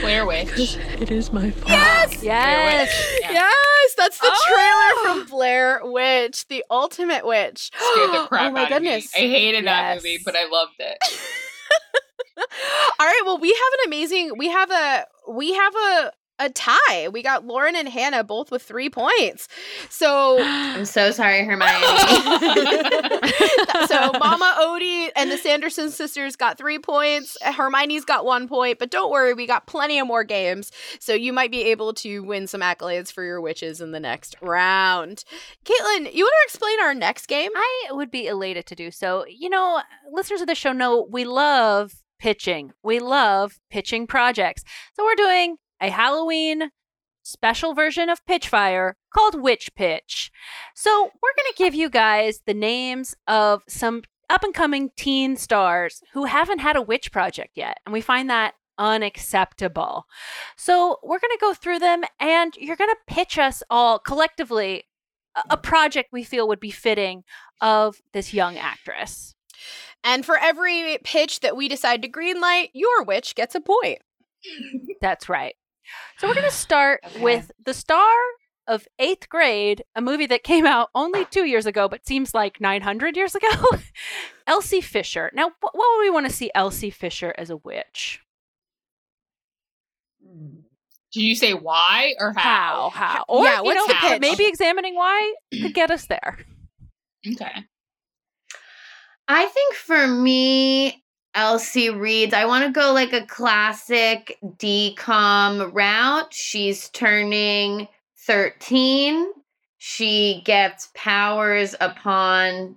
Blair 0.00 0.26
Witch. 0.26 0.46
Because 0.46 0.74
it 1.00 1.12
is 1.12 1.32
my 1.32 1.52
fault. 1.52 1.70
Yes! 1.70 2.22
Yes. 2.24 3.18
Yeah. 3.22 3.30
Yes, 3.32 3.94
that's 3.96 4.18
the 4.18 4.28
Oh! 4.28 4.94
trailer 5.04 5.14
from 5.14 5.26
Blair 5.30 5.80
Witch, 5.84 6.48
the 6.48 6.64
ultimate 6.68 7.24
witch. 7.24 7.70
Scared 7.92 8.10
the 8.10 8.26
crap 8.26 8.50
oh 8.50 8.54
my 8.54 8.62
out 8.64 8.68
goodness. 8.70 9.14
of 9.14 9.20
me. 9.22 9.26
I 9.28 9.30
hated 9.38 9.66
that 9.66 9.96
movie, 9.98 10.18
but 10.24 10.34
I 10.34 10.48
loved 10.48 10.74
it. 10.80 10.98
All 12.98 13.06
right, 13.06 13.22
well, 13.24 13.38
we 13.38 13.48
have 13.50 13.72
an 13.74 13.86
amazing 13.86 14.32
we 14.36 14.48
have 14.48 14.70
a 14.72 15.04
we 15.30 15.52
have 15.54 15.74
a 15.76 16.12
a 16.40 16.50
tie. 16.50 17.08
We 17.08 17.22
got 17.22 17.46
Lauren 17.46 17.76
and 17.76 17.88
Hannah 17.88 18.24
both 18.24 18.50
with 18.50 18.62
three 18.62 18.90
points. 18.90 19.46
So 19.88 20.38
I'm 20.40 20.84
so 20.84 21.12
sorry, 21.12 21.44
Hermione. 21.44 21.80
so 23.86 24.10
Mama 24.18 24.56
Odie 24.60 25.10
and 25.14 25.30
the 25.30 25.38
Sanderson 25.40 25.90
sisters 25.90 26.34
got 26.34 26.58
three 26.58 26.78
points. 26.78 27.36
Hermione's 27.42 28.04
got 28.04 28.24
one 28.24 28.48
point, 28.48 28.78
but 28.78 28.90
don't 28.90 29.10
worry, 29.10 29.34
we 29.34 29.46
got 29.46 29.66
plenty 29.66 29.98
of 29.98 30.06
more 30.06 30.24
games. 30.24 30.72
So 30.98 31.12
you 31.12 31.32
might 31.32 31.50
be 31.50 31.64
able 31.64 31.92
to 31.94 32.20
win 32.20 32.46
some 32.46 32.62
accolades 32.62 33.12
for 33.12 33.22
your 33.22 33.40
witches 33.40 33.80
in 33.80 33.92
the 33.92 34.00
next 34.00 34.36
round. 34.40 35.24
Caitlin, 35.64 36.12
you 36.12 36.24
want 36.24 36.34
to 36.34 36.46
explain 36.46 36.80
our 36.80 36.94
next 36.94 37.26
game? 37.26 37.50
I 37.54 37.88
would 37.90 38.10
be 38.10 38.26
elated 38.26 38.66
to 38.66 38.74
do 38.74 38.90
so. 38.90 39.24
You 39.28 39.50
know, 39.50 39.82
listeners 40.10 40.40
of 40.40 40.46
the 40.46 40.54
show 40.54 40.72
know 40.72 41.06
we 41.10 41.24
love 41.24 41.94
pitching. 42.18 42.72
We 42.82 43.00
love 43.00 43.58
pitching 43.70 44.06
projects. 44.06 44.62
So 44.94 45.04
we're 45.04 45.14
doing 45.14 45.56
a 45.80 45.90
Halloween 45.90 46.70
special 47.22 47.74
version 47.74 48.08
of 48.08 48.24
Pitchfire 48.26 48.92
called 49.14 49.40
Witch 49.40 49.70
Pitch. 49.74 50.30
So 50.74 51.04
we're 51.22 51.34
going 51.36 51.52
to 51.52 51.62
give 51.62 51.74
you 51.74 51.90
guys 51.90 52.40
the 52.46 52.54
names 52.54 53.14
of 53.26 53.62
some 53.68 54.02
up 54.28 54.42
and 54.44 54.54
coming 54.54 54.90
teen 54.96 55.36
stars 55.36 56.02
who 56.12 56.24
haven't 56.24 56.60
had 56.60 56.76
a 56.76 56.82
witch 56.82 57.10
project 57.12 57.50
yet. 57.56 57.78
And 57.84 57.92
we 57.92 58.00
find 58.00 58.30
that 58.30 58.54
unacceptable. 58.78 60.04
So 60.56 60.98
we're 61.02 61.18
going 61.18 61.32
to 61.32 61.38
go 61.40 61.52
through 61.52 61.80
them 61.80 62.02
and 62.18 62.54
you're 62.56 62.76
going 62.76 62.90
to 62.90 63.14
pitch 63.14 63.38
us 63.38 63.62
all 63.68 63.98
collectively 63.98 64.84
a- 65.36 65.42
a 65.50 65.56
project 65.56 66.10
we 66.12 66.24
feel 66.24 66.48
would 66.48 66.60
be 66.60 66.70
fitting 66.70 67.24
of 67.60 68.00
this 68.12 68.32
young 68.32 68.56
actress. 68.56 69.34
And 70.02 70.24
for 70.24 70.38
every 70.38 70.98
pitch 71.04 71.40
that 71.40 71.56
we 71.56 71.68
decide 71.68 72.00
to 72.02 72.08
greenlight, 72.08 72.70
your 72.72 73.02
witch 73.04 73.34
gets 73.34 73.54
a 73.54 73.60
point. 73.60 73.98
That's 75.02 75.28
right. 75.28 75.54
So 76.18 76.28
we're 76.28 76.34
going 76.34 76.48
to 76.48 76.54
start 76.54 77.02
with 77.20 77.50
the 77.64 77.74
star 77.74 78.16
of 78.66 78.86
eighth 78.98 79.28
grade, 79.28 79.84
a 79.96 80.00
movie 80.00 80.26
that 80.26 80.44
came 80.44 80.66
out 80.66 80.90
only 80.94 81.22
ah. 81.22 81.28
two 81.30 81.44
years 81.44 81.66
ago, 81.66 81.88
but 81.88 82.06
seems 82.06 82.34
like 82.34 82.60
900 82.60 83.16
years 83.16 83.34
ago. 83.34 83.48
Elsie 84.46 84.80
Fisher. 84.80 85.30
Now, 85.34 85.50
wh- 85.50 85.74
what 85.74 85.74
would 85.74 86.02
we 86.02 86.10
want 86.10 86.26
to 86.26 86.32
see 86.32 86.50
Elsie 86.54 86.90
Fisher 86.90 87.34
as 87.36 87.50
a 87.50 87.56
witch? 87.56 88.20
Mm. 90.24 90.62
Did 91.12 91.22
you 91.22 91.34
say 91.34 91.54
why 91.54 92.14
or 92.20 92.32
how? 92.36 92.90
How? 92.94 93.14
How? 93.16 93.24
Or, 93.28 93.44
Yeah, 93.44 93.62
you 93.62 93.74
know, 93.74 93.86
the 93.88 93.94
pitch? 93.94 94.20
maybe 94.20 94.46
examining 94.46 94.94
why 94.94 95.34
could 95.50 95.74
get 95.74 95.90
us 95.90 96.06
there. 96.06 96.38
Okay. 97.26 97.64
I 99.26 99.46
think 99.46 99.74
for 99.74 100.06
me, 100.06 100.99
Elsie 101.34 101.90
reads, 101.90 102.34
I 102.34 102.44
want 102.44 102.64
to 102.64 102.72
go 102.72 102.92
like 102.92 103.12
a 103.12 103.26
classic 103.26 104.38
DCOM 104.42 105.72
route. 105.72 106.34
She's 106.34 106.88
turning 106.90 107.88
13. 108.26 109.28
She 109.78 110.42
gets 110.44 110.90
powers 110.94 111.74
upon 111.80 112.76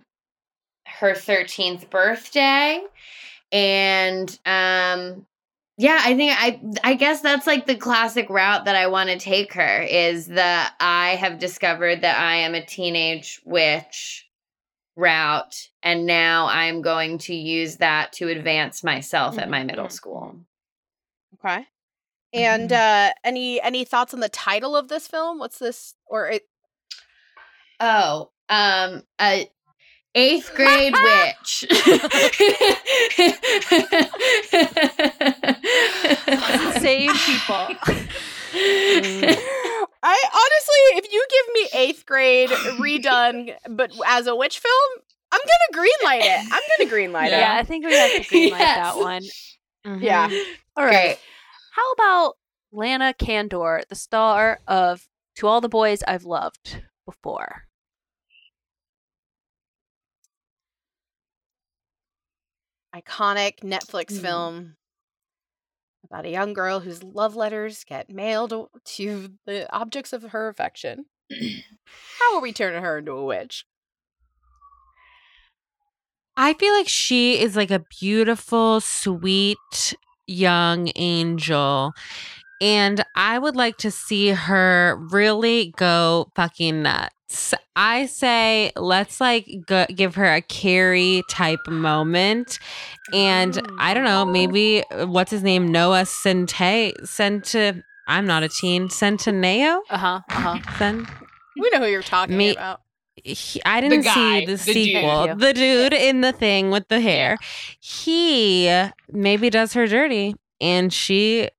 her 0.88 1.14
13th 1.14 1.90
birthday. 1.90 2.82
And 3.52 4.30
um 4.46 5.26
yeah, 5.78 6.00
I 6.04 6.16
think 6.16 6.34
I 6.38 6.62
I 6.84 6.94
guess 6.94 7.22
that's 7.22 7.48
like 7.48 7.66
the 7.66 7.76
classic 7.76 8.30
route 8.30 8.66
that 8.66 8.76
I 8.76 8.88
want 8.88 9.10
to 9.10 9.18
take 9.18 9.54
her 9.54 9.82
is 9.82 10.28
that 10.28 10.76
I 10.80 11.16
have 11.16 11.40
discovered 11.40 12.02
that 12.02 12.18
I 12.18 12.36
am 12.38 12.54
a 12.54 12.64
teenage 12.64 13.42
witch 13.44 14.28
route 14.96 15.70
and 15.82 16.06
now 16.06 16.48
I'm 16.48 16.82
going 16.82 17.18
to 17.20 17.34
use 17.34 17.78
that 17.78 18.12
to 18.14 18.28
advance 18.28 18.84
myself 18.84 19.40
at 19.40 19.50
my 19.50 19.64
middle 19.64 19.90
school. 19.90 20.36
Okay. 21.36 21.66
And 22.34 22.72
uh 22.72 23.12
any 23.24 23.60
any 23.62 23.86
thoughts 23.86 24.14
on 24.14 24.20
the 24.20 24.30
title 24.30 24.76
of 24.76 24.90
this 24.90 25.08
film? 25.08 25.40
What's 25.40 25.58
this 25.60 25.96
or 26.06 26.30
it 26.30 26.44
Oh, 27.80 28.30
um 28.50 29.04
a 29.20 29.50
eighth 30.16 30.54
grade 30.56 30.94
witch. 30.94 31.66
Same 36.80 37.14
people. 37.14 37.68
I 40.06 40.18
honestly, 40.34 40.98
if 41.06 41.12
you 41.14 41.26
give 41.30 41.54
me 41.54 41.80
eighth 41.82 42.06
grade 42.06 42.50
redone, 42.50 43.56
but 43.70 43.92
as 44.06 44.28
a 44.28 44.36
witch 44.36 44.60
film, 44.60 45.04
I'm 45.32 45.40
gonna 45.40 45.82
greenlight 45.86 46.26
it. 46.26 46.40
I'm 46.52 46.62
gonna 46.78 46.92
greenlight 46.92 47.28
it. 47.28 47.40
Yeah, 47.40 47.56
I 47.56 47.64
think 47.64 47.86
we 47.86 47.94
have 47.94 48.12
to 48.12 48.24
greenlight 48.24 48.58
that 48.60 48.96
Yes. 48.96 48.96
one. 48.98 49.24
Yeah. 50.02 50.28
Mhm. 50.30 50.46
All 50.76 50.86
right. 50.86 51.18
How 51.72 51.92
about 51.94 52.34
Lana 52.72 53.14
Condor, 53.14 53.84
the 53.88 53.96
star 53.96 54.60
of 54.68 55.08
To 55.38 55.48
All 55.48 55.62
the 55.62 55.70
Boys 55.70 56.04
I've 56.08 56.26
Loved 56.26 56.84
Before? 57.06 57.64
Iconic 62.96 63.62
Netflix 63.62 64.14
Mhm. 64.14 64.22
film 64.22 64.76
about 66.14 66.28
a 66.28 66.30
young 66.30 66.54
girl 66.54 66.80
whose 66.80 67.02
love 67.02 67.36
letters 67.36 67.84
get 67.84 68.08
mailed 68.08 68.54
to 68.86 69.30
the 69.48 69.74
objects 69.76 70.14
of 70.14 70.22
her 70.22 70.48
affection. 70.48 71.06
How 72.20 72.36
are 72.36 72.42
we 72.42 72.54
turning 72.54 72.84
her 72.84 73.00
into 73.00 73.14
a 73.14 73.26
witch? 73.26 73.66
I 76.38 76.54
feel 76.54 76.72
like 76.76 76.88
she 76.88 77.40
is 77.40 77.56
like 77.56 77.72
a 77.72 77.84
beautiful, 78.00 78.80
sweet 78.80 79.96
young 80.28 80.92
angel. 80.96 81.94
And 82.62 83.04
I 83.16 83.40
would 83.40 83.56
like 83.56 83.78
to 83.78 83.90
see 83.90 84.30
her 84.30 84.96
really 85.10 85.74
go 85.76 86.28
fucking 86.36 86.84
nuts. 86.84 87.14
I 87.76 88.06
say 88.06 88.72
let's 88.76 89.20
like 89.20 89.48
go, 89.66 89.86
give 89.88 90.16
her 90.16 90.26
a 90.34 90.42
Carrie 90.42 91.24
type 91.30 91.60
moment. 91.68 92.60
And 93.14 93.60
I 93.80 93.94
don't 93.94 94.04
know, 94.04 94.26
maybe 94.26 94.84
uh, 94.92 95.08
what's 95.08 95.32
his 95.32 95.44
name? 95.44 95.72
Noah 95.72 96.04
Sente 96.06 96.94
Sente 97.04 97.82
I'm 98.08 98.26
not 98.26 98.44
a 98.44 98.50
teen. 98.50 98.90
Centineo? 98.90 99.80
Uh-huh. 99.90 100.20
Uh-huh. 100.30 100.60
Sen- 100.78 101.08
We 101.58 101.70
know 101.70 101.80
who 101.80 101.88
you're 101.88 102.02
talking 102.04 102.36
Me- 102.38 102.52
about. 102.52 102.82
he, 103.16 103.62
I 103.66 103.80
didn't 103.80 104.02
guy, 104.02 104.14
see 104.14 104.46
the 104.46 104.52
the, 104.54 104.58
sequel. 104.58 105.26
Thank 105.28 105.40
The 105.40 105.54
dude 105.54 105.94
in 105.94 106.20
the 106.22 106.34
thing 106.34 106.70
with 106.70 106.88
the 106.90 107.00
hair. 107.00 107.38
He 107.80 108.68
maybe 109.10 109.50
does 109.50 109.74
her 109.74 109.88
dirty, 109.88 110.36
and 110.60 110.92
she. 110.92 111.50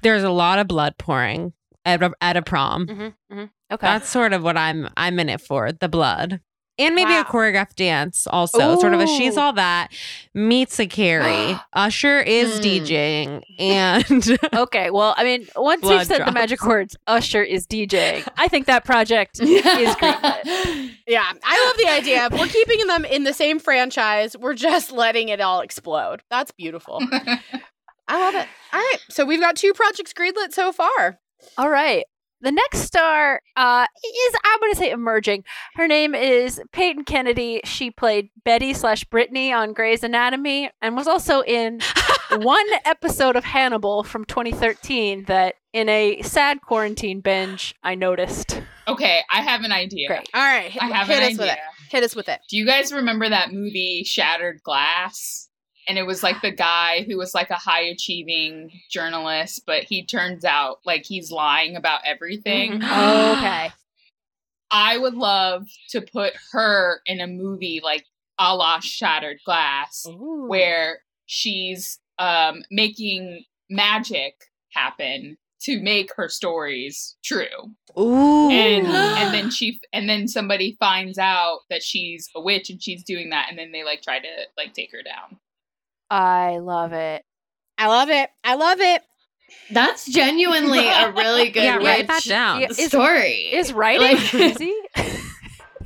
There's 0.00 0.22
a 0.22 0.30
lot 0.30 0.58
of 0.58 0.68
blood 0.68 0.94
pouring 0.96 1.52
at 1.88 2.02
a, 2.02 2.12
at 2.20 2.36
a 2.36 2.42
prom. 2.42 2.86
Mm-hmm, 2.86 3.02
mm-hmm. 3.02 3.44
Okay. 3.72 3.86
That's 3.86 4.08
sort 4.08 4.32
of 4.32 4.42
what 4.42 4.56
I'm 4.56 4.88
I'm 4.96 5.18
in 5.18 5.28
it 5.28 5.40
for. 5.40 5.72
The 5.72 5.88
blood. 5.88 6.40
And 6.80 6.94
maybe 6.94 7.12
a 7.12 7.24
choreographed 7.24 7.74
dance 7.74 8.28
also. 8.28 8.78
Sort 8.78 8.94
of 8.94 9.00
a 9.00 9.06
she's 9.08 9.36
all 9.36 9.52
that 9.54 9.88
meets 10.32 10.78
a 10.78 10.86
Carrie. 10.86 11.58
Usher 11.72 12.20
is 12.20 12.58
Hmm. 12.58 12.62
DJing 12.62 13.42
and 13.58 14.38
okay. 14.54 14.90
Well, 14.90 15.12
I 15.16 15.24
mean, 15.24 15.48
once 15.56 15.80
Blood 15.82 15.98
we've 15.98 16.06
said 16.06 16.24
the 16.24 16.30
magic 16.30 16.64
words, 16.64 16.94
Usher 17.08 17.42
is 17.42 17.66
DJing. 17.66 18.28
I 18.36 18.46
think 18.46 18.66
that 18.66 18.84
project 18.84 19.40
is 19.42 19.60
greenlit. 19.64 20.92
Yeah, 21.08 21.32
I 21.42 21.64
love 21.66 21.76
the 21.78 21.88
idea 21.90 22.26
of 22.26 22.32
we're 22.38 22.46
keeping 22.46 22.86
them 22.86 23.04
in 23.04 23.24
the 23.24 23.34
same 23.34 23.58
franchise. 23.58 24.36
We're 24.38 24.54
just 24.54 24.92
letting 24.92 25.30
it 25.30 25.40
all 25.40 25.60
explode. 25.62 26.22
That's 26.30 26.52
beautiful. 26.52 27.00
I 27.02 28.20
love 28.20 28.34
it. 28.36 28.46
All 28.72 28.78
right, 28.78 28.98
so 29.10 29.24
we've 29.24 29.40
got 29.40 29.56
two 29.56 29.72
projects 29.72 30.12
greenlit 30.12 30.52
so 30.52 30.70
far. 30.70 31.18
All 31.56 31.70
right. 31.70 32.04
The 32.40 32.52
next 32.52 32.82
star 32.82 33.40
uh, 33.56 33.86
is, 34.04 34.34
I'm 34.44 34.60
going 34.60 34.72
to 34.72 34.78
say, 34.78 34.90
emerging. 34.92 35.42
Her 35.74 35.88
name 35.88 36.14
is 36.14 36.62
Peyton 36.70 37.04
Kennedy. 37.04 37.60
She 37.64 37.90
played 37.90 38.30
Betty 38.44 38.74
slash 38.74 39.02
Brittany 39.04 39.52
on 39.52 39.72
Grey's 39.72 40.04
Anatomy 40.04 40.70
and 40.80 40.96
was 40.96 41.08
also 41.08 41.40
in 41.40 41.80
one 42.30 42.66
episode 42.84 43.34
of 43.34 43.42
Hannibal 43.42 44.04
from 44.04 44.24
2013 44.24 45.24
that, 45.24 45.56
in 45.72 45.88
a 45.88 46.22
sad 46.22 46.62
quarantine 46.62 47.20
binge, 47.20 47.74
I 47.82 47.96
noticed. 47.96 48.62
Okay, 48.86 49.20
I 49.32 49.42
have 49.42 49.62
an 49.64 49.72
idea. 49.72 50.06
Great. 50.06 50.28
All 50.32 50.40
right, 50.40 50.70
hit, 50.70 50.82
I 50.82 50.86
have 50.86 51.08
hit 51.08 51.16
an 51.18 51.22
us 51.24 51.28
idea. 51.30 51.38
with 51.40 51.50
it. 51.50 51.58
Hit 51.90 52.04
us 52.04 52.14
with 52.16 52.28
it. 52.28 52.40
Do 52.48 52.56
you 52.56 52.64
guys 52.64 52.92
remember 52.92 53.28
that 53.28 53.52
movie 53.52 54.04
Shattered 54.06 54.62
Glass? 54.62 55.47
And 55.88 55.96
it 55.96 56.06
was 56.06 56.22
like 56.22 56.42
the 56.42 56.50
guy 56.52 57.02
who 57.08 57.16
was 57.16 57.34
like 57.34 57.48
a 57.50 57.54
high 57.54 57.80
achieving 57.82 58.70
journalist, 58.90 59.62
but 59.66 59.84
he 59.84 60.04
turns 60.04 60.44
out 60.44 60.80
like 60.84 61.06
he's 61.06 61.32
lying 61.32 61.76
about 61.76 62.00
everything. 62.04 62.80
Mhm. 62.80 63.34
Okay. 63.38 63.72
I 64.70 64.98
would 64.98 65.14
love 65.14 65.66
to 65.90 66.02
put 66.02 66.34
her 66.52 67.00
in 67.06 67.20
a 67.20 67.26
movie 67.26 67.80
like 67.82 68.04
a 68.38 68.54
la 68.54 68.80
Shattered 68.80 69.38
Glass, 69.44 70.06
where 70.12 71.00
she's 71.26 71.98
um, 72.18 72.62
making 72.70 73.44
magic 73.70 74.34
happen 74.72 75.38
to 75.62 75.80
make 75.80 76.12
her 76.16 76.28
stories 76.28 77.16
true. 77.24 77.46
Ooh. 77.98 78.50
And 78.50 78.86
and 78.86 79.34
then 79.34 79.50
she 79.56 79.80
and 79.92 80.08
then 80.08 80.28
somebody 80.28 80.76
finds 80.78 81.18
out 81.18 81.60
that 81.70 81.82
she's 81.82 82.28
a 82.36 82.40
witch 82.40 82.68
and 82.70 82.82
she's 82.82 83.02
doing 83.02 83.30
that, 83.30 83.46
and 83.48 83.58
then 83.58 83.72
they 83.72 83.84
like 83.84 84.02
try 84.02 84.18
to 84.18 84.28
like 84.56 84.74
take 84.74 84.92
her 84.92 85.02
down. 85.02 85.38
I 86.10 86.58
love 86.58 86.92
it. 86.92 87.22
I 87.76 87.86
love 87.88 88.08
it. 88.10 88.30
I 88.44 88.54
love 88.54 88.80
it. 88.80 89.02
That's 89.70 90.06
genuinely 90.10 90.86
a 90.86 91.12
really 91.12 91.50
good 91.50 91.62
Yeah, 91.64 91.76
write 91.76 92.06
that 92.06 92.16
witch 92.16 92.28
down. 92.28 92.60
Yeah, 92.62 92.68
is- 92.70 92.86
story. 92.86 93.50
Is 93.52 93.72
writing 93.72 94.16
Like- 94.16 94.34
easy? 94.34 94.74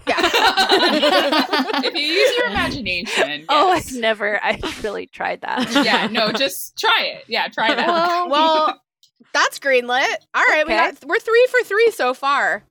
if 0.04 1.94
you 1.94 2.00
use 2.00 2.36
your 2.36 2.46
imagination. 2.50 3.44
Oh, 3.48 3.74
yes. 3.74 3.88
I've 3.94 4.00
never. 4.00 4.40
I 4.42 4.58
really 4.82 5.06
tried 5.06 5.42
that. 5.42 5.70
yeah, 5.84 6.08
no, 6.10 6.32
just 6.32 6.76
try 6.78 7.02
it. 7.16 7.24
Yeah, 7.28 7.48
try 7.48 7.74
that. 7.74 7.86
Well, 7.86 8.28
Well, 8.28 8.82
that's 9.32 9.58
greenlit. 9.58 10.14
All 10.34 10.44
right, 10.44 10.64
we 10.66 10.72
got, 10.74 11.04
we're 11.06 11.18
three 11.20 11.46
for 11.50 11.64
three 11.64 11.90
so 11.92 12.14
far. 12.14 12.64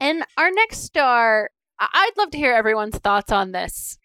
And 0.00 0.24
our 0.36 0.50
next 0.50 0.78
star, 0.80 1.50
I'd 1.78 2.10
love 2.16 2.30
to 2.32 2.38
hear 2.38 2.52
everyone's 2.52 2.98
thoughts 2.98 3.30
on 3.32 3.52
this. 3.52 3.98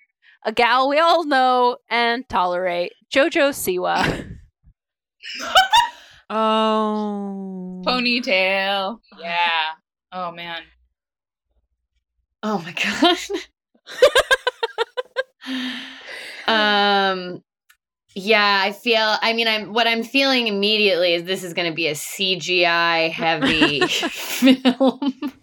A 0.46 0.52
gal 0.52 0.88
we 0.88 1.00
all 1.00 1.26
know 1.26 1.78
and 1.90 2.28
tolerate, 2.30 2.94
JoJo 3.14 3.52
Siwa. 3.52 4.38
Oh. 6.32 7.82
Ponytail. 7.86 9.00
Yeah. 9.20 9.72
Oh 10.12 10.32
man. 10.32 10.62
Oh 12.44 12.60
my 12.60 12.72
god. 12.72 13.18
um 16.48 17.44
yeah, 18.14 18.62
I 18.64 18.74
feel 18.74 19.16
I 19.22 19.34
mean 19.34 19.48
I'm 19.48 19.74
what 19.74 19.88
I'm 19.88 20.04
feeling 20.04 20.48
immediately 20.48 21.16
is 21.16 21.24
this 21.24 21.44
is 21.44 21.56
going 21.56 21.72
to 21.72 21.76
be 21.76 21.88
a 21.88 21.94
CGI 21.94 23.10
heavy 23.12 23.80
film. 23.88 25.34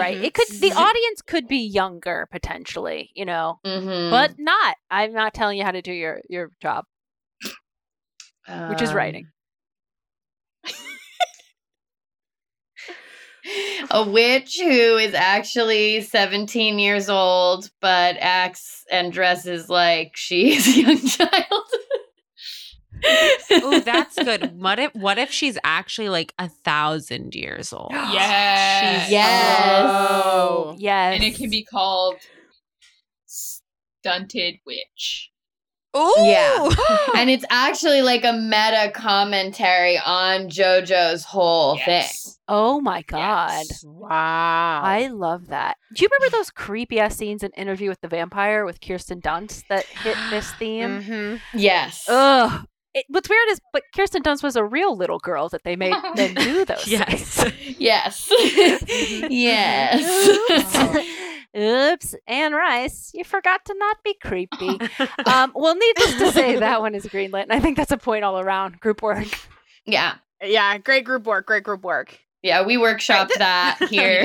Right. 0.00 0.18
It 0.22 0.34
could 0.34 0.46
the 0.60 0.72
audience 0.72 1.22
could 1.22 1.46
be 1.48 1.58
younger 1.58 2.28
potentially, 2.32 3.10
you 3.14 3.24
know, 3.24 3.60
Mhm. 3.64 4.10
but 4.10 4.38
not. 4.38 4.76
I'm 4.90 5.12
not 5.12 5.34
telling 5.34 5.58
you 5.58 5.64
how 5.64 5.72
to 5.72 5.82
do 5.82 5.92
your 5.92 6.20
your 6.28 6.50
job, 6.60 6.84
which 8.68 8.82
is 8.82 8.90
Um, 8.90 8.96
writing. 8.96 9.26
a 13.90 14.08
witch 14.08 14.58
who 14.60 14.96
is 14.98 15.14
actually 15.14 16.02
17 16.02 16.78
years 16.78 17.08
old 17.08 17.70
but 17.80 18.16
acts 18.20 18.84
and 18.90 19.12
dresses 19.12 19.68
like 19.70 20.12
she's 20.14 20.68
a 20.76 20.80
young 20.82 21.00
child. 21.00 21.64
Oh, 23.04 23.80
that's 23.84 24.16
good. 24.16 24.58
What 24.58 24.78
if 24.78 24.94
what 24.94 25.18
if 25.18 25.30
she's 25.30 25.58
actually 25.64 26.08
like 26.08 26.32
a 26.38 26.48
thousand 26.48 27.34
years 27.34 27.72
old? 27.72 27.92
Yes. 28.12 29.08
She's- 29.08 29.12
Oh. 29.86 30.74
Yes. 30.78 31.14
And 31.16 31.24
it 31.24 31.36
can 31.36 31.50
be 31.50 31.64
called 31.64 32.16
Stunted 33.26 34.56
Witch. 34.66 35.30
Oh 35.92 36.14
Yeah. 36.24 36.68
and 37.20 37.28
it's 37.28 37.44
actually 37.50 38.02
like 38.02 38.24
a 38.24 38.32
meta 38.32 38.92
commentary 38.94 39.98
on 39.98 40.48
JoJo's 40.48 41.24
whole 41.24 41.76
thing. 41.78 42.04
Oh 42.46 42.80
my 42.80 43.02
god. 43.02 43.64
Wow. 43.84 44.80
I 44.84 45.08
love 45.08 45.48
that. 45.48 45.76
Do 45.94 46.02
you 46.04 46.08
remember 46.12 46.36
those 46.36 46.50
creepy 46.50 47.00
ass 47.00 47.16
scenes 47.16 47.42
in 47.42 47.50
Interview 47.56 47.88
with 47.88 48.00
the 48.02 48.08
Vampire 48.08 48.64
with 48.64 48.80
Kirsten 48.80 49.20
Dunst 49.20 49.64
that 49.68 49.84
hit 49.86 50.16
this 50.30 50.50
theme? 50.58 51.02
Mm-hmm. 51.02 51.58
Yes. 51.58 52.04
Ugh. 52.08 52.66
It, 52.92 53.04
what's 53.08 53.28
weird 53.28 53.48
is, 53.50 53.60
but 53.72 53.82
Kirsten 53.94 54.22
Dunst 54.22 54.42
was 54.42 54.56
a 54.56 54.64
real 54.64 54.96
little 54.96 55.18
girl 55.20 55.48
that 55.50 55.62
they 55.62 55.76
made 55.76 55.94
them 56.16 56.34
do 56.34 56.64
those. 56.66 56.88
Yes. 56.88 57.44
Yes. 57.78 58.28
yes. 59.30 60.86
Oops, 61.56 62.14
Anne 62.28 62.52
Rice, 62.52 63.10
you 63.14 63.24
forgot 63.24 63.64
to 63.64 63.74
not 63.76 63.96
be 64.04 64.14
creepy. 64.22 64.80
um, 65.26 65.52
well, 65.54 65.74
needless 65.74 66.14
to 66.18 66.32
say, 66.32 66.56
that 66.56 66.80
one 66.80 66.94
is 66.94 67.06
greenlit, 67.06 67.42
and 67.42 67.52
I 67.52 67.58
think 67.60 67.76
that's 67.76 67.90
a 67.90 67.96
point 67.96 68.24
all 68.24 68.38
around. 68.38 68.78
Group 68.80 69.02
work. 69.02 69.26
yeah. 69.84 70.14
Yeah, 70.42 70.78
great 70.78 71.04
group 71.04 71.26
work. 71.26 71.46
Great 71.46 71.64
group 71.64 71.82
work. 71.82 72.18
Yeah, 72.42 72.64
we 72.64 72.76
workshopped 72.78 73.34
that 73.36 73.76
here. 73.90 74.24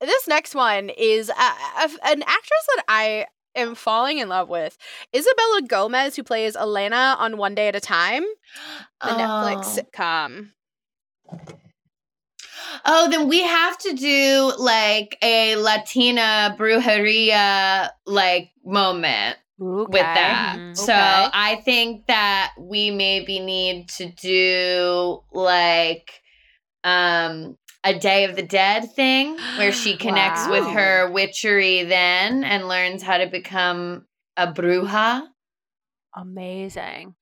this 0.00 0.28
next 0.28 0.54
one 0.54 0.90
is 0.90 1.28
a, 1.28 1.32
a, 1.32 1.90
an 2.04 2.22
actress 2.22 2.66
that 2.76 2.84
I 2.88 3.26
am 3.54 3.74
falling 3.74 4.18
in 4.18 4.28
love 4.28 4.48
with. 4.48 4.76
Isabella 5.14 5.62
Gomez, 5.66 6.16
who 6.16 6.22
plays 6.22 6.56
Elena 6.56 7.16
on 7.18 7.36
One 7.36 7.54
Day 7.54 7.68
at 7.68 7.76
a 7.76 7.80
Time, 7.80 8.24
the 9.00 9.10
Netflix 9.12 9.76
Oh. 9.76 9.82
sitcom. 9.82 10.50
Oh, 12.84 13.08
then 13.10 13.28
we 13.28 13.42
have 13.42 13.78
to 13.78 13.92
do 13.94 14.52
like 14.58 15.16
a 15.22 15.56
Latina 15.56 16.54
brujeria 16.58 17.90
like 18.06 18.50
moment 18.64 19.36
with 19.58 19.92
that. 19.92 20.56
Mhm. 20.58 20.76
So 20.76 20.92
Okay. 20.92 21.30
I 21.32 21.60
think 21.64 22.06
that 22.06 22.52
we 22.58 22.90
maybe 22.90 23.40
need 23.40 23.88
to 23.90 24.06
do 24.06 25.22
like 25.32 26.22
um 26.84 27.56
a 27.84 27.98
Day 27.98 28.24
of 28.24 28.34
the 28.34 28.42
Dead 28.42 28.92
thing 28.92 29.36
where 29.56 29.72
she 29.72 29.96
connects 29.98 30.48
with 30.48 30.66
her 30.66 31.10
witchery 31.10 31.84
then 31.84 32.42
and 32.44 32.66
learns 32.66 33.02
how 33.02 33.18
to 33.18 33.26
become 33.26 34.06
a 34.36 34.46
bruja. 34.46 35.22
Amazing. 36.16 37.14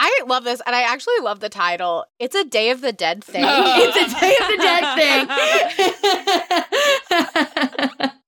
I 0.00 0.20
love 0.26 0.44
this, 0.44 0.62
and 0.64 0.76
I 0.76 0.82
actually 0.82 1.18
love 1.22 1.40
the 1.40 1.48
title. 1.48 2.04
It's 2.20 2.36
a 2.36 2.44
Day 2.44 2.70
of 2.70 2.80
the 2.82 2.92
Dead 2.92 3.24
thing. 3.24 3.42
it's 3.46 3.96
a 3.96 4.20
Day 4.20 4.36
of 4.40 4.46
the 4.48 4.56
Dead 4.62 4.94
thing. 7.98 8.10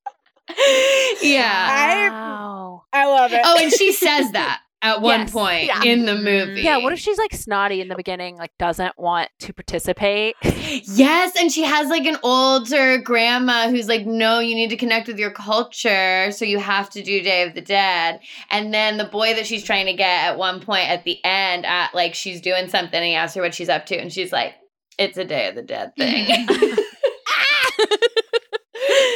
yeah. 1.22 2.10
Wow. 2.10 2.82
I 2.92 3.06
love 3.06 3.32
it. 3.32 3.40
Oh, 3.44 3.56
and 3.60 3.72
she 3.72 3.92
says 3.92 4.32
that 4.32 4.60
at 4.82 5.02
one 5.02 5.20
Yes. 5.20 5.30
point 5.30 5.64
Yeah. 5.64 5.82
in 5.84 6.06
the 6.06 6.12
mm-hmm. 6.12 6.24
movie. 6.24 6.62
Yeah, 6.62 6.78
what 6.78 6.92
if 6.92 6.98
she's 6.98 7.18
like 7.18 7.32
snotty 7.34 7.80
in 7.80 7.88
the 7.88 7.96
beginning, 7.96 8.36
like 8.36 8.52
doesn't 8.58 8.98
want 8.98 9.30
to 9.40 9.52
participate? 9.52 10.36
Yes, 10.84 11.34
and 11.38 11.50
she 11.50 11.64
has 11.64 11.88
like 11.88 12.06
an 12.06 12.16
older 12.22 12.98
grandma 12.98 13.68
who's 13.68 13.88
like, 13.88 14.06
no, 14.06 14.38
you 14.38 14.54
need 14.54 14.70
to 14.70 14.76
connect 14.76 15.08
with 15.08 15.18
your 15.18 15.32
culture, 15.32 16.30
so 16.30 16.44
you 16.44 16.58
have 16.58 16.88
to 16.90 17.02
do 17.02 17.22
Day 17.22 17.42
of 17.42 17.54
the 17.54 17.60
Dead. 17.60 18.20
And 18.50 18.72
then 18.72 18.96
the 18.96 19.04
boy 19.04 19.34
that 19.34 19.46
she's 19.46 19.64
trying 19.64 19.86
to 19.86 19.92
get 19.94 20.24
at 20.26 20.38
one 20.38 20.60
point 20.60 20.88
at 20.88 21.04
the 21.04 21.18
end, 21.24 21.66
at 21.66 21.92
like 21.94 22.14
she's 22.14 22.40
doing 22.40 22.68
something, 22.68 22.94
and 22.94 23.04
he 23.04 23.14
asks 23.14 23.34
her 23.34 23.42
what 23.42 23.54
she's 23.54 23.68
up 23.68 23.86
to, 23.86 23.96
and 23.96 24.12
she's 24.12 24.30
like, 24.32 24.54
it's 24.98 25.18
a 25.18 25.24
Day 25.24 25.48
of 25.48 25.56
the 25.56 25.62
Dead 25.62 25.92
thing. 25.96 26.26
Mm-hmm. 26.46 26.80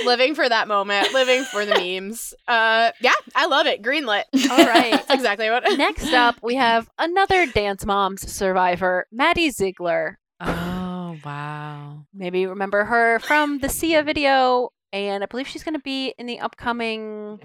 living 0.05 0.35
for 0.35 0.49
that 0.49 0.69
moment, 0.69 1.13
living 1.13 1.45
for 1.45 1.65
the 1.65 1.75
memes. 1.75 2.35
Uh, 2.47 2.91
yeah, 3.01 3.13
I 3.35 3.47
love 3.47 3.67
it. 3.67 3.83
Greenlit. 3.83 4.25
All 4.51 4.67
right. 4.67 4.93
That's 4.93 5.11
exactly 5.11 5.49
what. 5.49 5.63
Next 5.79 6.13
up, 6.13 6.37
we 6.43 6.57
have 6.57 6.91
another 6.99 7.47
Dance 7.47 7.87
Moms 7.87 8.31
survivor, 8.31 9.07
Maddie 9.11 9.51
Ziegler. 9.51 10.19
Oh 10.41 11.17
wow. 11.25 12.05
Maybe 12.13 12.41
you 12.41 12.51
remember 12.51 12.85
her 12.85 13.19
from 13.21 13.59
the 13.61 13.69
Sia 13.71 14.03
video, 14.03 14.71
and 14.93 15.23
I 15.23 15.27
believe 15.27 15.49
she's 15.49 15.65
going 15.65 15.75
to 15.75 15.81
be 15.81 16.15
in 16.19 16.27
the 16.27 16.39
upcoming. 16.41 17.41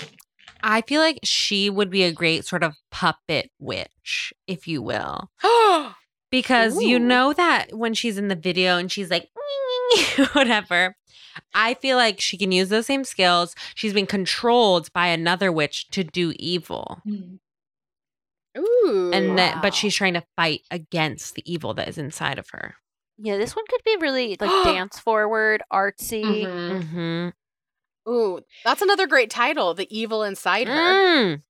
I 0.61 0.81
feel 0.81 1.01
like 1.01 1.19
she 1.23 1.69
would 1.69 1.89
be 1.89 2.03
a 2.03 2.11
great 2.11 2.45
sort 2.45 2.63
of 2.63 2.75
puppet 2.91 3.49
witch, 3.59 4.33
if 4.47 4.67
you 4.67 4.81
will. 4.81 5.29
Because 6.31 6.79
you 6.79 6.99
know 6.99 7.33
that 7.33 7.69
when 7.71 7.95
she's 7.95 8.19
in 8.19 8.27
the 8.27 8.35
video 8.35 8.77
and 8.77 8.91
she's 8.91 9.09
like, 9.09 9.29
whatever. 10.33 10.95
I 11.53 11.73
feel 11.75 11.97
like 11.97 12.19
she 12.19 12.37
can 12.37 12.51
use 12.51 12.69
those 12.69 12.85
same 12.85 13.03
skills. 13.03 13.55
She's 13.75 13.93
been 13.93 14.05
controlled 14.07 14.91
by 14.93 15.07
another 15.07 15.51
witch 15.51 15.89
to 15.89 16.03
do 16.03 16.33
evil. 16.37 17.01
Ooh. 18.57 19.11
And 19.13 19.37
that 19.37 19.61
but 19.61 19.73
she's 19.73 19.95
trying 19.95 20.15
to 20.15 20.23
fight 20.35 20.61
against 20.71 21.35
the 21.35 21.43
evil 21.51 21.73
that 21.75 21.87
is 21.87 21.97
inside 21.97 22.39
of 22.39 22.49
her. 22.49 22.75
Yeah, 23.17 23.37
this 23.37 23.55
one 23.55 23.65
could 23.69 23.81
be 23.85 23.97
really 23.99 24.37
like 24.39 24.49
dance 24.63 24.97
forward, 24.99 25.61
artsy. 25.71 26.23
Mhm. 26.45 26.81
Mm-hmm. 26.83 28.11
Ooh, 28.11 28.39
that's 28.65 28.81
another 28.81 29.07
great 29.07 29.29
title. 29.29 29.73
The 29.73 29.87
evil 29.95 30.23
inside 30.23 30.67
her. 30.67 30.73
Mm. 30.93 31.41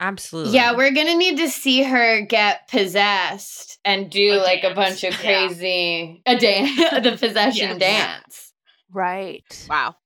Absolutely. 0.00 0.54
yeah, 0.54 0.76
we're 0.76 0.90
gonna 0.92 1.14
need 1.14 1.36
to 1.36 1.48
see 1.48 1.84
her 1.84 2.22
get 2.22 2.66
possessed 2.68 3.78
and 3.84 4.10
do 4.10 4.32
A 4.32 4.42
like 4.42 4.64
a 4.64 4.74
bunch 4.74 5.04
of 5.04 5.12
Yeah. 5.22 5.46
crazy 5.46 6.22
a 6.26 6.36
dance, 6.36 6.76
the 7.04 7.16
possession 7.16 7.78
Yes. 7.78 7.78
dance. 7.78 8.51
Right. 8.92 9.66
Wow. 9.68 9.96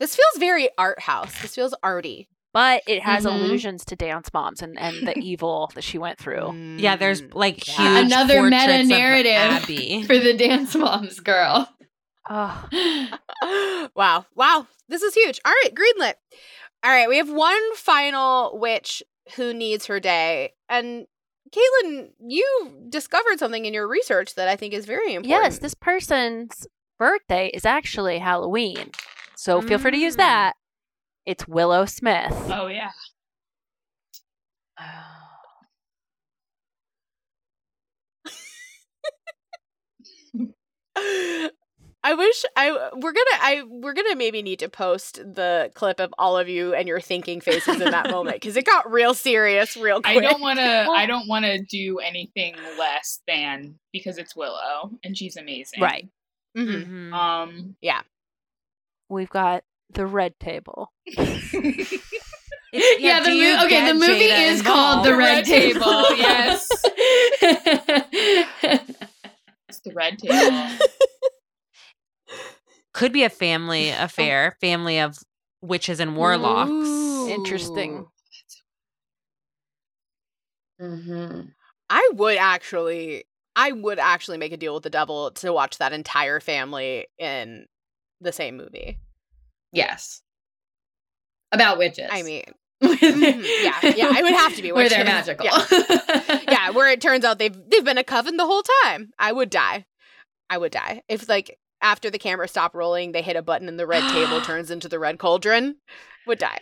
This 0.00 0.16
feels 0.16 0.38
very 0.38 0.68
art 0.78 1.00
house. 1.00 1.40
This 1.42 1.54
feels 1.54 1.74
arty. 1.82 2.28
But 2.54 2.82
it 2.86 3.02
has 3.02 3.24
Mhm. 3.24 3.30
allusions 3.34 3.84
to 3.86 3.96
Dance 3.96 4.28
Moms 4.34 4.60
and, 4.60 4.78
and 4.78 5.06
the 5.06 5.18
evil 5.22 5.70
that 5.74 5.82
she 5.82 5.96
went 5.98 6.18
through. 6.18 6.76
Yeah, 6.78 6.96
there's 6.96 7.22
like 7.32 7.66
Yeah. 7.66 7.96
huge 8.00 8.06
Another 8.12 8.42
meta 8.42 8.84
narrative 8.84 10.06
for 10.06 10.18
the 10.18 10.34
dance 10.36 10.74
moms 10.74 11.20
girl. 11.20 11.68
Oh, 12.28 12.68
wow. 13.96 14.26
Wow. 14.34 14.66
This 14.88 15.02
is 15.02 15.14
huge. 15.14 15.40
All 15.44 15.52
right, 15.64 15.74
greenlit. 15.74 16.14
All 16.84 16.90
right, 16.90 17.08
we 17.08 17.16
have 17.16 17.30
one 17.30 17.74
final 17.76 18.58
witch 18.58 19.02
who 19.36 19.54
needs 19.54 19.86
her 19.86 20.00
day. 20.00 20.52
And 20.68 21.06
Caitlin, 21.54 22.08
you 22.20 22.86
discovered 22.88 23.38
something 23.38 23.64
in 23.64 23.72
your 23.74 23.86
research 23.88 24.34
that 24.34 24.48
I 24.48 24.56
think 24.56 24.74
is 24.74 24.84
very 24.84 25.14
important. 25.14 25.42
yes, 25.44 25.58
this 25.58 25.74
person's 25.74 26.66
birthday 27.02 27.48
is 27.48 27.64
actually 27.64 28.18
Halloween. 28.20 28.92
So 29.34 29.60
feel 29.60 29.80
free 29.80 29.90
to 29.90 29.96
use 29.96 30.14
Mm. 30.14 30.18
that. 30.18 30.52
It's 31.26 31.48
Willow 31.48 31.84
Smith. 31.84 32.32
Oh 32.48 32.68
yeah. 32.68 32.92
I 42.04 42.14
wish 42.14 42.44
I 42.56 42.90
we're 42.94 43.12
gonna 43.12 43.30
I 43.40 43.62
we're 43.68 43.92
gonna 43.92 44.16
maybe 44.16 44.42
need 44.42 44.58
to 44.58 44.68
post 44.68 45.16
the 45.18 45.70
clip 45.74 46.00
of 46.00 46.12
all 46.18 46.36
of 46.36 46.48
you 46.48 46.74
and 46.74 46.88
your 46.88 47.00
thinking 47.00 47.40
faces 47.40 47.80
in 47.80 47.90
that 47.92 48.10
moment 48.10 48.36
because 48.36 48.56
it 48.56 48.66
got 48.66 48.90
real 48.90 49.14
serious 49.14 49.76
real 49.76 50.02
quick. 50.02 50.16
I 50.16 50.20
don't 50.20 50.40
want 50.40 50.58
to. 50.58 50.64
I 50.90 51.06
don't 51.06 51.28
want 51.28 51.44
to 51.44 51.60
do 51.62 51.98
anything 52.00 52.56
less 52.76 53.20
than 53.28 53.78
because 53.92 54.18
it's 54.18 54.34
Willow 54.34 54.90
and 55.04 55.16
she's 55.16 55.36
amazing. 55.36 55.80
Right. 55.80 56.08
Mhm. 56.56 56.86
Mhm. 56.86 57.12
Um. 57.12 57.76
Yeah. 57.80 58.02
We've 59.08 59.30
got 59.30 59.62
the 59.92 60.06
red 60.06 60.38
table. 60.40 60.92
It's- 62.74 63.00
Yeah, 63.02 63.20
the 63.20 63.26
do 63.26 63.32
you 63.34 63.54
mo- 63.56 63.64
okay, 63.66 63.86
the 63.86 63.92
movie 63.94 64.28
Jada 64.28 64.50
is 64.50 64.62
called? 64.62 65.04
The 65.04 65.10
Red, 65.14 65.18
Red 65.18 65.44
Table. 65.44 65.80
Table, 65.80 66.16
yes. 66.16 66.68
It's 69.68 69.80
the 69.84 69.92
red 69.94 70.18
table. 70.18 70.68
Could 72.94 73.12
be 73.12 73.24
a 73.24 73.30
family 73.30 73.90
affair, 73.90 74.56
family 74.60 75.00
of 75.00 75.18
witches 75.60 76.00
and 76.00 76.16
warlocks. 76.16 77.28
Interesting. 77.30 78.06
hmm 80.80 81.40
I 81.90 82.10
would 82.14 82.38
actually 82.38 83.24
I 83.54 83.72
would 83.72 83.98
actually 83.98 84.38
make 84.38 84.52
a 84.52 84.56
deal 84.56 84.74
with 84.74 84.82
the 84.82 84.90
devil 84.90 85.30
to 85.32 85.52
watch 85.52 85.78
that 85.78 85.92
entire 85.92 86.40
family 86.40 87.06
in 87.18 87.66
the 88.20 88.32
same 88.32 88.56
movie. 88.56 88.98
Yes. 89.72 90.22
About 91.52 91.78
witches. 91.78 92.08
I 92.10 92.22
mean, 92.22 92.44
mhm, 92.82 93.44
yeah, 93.62 93.94
yeah, 93.94 94.18
it 94.18 94.22
would 94.22 94.34
have 94.34 94.56
to 94.56 94.62
be 94.62 94.72
where 94.72 94.88
they're 94.88 95.04
magical. 95.04 95.46
Yeah. 95.46 96.40
yeah, 96.48 96.70
where 96.70 96.90
it 96.90 97.00
turns 97.00 97.24
out 97.24 97.38
they've 97.38 97.56
they've 97.68 97.84
been 97.84 97.98
a 97.98 98.04
coven 98.04 98.36
the 98.36 98.46
whole 98.46 98.62
time. 98.82 99.10
I 99.18 99.32
would 99.32 99.50
die. 99.50 99.86
I 100.50 100.58
would 100.58 100.72
die 100.72 101.02
if 101.08 101.28
like 101.28 101.58
after 101.80 102.10
the 102.10 102.18
camera 102.18 102.48
stopped 102.48 102.74
rolling, 102.74 103.12
they 103.12 103.22
hit 103.22 103.36
a 103.36 103.42
button 103.42 103.68
and 103.68 103.78
the 103.78 103.86
red 103.86 104.08
table 104.10 104.40
turns 104.44 104.70
into 104.70 104.88
the 104.88 104.98
red 104.98 105.18
cauldron. 105.18 105.76
Would 106.26 106.38
die. 106.38 106.58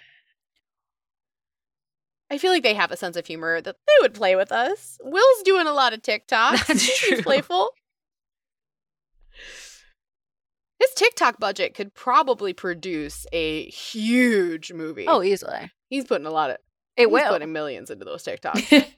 I 2.30 2.38
feel 2.38 2.52
like 2.52 2.62
they 2.62 2.74
have 2.74 2.92
a 2.92 2.96
sense 2.96 3.16
of 3.16 3.26
humor 3.26 3.60
that 3.60 3.76
they 3.86 3.92
would 4.02 4.14
play 4.14 4.36
with 4.36 4.52
us. 4.52 4.98
Will's 5.02 5.42
doing 5.42 5.66
a 5.66 5.72
lot 5.72 5.92
of 5.92 6.02
TikTok. 6.02 6.66
That's 6.66 6.98
true. 7.00 7.16
He's 7.16 7.24
playful. 7.24 7.70
His 10.78 10.90
TikTok 10.96 11.38
budget 11.38 11.74
could 11.74 11.92
probably 11.94 12.52
produce 12.52 13.26
a 13.32 13.68
huge 13.68 14.72
movie. 14.72 15.06
Oh, 15.06 15.22
easily. 15.22 15.70
He's 15.88 16.04
putting 16.06 16.26
a 16.26 16.30
lot 16.30 16.50
of 16.50 16.56
It 16.96 17.02
he's 17.06 17.12
will. 17.12 17.28
putting 17.32 17.52
millions 17.52 17.90
into 17.90 18.04
those 18.04 18.24
TikToks. 18.24 18.90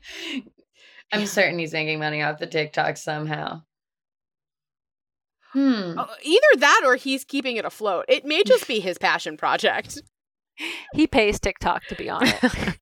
I'm 1.12 1.26
certain 1.26 1.58
he's 1.58 1.72
making 1.72 1.98
money 1.98 2.22
off 2.22 2.38
the 2.38 2.46
TikTok 2.46 2.96
somehow. 2.96 3.62
Hmm. 5.52 5.98
Uh, 5.98 6.06
Either 6.22 6.46
that 6.60 6.82
or 6.84 6.96
he's 6.96 7.24
keeping 7.24 7.56
it 7.56 7.64
afloat. 7.64 8.04
It 8.08 8.24
may 8.24 8.42
just 8.44 8.66
be 8.68 8.80
his 8.80 8.98
passion 8.98 9.36
project. 9.36 10.00
He 10.94 11.06
pays 11.06 11.40
TikTok 11.40 11.86
to 11.86 11.94
be 11.94 12.10
on 12.10 12.24
it. 12.26 12.78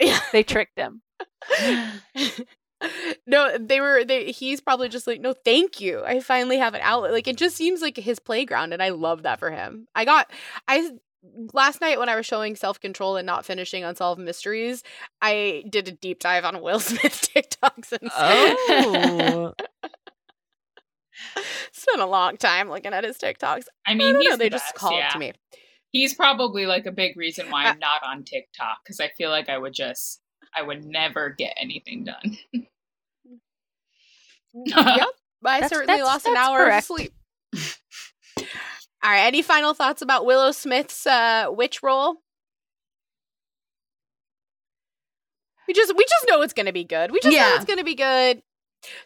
They 0.32 0.42
tricked 0.42 0.78
him. 0.78 1.02
no, 3.26 3.56
they 3.58 3.80
were 3.80 4.04
they 4.04 4.30
he's 4.30 4.60
probably 4.60 4.88
just 4.88 5.06
like, 5.06 5.20
"No, 5.20 5.32
thank 5.44 5.80
you. 5.80 6.02
I 6.04 6.20
finally 6.20 6.58
have 6.58 6.74
an 6.74 6.80
outlet." 6.82 7.12
Like 7.12 7.26
it 7.26 7.36
just 7.36 7.56
seems 7.56 7.80
like 7.82 7.96
his 7.96 8.18
playground 8.18 8.72
and 8.72 8.82
I 8.82 8.90
love 8.90 9.22
that 9.22 9.38
for 9.38 9.50
him. 9.50 9.88
I 9.94 10.04
got 10.04 10.30
I 10.68 10.90
last 11.52 11.80
night 11.80 11.98
when 11.98 12.08
I 12.08 12.16
was 12.16 12.26
showing 12.26 12.54
self-control 12.56 13.16
and 13.16 13.26
not 13.26 13.44
finishing 13.44 13.82
unsolved 13.84 14.20
mysteries, 14.20 14.82
I 15.20 15.64
did 15.68 15.88
a 15.88 15.92
deep 15.92 16.20
dive 16.20 16.44
on 16.44 16.62
Will 16.62 16.80
Smith 16.80 17.28
TikToks 17.34 17.92
and 17.92 18.10
Oh. 18.14 19.54
spent 21.72 22.00
a 22.00 22.06
long 22.06 22.36
time 22.36 22.70
looking 22.70 22.92
at 22.92 23.04
his 23.04 23.18
TikToks. 23.18 23.64
I 23.86 23.94
mean, 23.94 24.14
don't 24.14 24.22
he's 24.22 24.30
know, 24.30 24.36
they 24.36 24.44
the 24.46 24.50
just 24.50 24.66
best, 24.66 24.74
called 24.76 24.94
yeah. 24.94 25.08
to 25.10 25.18
me. 25.18 25.32
He's 25.90 26.14
probably 26.14 26.66
like 26.66 26.86
a 26.86 26.92
big 26.92 27.16
reason 27.16 27.50
why 27.50 27.66
Uh, 27.66 27.70
I'm 27.72 27.78
not 27.78 28.02
on 28.04 28.24
TikTok 28.24 28.78
because 28.84 29.00
I 29.00 29.08
feel 29.16 29.30
like 29.30 29.48
I 29.48 29.56
would 29.58 29.72
just, 29.72 30.20
I 30.54 30.62
would 30.62 30.84
never 30.84 31.30
get 31.30 31.54
anything 31.60 32.04
done. 32.04 32.36
yep. 34.54 35.06
I 35.44 35.60
That's- 35.60 35.70
certainly 35.70 35.86
that's- 35.98 36.04
lost 36.04 36.26
an 36.26 36.36
hour 36.36 36.58
correct. 36.58 36.78
of 36.90 36.96
sleep. 36.96 37.12
All 39.04 39.10
right. 39.10 39.26
Any 39.26 39.42
final 39.42 39.74
thoughts 39.74 40.02
about 40.02 40.26
Willow 40.26 40.50
Smith's 40.52 41.06
uh, 41.06 41.46
witch 41.50 41.82
role? 41.82 42.16
We 45.68 45.74
just 45.74 45.94
we 45.96 46.02
just 46.04 46.26
know 46.28 46.40
it's 46.42 46.52
gonna 46.54 46.72
be 46.72 46.84
good. 46.84 47.10
We 47.12 47.20
just 47.20 47.36
know 47.36 47.54
it's 47.54 47.64
gonna 47.66 47.84
be 47.84 47.94
good. 47.94 48.42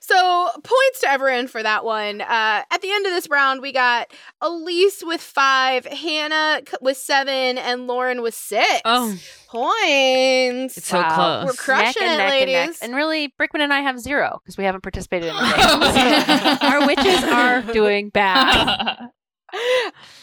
So 0.01 0.49
points 0.63 1.01
to 1.01 1.09
everyone 1.09 1.47
for 1.49 1.63
that 1.63 1.85
one. 1.85 2.21
Uh, 2.21 2.63
at 2.71 2.81
the 2.83 2.91
end 2.93 3.07
of 3.07 3.13
this 3.13 3.29
round, 3.31 3.63
we 3.63 3.73
got 3.73 4.13
Elise 4.41 5.03
with 5.05 5.21
five, 5.21 5.85
Hannah 5.87 6.63
with 6.81 6.97
seven, 6.97 7.59
and 7.59 7.87
Lauren 7.87 8.23
with 8.23 8.35
six. 8.35 8.81
Oh. 8.85 9.17
points! 9.49 10.77
It's 10.79 10.87
so 10.89 11.03
close. 11.03 11.47
We're 11.47 11.53
crushing 11.53 12.03
neck 12.03 12.11
and 12.11 12.13
it, 12.13 12.19
neck 12.19 12.33
and 12.33 12.51
neck. 12.51 12.67
ladies. 12.67 12.79
And 12.81 12.95
really, 12.95 13.33
Brickman 13.41 13.61
and 13.61 13.73
I 13.73 13.81
have 13.81 13.99
zero 13.99 14.41
because 14.43 14.57
we 14.57 14.65
haven't 14.65 14.83
participated 14.83 15.29
in 15.31 15.35
the 15.37 16.59
game. 16.61 16.71
Our 16.71 16.87
witches 16.87 17.25
are 17.25 17.63
doing 17.73 18.11
bad. 18.11 19.11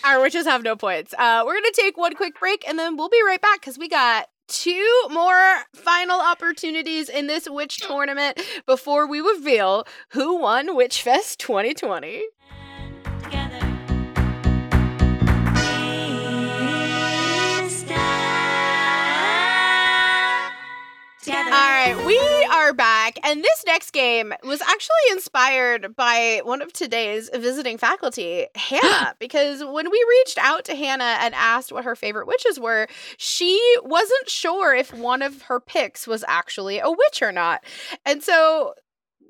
Our 0.04 0.22
witches 0.22 0.46
have 0.46 0.64
no 0.64 0.76
points. 0.76 1.14
Uh, 1.18 1.44
we're 1.46 1.54
gonna 1.56 1.72
take 1.74 1.98
one 1.98 2.16
quick 2.16 2.40
break 2.40 2.68
and 2.68 2.78
then 2.80 2.98
we'll 2.98 3.10
be 3.10 3.22
right 3.26 3.42
back 3.42 3.60
because 3.60 3.78
we 3.78 3.88
got 3.88 4.28
two 4.50 5.08
more 5.10 5.64
final 5.74 6.20
opportunities 6.20 7.08
in 7.08 7.28
this 7.28 7.50
witch 7.50 7.78
tournament 7.78 8.42
before 8.66 9.08
we 9.08 9.20
reveal 9.20 9.86
who 10.10 10.38
won 10.38 10.76
Witch 10.76 11.02
Fest 11.02 11.40
2020. 11.40 12.24
Back, 23.10 23.26
and 23.26 23.44
this 23.44 23.64
next 23.66 23.92
game 23.92 24.34
was 24.44 24.62
actually 24.62 24.96
inspired 25.12 25.96
by 25.96 26.42
one 26.44 26.62
of 26.62 26.74
today's 26.74 27.30
visiting 27.34 27.78
faculty, 27.78 28.48
Hannah, 28.56 29.16
because 29.20 29.64
when 29.64 29.90
we 29.90 30.06
reached 30.10 30.38
out 30.38 30.66
to 30.66 30.76
Hannah 30.76 31.18
and 31.22 31.34
asked 31.36 31.72
what 31.72 31.86
her 31.86 31.96
favorite 31.96 32.28
witches 32.28 32.60
were, 32.60 32.88
she 33.18 33.60
wasn't 33.84 34.30
sure 34.30 34.76
if 34.76 34.94
one 34.94 35.22
of 35.22 35.44
her 35.44 35.60
picks 35.60 36.08
was 36.08 36.24
actually 36.28 36.80
a 36.80 36.90
witch 36.90 37.22
or 37.22 37.32
not. 37.32 37.64
And 38.06 38.24
so 38.24 38.74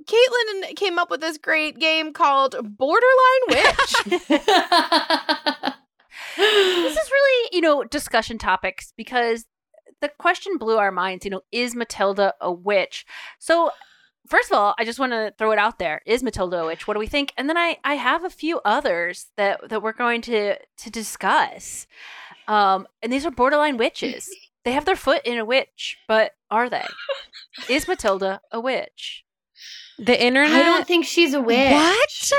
Caitlin 0.05 0.75
came 0.75 0.97
up 0.97 1.09
with 1.09 1.21
this 1.21 1.38
great 1.38 1.80
game 1.80 2.13
called 2.13 2.55
Borderline 2.63 3.49
Witch. 3.49 4.19
this 6.38 6.97
is 6.97 7.11
really, 7.11 7.49
you 7.51 7.61
know, 7.61 7.84
discussion 7.84 8.38
topics 8.38 8.93
because 8.95 9.45
the 10.01 10.09
question 10.09 10.57
blew 10.57 10.77
our 10.77 10.91
minds. 10.91 11.25
You 11.25 11.31
know, 11.31 11.41
is 11.51 11.75
Matilda 11.75 12.33
a 12.41 12.51
witch? 12.51 13.05
So, 13.37 13.71
first 14.27 14.51
of 14.51 14.57
all, 14.57 14.75
I 14.77 14.85
just 14.85 14.99
want 14.99 15.11
to 15.11 15.33
throw 15.37 15.51
it 15.51 15.59
out 15.59 15.79
there: 15.79 16.01
is 16.05 16.23
Matilda 16.23 16.61
a 16.61 16.65
witch? 16.65 16.87
What 16.87 16.93
do 16.95 16.99
we 16.99 17.07
think? 17.07 17.33
And 17.37 17.49
then 17.49 17.57
I 17.57 17.77
I 17.83 17.95
have 17.95 18.23
a 18.23 18.29
few 18.29 18.59
others 18.65 19.27
that 19.37 19.69
that 19.69 19.81
we're 19.81 19.93
going 19.93 20.21
to 20.23 20.55
to 20.57 20.89
discuss. 20.89 21.87
Um, 22.47 22.87
and 23.03 23.13
these 23.13 23.25
are 23.25 23.31
borderline 23.31 23.77
witches. 23.77 24.29
They 24.65 24.73
have 24.73 24.83
their 24.83 24.97
foot 24.97 25.21
in 25.25 25.37
a 25.37 25.45
witch, 25.45 25.97
but 26.05 26.33
are 26.51 26.69
they? 26.69 26.85
Is 27.69 27.87
Matilda 27.87 28.41
a 28.51 28.59
witch? 28.59 29.23
The 29.97 30.21
internet. 30.21 30.51
I 30.51 30.63
don't 30.63 30.85
think 30.85 31.05
she's 31.05 31.33
a 31.33 31.39
witch. 31.39 31.71
What? 31.71 32.31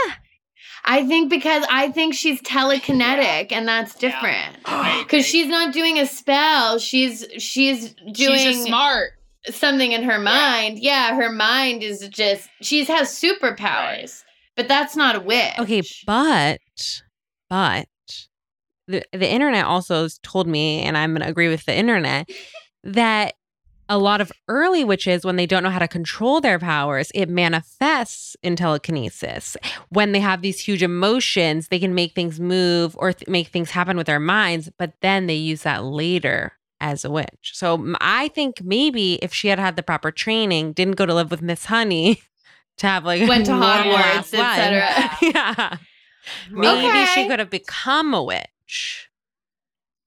I 0.85 1.07
think 1.07 1.31
because 1.31 1.65
I 1.71 1.91
think 1.91 2.15
she's 2.15 2.41
telekinetic 2.43 3.53
and 3.53 3.67
that's 3.69 3.95
different. 3.95 4.57
Because 5.01 5.27
she's 5.27 5.47
not 5.49 5.73
doing 5.75 5.99
a 5.99 6.07
spell. 6.07 6.79
She's 6.79 7.27
she's 7.39 7.95
doing 7.95 8.39
She's 8.39 8.43
just 8.57 8.67
smart. 8.67 9.13
something 9.47 9.93
in 9.93 10.03
her 10.05 10.19
mind. 10.19 10.79
Yeah, 10.79 11.15
her 11.17 11.31
mind 11.31 11.83
is 11.83 12.07
just 12.09 12.49
she 12.61 12.85
has 12.85 13.09
superpowers. 13.11 14.23
But 14.57 14.69
that's 14.69 14.95
not 14.97 15.17
a 15.17 15.21
witch. 15.21 15.59
Okay, 15.59 15.83
but 16.07 16.59
but 17.49 17.87
the 18.87 19.03
the 19.13 19.29
internet 19.29 19.65
also 19.65 20.03
has 20.03 20.19
told 20.23 20.47
me, 20.47 20.81
and 20.83 20.97
I'm 20.97 21.13
gonna 21.15 21.27
agree 21.29 21.49
with 21.49 21.65
the 21.65 21.75
internet, 21.77 22.29
that 22.85 23.35
a 23.91 23.99
lot 23.99 24.21
of 24.21 24.31
early 24.47 24.85
witches, 24.85 25.25
when 25.25 25.35
they 25.35 25.47
don't 25.47 25.65
know 25.65 25.69
how 25.69 25.81
to 25.81 25.89
control 25.89 26.41
their 26.41 26.61
powers, 26.61 27.11
it 27.13 27.29
manifests 27.29 28.37
in 28.43 28.55
telekinesis. 28.55 29.57
When 29.89 30.13
they 30.13 30.21
have 30.21 30.43
these 30.43 30.61
huge 30.61 30.83
emotions, 30.83 31.69
they 31.69 31.81
can 31.81 31.93
make 31.93 32.15
things 32.15 32.39
move 32.39 32.97
or 32.99 33.13
th- 33.13 33.29
make 33.29 33.49
things 33.49 33.73
happen 33.73 33.97
with 33.97 34.07
their 34.07 34.21
minds, 34.21 34.71
but 34.79 34.93
then 35.03 35.27
they 35.27 35.35
use 35.35 35.63
that 35.63 35.85
later 35.85 36.53
as 36.81 37.05
a 37.05 37.11
witch. 37.11 37.51
So 37.53 37.95
I 38.01 38.29
think 38.29 38.63
maybe 38.63 39.15
if 39.17 39.35
she 39.35 39.49
had 39.49 39.59
had 39.59 39.75
the 39.75 39.83
proper 39.83 40.13
training, 40.13 40.73
didn't 40.73 40.95
go 40.97 41.05
to 41.05 41.13
live 41.13 41.33
with 41.33 41.43
Miss 41.43 41.65
Honey 41.65 42.23
to 42.79 42.87
have 42.87 43.05
like 43.05 43.29
Went 43.29 43.47
to 43.47 43.53
Hogwarts, 43.53 44.33
etc. 44.33 45.17
yeah. 45.23 45.77
Maybe 46.49 47.07
she 47.07 47.27
could 47.27 47.41
have 47.41 47.51
become 47.51 48.15
a 48.15 48.23
witch. 48.23 49.10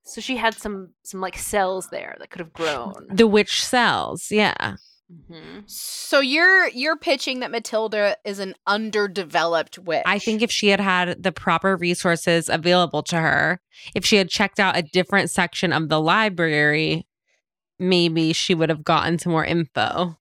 So 0.03 0.21
she 0.21 0.37
had 0.37 0.55
some 0.55 0.89
some 1.03 1.21
like 1.21 1.37
cells 1.37 1.89
there 1.89 2.15
that 2.19 2.29
could 2.29 2.39
have 2.39 2.53
grown. 2.53 3.07
The 3.09 3.27
witch 3.27 3.63
cells, 3.63 4.27
yeah. 4.31 4.75
Mm-hmm. 5.11 5.61
So 5.65 6.19
you're 6.19 6.67
you're 6.69 6.97
pitching 6.97 7.39
that 7.39 7.51
Matilda 7.51 8.17
is 8.25 8.39
an 8.39 8.55
underdeveloped 8.67 9.77
witch. 9.79 10.03
I 10.05 10.19
think 10.19 10.41
if 10.41 10.51
she 10.51 10.69
had 10.69 10.79
had 10.79 11.21
the 11.21 11.31
proper 11.31 11.75
resources 11.75 12.49
available 12.49 13.03
to 13.03 13.17
her, 13.17 13.61
if 13.95 14.05
she 14.05 14.17
had 14.17 14.29
checked 14.29 14.59
out 14.59 14.77
a 14.77 14.81
different 14.81 15.29
section 15.29 15.71
of 15.71 15.89
the 15.89 16.01
library, 16.01 17.05
maybe 17.79 18.33
she 18.33 18.55
would 18.55 18.69
have 18.69 18.83
gotten 18.83 19.19
some 19.19 19.31
more 19.31 19.45
info. 19.45 20.17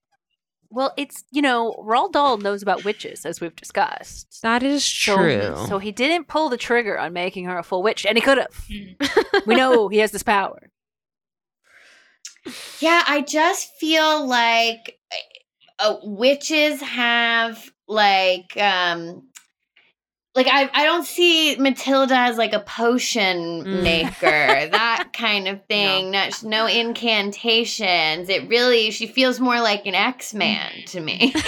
Well, 0.73 0.91
it's 0.97 1.23
you 1.31 1.41
know, 1.41 1.73
Roald 1.79 2.13
Dahl 2.13 2.37
knows 2.37 2.61
about 2.63 2.83
witches 2.83 3.25
as 3.25 3.39
we've 3.39 3.55
discussed. 3.55 4.39
That 4.41 4.63
is 4.63 4.83
So- 4.83 5.15
true. 5.15 5.55
So, 5.67 5.77
he 5.77 5.91
didn't 5.91 6.27
pull 6.27 6.49
the 6.49 6.57
trigger 6.57 6.97
on 6.99 7.13
making 7.13 7.45
her 7.45 7.57
a 7.57 7.63
full 7.63 7.83
witch, 7.83 8.05
and 8.05 8.17
he 8.17 8.21
could 8.21 8.39
have. 8.39 8.65
we 9.45 9.55
know 9.55 9.87
he 9.87 9.99
has 9.99 10.11
this 10.11 10.23
power. 10.23 10.69
Yeah, 12.79 13.03
I 13.07 13.21
just 13.21 13.69
feel 13.79 14.25
like 14.27 14.97
uh, 15.79 15.95
witches 16.03 16.81
have 16.81 17.69
like 17.87 18.55
um 18.57 19.27
like 20.35 20.47
I 20.49 20.69
I 20.73 20.83
don't 20.85 21.05
see 21.05 21.55
Matilda 21.57 22.15
as 22.15 22.37
like 22.37 22.53
a 22.53 22.59
potion 22.59 23.63
Mm. 23.63 23.83
maker, 23.83 24.19
that 24.71 25.09
kind 25.13 25.47
of 25.47 25.63
thing. 25.65 26.11
No. 26.11 26.29
no 26.43 26.65
incantations. 26.67 28.29
It 28.29 28.47
really 28.49 28.91
she 28.91 29.05
feels 29.07 29.39
more 29.39 29.61
like 29.61 29.85
an 29.85 29.93
X-Man 29.95 30.71
to 30.87 30.99
me. 31.01 31.33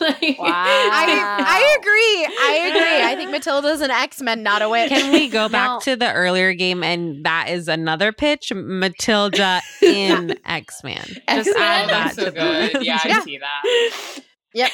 Like- 0.00 0.36
I 0.40 1.36
I 1.46 1.76
agree. 1.80 2.36
I 2.40 2.68
agree. 2.68 3.06
I 3.12 3.14
think 3.16 3.30
Matilda's 3.36 3.80
an 3.80 3.90
X-Men, 3.90 4.42
not 4.42 4.62
a 4.62 4.68
witch. 4.68 4.88
Can 4.90 5.12
we 5.12 5.28
go 5.28 5.48
back 5.48 5.68
No. 5.68 5.80
to 5.80 5.96
the 5.96 6.12
earlier 6.12 6.52
game 6.54 6.82
and 6.82 7.24
that 7.24 7.48
is 7.48 7.68
another 7.68 8.12
pitch? 8.12 8.52
Matilda 8.54 9.60
in 9.80 10.36
X 10.44 10.82
Men. 10.84 11.04
Just 11.28 11.50
add 11.56 11.88
that 11.88 12.14
so 12.14 12.26
to 12.26 12.30
good. 12.30 12.72
the 12.80 12.84
Yeah, 12.84 12.98
I 13.02 13.20
see 13.22 13.38
that. 13.38 14.20
Yep. 14.54 14.70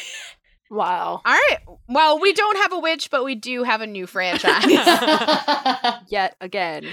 Wow. 0.71 1.23
All 1.25 1.33
right. 1.33 1.59
Well, 1.89 2.21
we 2.21 2.33
don't 2.33 2.57
have 2.59 2.73
a 2.73 2.79
witch, 2.79 3.11
but 3.11 3.25
we 3.25 3.35
do 3.35 3.62
have 3.62 3.81
a 3.81 3.87
new 3.87 4.07
franchise. 4.07 4.66
Yet 6.09 6.37
again. 6.41 6.87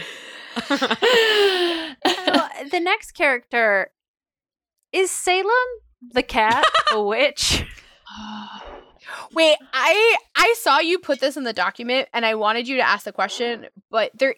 so 0.68 0.78
the 0.78 2.80
next 2.82 3.12
character 3.12 3.92
Is 4.94 5.12
Salem 5.12 5.50
the 6.14 6.24
cat 6.24 6.64
a 6.94 7.04
witch? 7.04 7.66
Wait, 9.34 9.58
I 9.74 10.16
I 10.36 10.56
saw 10.58 10.80
you 10.80 11.00
put 11.00 11.20
this 11.20 11.36
in 11.36 11.44
the 11.44 11.52
document, 11.52 12.08
and 12.14 12.26
I 12.26 12.36
wanted 12.36 12.68
you 12.68 12.78
to 12.78 12.88
ask 12.88 13.04
the 13.04 13.12
question, 13.12 13.68
but 13.92 14.12
there, 14.16 14.36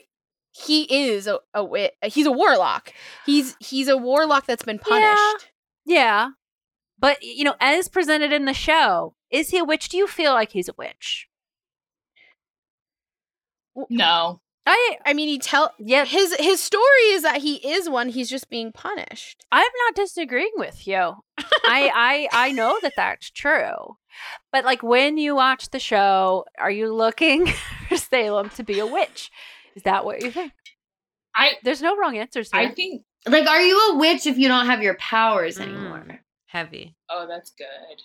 he 0.51 1.09
is 1.09 1.27
a, 1.27 1.39
a 1.53 1.63
wit. 1.63 1.93
He's 2.03 2.25
a 2.25 2.31
warlock. 2.31 2.91
He's 3.25 3.55
he's 3.59 3.87
a 3.87 3.97
warlock 3.97 4.47
that's 4.47 4.63
been 4.63 4.79
punished. 4.79 5.51
Yeah. 5.85 6.29
But 6.99 7.21
you 7.21 7.43
know, 7.43 7.55
as 7.59 7.87
presented 7.87 8.33
in 8.33 8.45
the 8.45 8.53
show, 8.53 9.13
is 9.31 9.49
he 9.49 9.57
a 9.57 9.63
witch? 9.63 9.89
Do 9.89 9.97
you 9.97 10.07
feel 10.07 10.33
like 10.33 10.51
he's 10.51 10.69
a 10.69 10.75
witch? 10.77 11.27
No. 13.89 14.41
I 14.65 14.97
I 15.05 15.13
mean, 15.13 15.29
he 15.29 15.39
tell 15.39 15.71
yeah. 15.79 16.03
His 16.03 16.35
his 16.35 16.59
story 16.59 17.07
is 17.11 17.23
that 17.23 17.41
he 17.41 17.55
is 17.55 17.89
one. 17.89 18.09
He's 18.09 18.29
just 18.29 18.49
being 18.49 18.73
punished. 18.73 19.45
I'm 19.51 19.71
not 19.85 19.95
disagreeing 19.95 20.51
with 20.55 20.85
you. 20.85 21.13
I 21.37 21.89
I 21.95 22.27
I 22.33 22.51
know 22.51 22.77
that 22.81 22.93
that's 22.97 23.29
true. 23.31 23.97
But 24.51 24.65
like 24.65 24.83
when 24.83 25.17
you 25.17 25.35
watch 25.35 25.69
the 25.69 25.79
show, 25.79 26.45
are 26.59 26.71
you 26.71 26.93
looking 26.93 27.47
for 27.87 27.95
Salem 27.95 28.49
to 28.51 28.63
be 28.63 28.79
a 28.79 28.85
witch? 28.85 29.31
Is 29.75 29.83
that 29.83 30.03
what 30.03 30.21
you 30.21 30.31
think? 30.31 30.51
I 31.33 31.53
There's 31.63 31.81
no 31.81 31.95
wrong 31.95 32.17
answers 32.17 32.51
here. 32.51 32.61
I 32.61 32.71
think 32.71 33.03
Like, 33.25 33.47
are 33.47 33.61
you 33.61 33.91
a 33.91 33.97
witch 33.97 34.25
if 34.25 34.37
you 34.37 34.49
don't 34.49 34.65
have 34.65 34.81
your 34.81 34.95
powers 34.95 35.59
mm. 35.59 35.61
anymore? 35.61 36.19
Heavy. 36.47 36.95
Oh, 37.09 37.25
that's 37.27 37.51
good. 37.51 38.01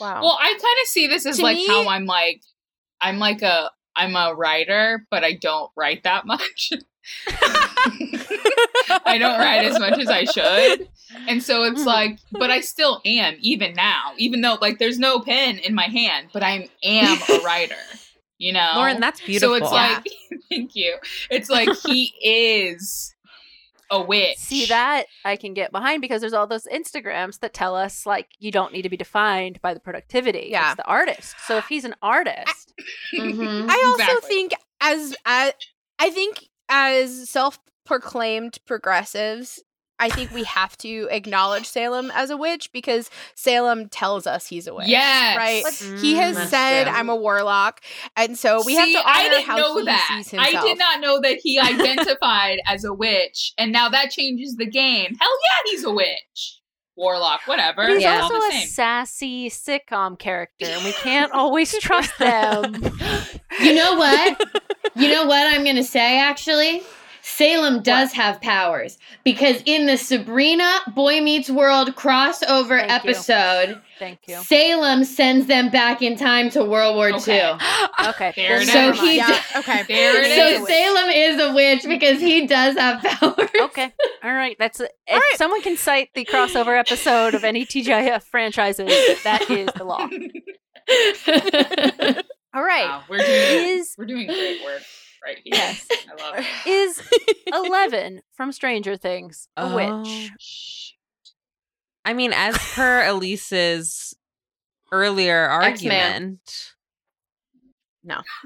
Wow. 0.00 0.22
Well, 0.22 0.38
I 0.40 0.52
kind 0.52 0.78
of 0.82 0.88
see 0.88 1.06
this 1.06 1.26
as 1.26 1.36
To 1.36 1.42
like 1.42 1.56
me- 1.56 1.66
how 1.66 1.88
I'm 1.88 2.06
like 2.06 2.42
I'm 3.00 3.18
like 3.18 3.42
a 3.42 3.70
I'm 3.96 4.14
a 4.14 4.34
writer, 4.34 5.06
but 5.10 5.24
I 5.24 5.32
don't 5.34 5.70
write 5.76 6.04
that 6.04 6.26
much. 6.26 6.72
I 9.06 9.16
don't 9.18 9.38
write 9.38 9.64
as 9.64 9.78
much 9.78 9.98
as 9.98 10.08
I 10.08 10.24
should. 10.24 10.88
And 11.26 11.42
so 11.42 11.64
it's 11.64 11.80
mm-hmm. 11.80 11.88
like, 11.88 12.18
but 12.32 12.50
I 12.50 12.60
still 12.60 13.00
am 13.04 13.36
even 13.40 13.74
now, 13.74 14.12
even 14.18 14.40
though 14.40 14.58
like 14.60 14.78
there's 14.78 14.98
no 14.98 15.20
pen 15.20 15.58
in 15.58 15.74
my 15.74 15.86
hand, 15.86 16.28
but 16.32 16.42
I 16.42 16.68
am 16.82 17.18
a 17.28 17.40
writer. 17.44 17.74
You 18.38 18.52
know, 18.52 18.72
Lauren, 18.76 19.00
that's 19.00 19.20
beautiful. 19.20 19.58
So 19.58 19.64
it's 19.64 19.72
like, 19.72 20.06
thank 20.48 20.76
you. 20.76 20.96
It's 21.28 21.50
like 21.50 21.68
he 21.84 22.14
is 22.22 23.14
a 23.90 24.00
witch. 24.00 24.36
See 24.38 24.66
that 24.66 25.04
I 25.24 25.36
can 25.36 25.54
get 25.54 25.72
behind 25.72 26.00
because 26.02 26.20
there's 26.20 26.32
all 26.32 26.46
those 26.46 26.66
Instagrams 26.72 27.40
that 27.40 27.54
tell 27.54 27.74
us 27.74 28.04
like 28.06 28.28
you 28.38 28.50
don't 28.50 28.72
need 28.72 28.82
to 28.82 28.88
be 28.88 28.96
defined 28.96 29.60
by 29.62 29.74
the 29.74 29.80
productivity. 29.80 30.48
Yeah. 30.50 30.68
It's 30.72 30.76
the 30.76 30.86
artist. 30.86 31.34
So 31.46 31.56
if 31.56 31.66
he's 31.66 31.84
an 31.84 31.94
artist, 32.02 32.74
Mm-hmm. 33.14 33.68
I 33.70 33.82
also 33.86 34.02
Exactly. 34.02 34.28
think 34.28 34.54
as 34.80 35.14
as 35.26 35.52
I 35.98 36.10
think 36.10 36.44
as 36.68 37.28
self-proclaimed 37.30 38.58
progressives, 38.66 39.60
I 40.00 40.08
think 40.10 40.32
we 40.32 40.44
have 40.44 40.76
to 40.78 41.08
acknowledge 41.10 41.66
Salem 41.66 42.10
as 42.14 42.30
a 42.30 42.36
witch 42.36 42.70
because 42.72 43.10
Salem 43.34 43.88
tells 43.88 44.26
us 44.26 44.46
he's 44.46 44.66
a 44.66 44.74
witch. 44.74 44.88
Yes. 44.88 45.36
right. 45.36 46.00
he 46.00 46.14
has 46.16 46.36
mm, 46.36 46.46
said, 46.46 46.84
true. 46.84 46.92
"I'm 46.94 47.08
a 47.08 47.16
warlock," 47.16 47.80
and 48.16 48.38
so 48.38 48.62
we 48.64 48.74
have 48.76 48.88
to 48.88 48.98
honor 48.98 49.04
I 49.06 49.28
didn't 49.28 49.44
how 49.44 49.56
know 49.56 49.78
he 49.78 49.84
that. 49.86 50.06
sees 50.16 50.30
himself. 50.30 50.64
I 50.64 50.66
did 50.68 50.78
not 50.78 51.00
know 51.00 51.20
that 51.20 51.38
he 51.42 51.58
identified 51.60 52.58
as 52.66 52.84
a 52.84 52.92
witch, 52.94 53.52
and 53.58 53.72
now 53.72 53.88
that 53.88 54.10
changes 54.10 54.56
the 54.56 54.66
game. 54.66 55.16
Hell 55.20 55.30
yeah, 55.30 55.70
he's 55.70 55.84
a 55.84 55.90
witch, 55.92 56.60
warlock, 56.96 57.40
whatever. 57.46 57.86
but 57.86 57.94
he's 57.94 58.02
Yeah. 58.02 58.20
also 58.22 58.34
the 58.34 58.46
a 58.46 58.50
same. 58.52 58.66
sassy 58.68 59.48
sitcom 59.50 60.18
character, 60.18 60.66
and 60.66 60.84
we 60.84 60.92
can't 61.02 61.32
always 61.32 61.76
trust 61.78 62.16
them. 62.18 62.74
You 63.60 63.74
know 63.74 63.94
what? 63.96 64.40
you 64.96 65.08
know 65.08 65.26
what 65.26 65.46
I'm 65.52 65.64
going 65.64 65.76
to 65.76 65.84
say 65.84 66.18
actually? 66.20 66.82
Salem 67.28 67.82
does 67.82 68.12
have 68.12 68.40
powers 68.40 68.98
because 69.24 69.62
in 69.66 69.86
the 69.86 69.96
Sabrina 69.96 70.70
Boy 70.94 71.20
Meets 71.20 71.50
World 71.50 71.94
crossover 71.94 72.78
Thank 72.80 73.04
you. 73.04 73.10
episode, 73.10 73.82
Thank 73.98 74.20
you. 74.26 74.36
Salem 74.36 75.04
sends 75.04 75.46
them 75.46 75.70
back 75.70 76.00
in 76.02 76.16
time 76.16 76.50
to 76.50 76.64
World 76.64 76.96
War 76.96 77.12
Okay. 77.14 77.46
II. 77.50 77.58
Okay. 78.08 78.32
There 78.36 78.58
then 78.58 78.62
it 78.62 78.66
So 78.66 78.72
never 78.74 78.92
is. 78.92 78.96
mind. 78.98 79.08
he 79.10 79.16
Yeah. 79.16 79.40
Okay. 79.56 79.82
There 79.88 80.22
it 80.22 80.36
So 80.36 80.62
is. 80.62 80.68
Salem 80.68 81.10
is 81.10 81.40
a 81.40 81.52
witch 81.54 81.82
because 81.84 82.20
he 82.20 82.46
does 82.46 82.76
have 82.76 83.02
powers. 83.20 83.50
Okay. 83.60 83.92
All 84.24 84.32
right. 84.32 84.56
That's 84.58 84.80
it. 84.80 84.90
If 85.06 85.36
someone 85.36 85.60
can 85.62 85.76
cite 85.76 86.08
the 86.14 86.24
crossover 86.24 86.78
episode 86.78 87.34
of 87.34 87.44
any 87.44 87.66
TGIF 87.66 88.22
franchises, 88.24 88.88
that 89.24 89.50
is 89.50 89.68
the 89.76 89.84
law. 89.84 90.08
All 92.54 92.62
right. 92.62 92.86
Wow, 92.88 93.02
we're 93.10 93.18
doing 93.18 93.28
Is 93.78 93.94
we're 93.98 94.06
doing 94.06 94.26
great 94.26 94.64
work 94.64 94.82
right 95.24 95.36
here. 95.44 95.54
Yes. 95.54 95.86
I 96.10 96.22
love 96.22 96.34
it. 96.38 96.66
is 96.68 97.02
Eleven 97.66 98.20
from 98.34 98.52
Stranger 98.52 98.96
Things 98.96 99.48
a 99.56 99.62
Oh. 99.62 100.02
witch? 100.02 100.94
I 102.04 102.14
mean, 102.14 102.32
as 102.32 102.56
per 102.74 103.04
Elise's 103.06 104.14
earlier 104.92 105.50
X-Man. 105.62 105.92
argument, 105.92 106.72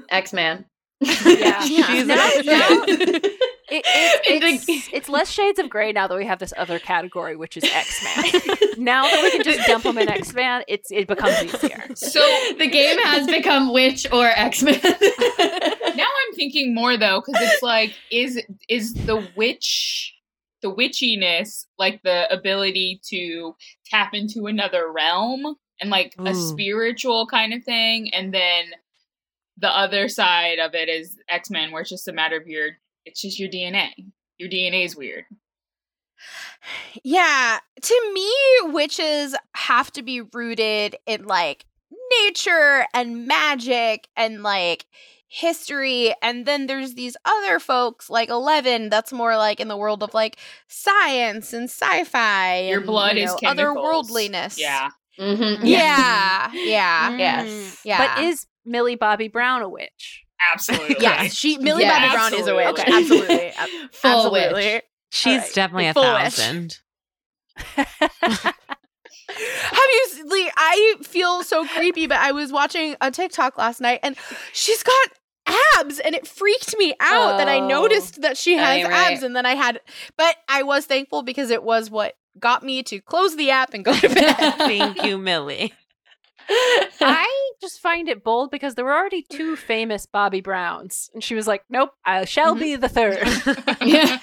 X 0.09 0.33
Man. 0.33 0.65
Yeah. 0.99 1.61
she's 1.61 2.05
Now- 2.07 2.29
now- 2.43 2.85
witch. 2.85 3.32
It, 3.73 3.83
it, 4.25 4.43
it's, 4.43 4.89
it's 4.93 5.09
less 5.09 5.31
shades 5.31 5.57
of 5.57 5.69
gray 5.69 5.91
now 5.91 6.07
that 6.07 6.15
we 6.15 6.25
have 6.25 6.39
this 6.39 6.53
other 6.57 6.77
category, 6.77 7.35
which 7.35 7.57
is 7.57 7.63
X 7.63 8.03
Man. 8.03 8.41
now 8.77 9.03
that 9.03 9.23
we 9.23 9.31
can 9.31 9.43
just 9.43 9.67
dump 9.67 9.83
them 9.83 9.97
in 9.97 10.09
X 10.09 10.33
Man, 10.33 10.63
it's 10.67 10.91
it 10.91 11.07
becomes 11.07 11.43
easier. 11.43 11.83
So 11.95 12.19
the 12.57 12.67
game 12.67 12.99
has 12.99 13.25
become 13.27 13.73
witch 13.73 14.05
or 14.11 14.27
X 14.27 14.61
Men. 14.61 14.79
now 14.83 16.05
I'm 16.05 16.35
thinking 16.35 16.75
more 16.75 16.97
though, 16.97 17.21
because 17.25 17.41
it's 17.41 17.63
like, 17.63 17.93
is 18.11 18.41
is 18.69 18.93
the 18.93 19.27
witch 19.35 20.13
the 20.61 20.73
witchiness 20.73 21.65
like 21.77 22.01
the 22.03 22.31
ability 22.33 23.01
to 23.03 23.53
tap 23.85 24.13
into 24.13 24.45
another 24.45 24.89
realm 24.89 25.57
and 25.81 25.89
like 25.89 26.15
a 26.17 26.21
mm. 26.21 26.49
spiritual 26.49 27.27
kind 27.27 27.53
of 27.53 27.63
thing, 27.63 28.13
and 28.13 28.33
then 28.33 28.65
the 29.57 29.67
other 29.67 30.07
side 30.07 30.59
of 30.59 30.73
it 30.73 30.89
is 30.89 31.17
X 31.27 31.49
Men, 31.49 31.71
where 31.71 31.81
it's 31.81 31.89
just 31.89 32.07
a 32.07 32.13
matter 32.13 32.37
of 32.37 32.47
your 32.47 32.69
it's 33.05 33.21
just 33.21 33.39
your 33.39 33.49
DNA. 33.49 33.89
Your 34.37 34.49
DNA 34.49 34.85
is 34.85 34.95
weird. 34.95 35.25
Yeah, 37.03 37.59
to 37.81 38.11
me, 38.13 38.31
witches 38.71 39.35
have 39.55 39.91
to 39.93 40.03
be 40.03 40.21
rooted 40.21 40.95
in 41.05 41.25
like 41.25 41.65
nature 42.21 42.85
and 42.93 43.27
magic 43.27 44.07
and 44.15 44.43
like 44.43 44.85
history. 45.27 46.13
And 46.21 46.45
then 46.45 46.67
there's 46.67 46.93
these 46.93 47.17
other 47.25 47.59
folks 47.59 48.09
like 48.09 48.29
Eleven 48.29 48.89
that's 48.89 49.11
more 49.11 49.35
like 49.35 49.59
in 49.59 49.67
the 49.67 49.77
world 49.77 50.03
of 50.03 50.13
like 50.13 50.37
science 50.67 51.53
and 51.53 51.69
sci 51.69 52.03
fi. 52.05 52.61
Your 52.67 52.77
and, 52.77 52.87
blood 52.87 53.17
you 53.17 53.23
is 53.23 53.35
chemicals. 53.35 53.77
otherworldliness. 53.77 54.59
Yeah. 54.59 54.89
mm-hmm. 55.19 55.65
Yeah. 55.65 56.51
Yeah. 56.53 57.17
Yes. 57.17 57.81
Yeah. 57.83 58.15
But 58.15 58.23
is 58.23 58.45
Millie 58.65 58.95
Bobby 58.95 59.27
Brown 59.27 59.61
a 59.61 59.69
witch? 59.69 60.22
Absolutely. 60.51 60.95
Yes, 60.99 61.33
she 61.33 61.57
Millie 61.57 61.83
Yeah, 61.83 61.99
Bobby 61.99 62.11
Brown 62.13 62.33
is 62.41 62.47
a 62.47 62.55
witch. 62.55 62.79
absolutely. 62.87 63.49
Absolutely. 63.49 63.87
Full 63.93 64.11
absolutely. 64.11 64.63
witch. 64.73 64.83
she's 65.11 65.33
Alright. 65.33 65.53
definitely 65.53 65.87
a 65.87 65.93
Full 65.93 66.03
thousand. 66.03 66.79
Have 67.75 67.87
you 69.91 70.07
s- 70.11 70.21
like 70.25 70.53
I 70.57 70.95
feel 71.03 71.43
so 71.43 71.65
creepy, 71.67 72.07
but 72.07 72.17
I 72.17 72.31
was 72.31 72.51
watching 72.51 72.95
a 73.01 73.11
TikTok 73.11 73.57
last 73.57 73.81
night 73.81 73.99
and 74.03 74.15
she's 74.51 74.83
got 74.83 75.09
abs 75.77 75.99
and 75.99 76.15
it 76.15 76.27
freaked 76.27 76.75
me 76.77 76.93
out 76.99 77.37
that 77.37 77.47
I 77.47 77.59
Oh. 77.59 77.67
noticed 77.67 78.21
that 78.21 78.37
she 78.37 78.53
has 78.57 78.83
right. 78.83 79.11
abs 79.11 79.23
and 79.23 79.35
then 79.35 79.45
I 79.45 79.55
had 79.55 79.79
but 80.17 80.35
I 80.47 80.63
was 80.63 80.85
thankful 80.85 81.23
because 81.23 81.49
it 81.51 81.63
was 81.63 81.89
what 81.89 82.15
got 82.39 82.63
me 82.63 82.83
to 82.83 82.99
close 83.01 83.35
the 83.35 83.51
app 83.51 83.73
and 83.73 83.83
go 83.83 83.93
to 83.93 84.09
bed. 84.09 84.35
Thank 84.57 85.03
you, 85.03 85.17
Millie. 85.17 85.73
I 86.49 87.42
just 87.63 87.79
find 87.79 88.09
it 88.09 88.23
bold 88.23 88.51
because 88.51 88.75
there 88.75 88.85
were 88.85 88.93
already 88.93 89.23
two 89.23 89.55
famous 89.55 90.05
Bobby 90.05 90.41
Browns, 90.41 91.09
and 91.13 91.23
she 91.23 91.33
was 91.33 91.47
like, 91.47 91.63
"Nope, 91.69 91.91
I 92.05 92.25
shall 92.25 92.55
be 92.55 92.75
the 92.75 92.89
third. 92.89 93.25
yeah. 93.81 94.19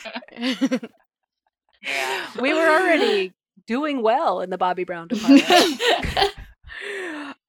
we 2.41 2.53
were 2.53 2.69
already 2.69 3.33
doing 3.67 4.03
well 4.03 4.41
in 4.41 4.51
the 4.51 4.59
Bobby 4.59 4.85
Brown 4.85 5.09
department. 5.09 5.49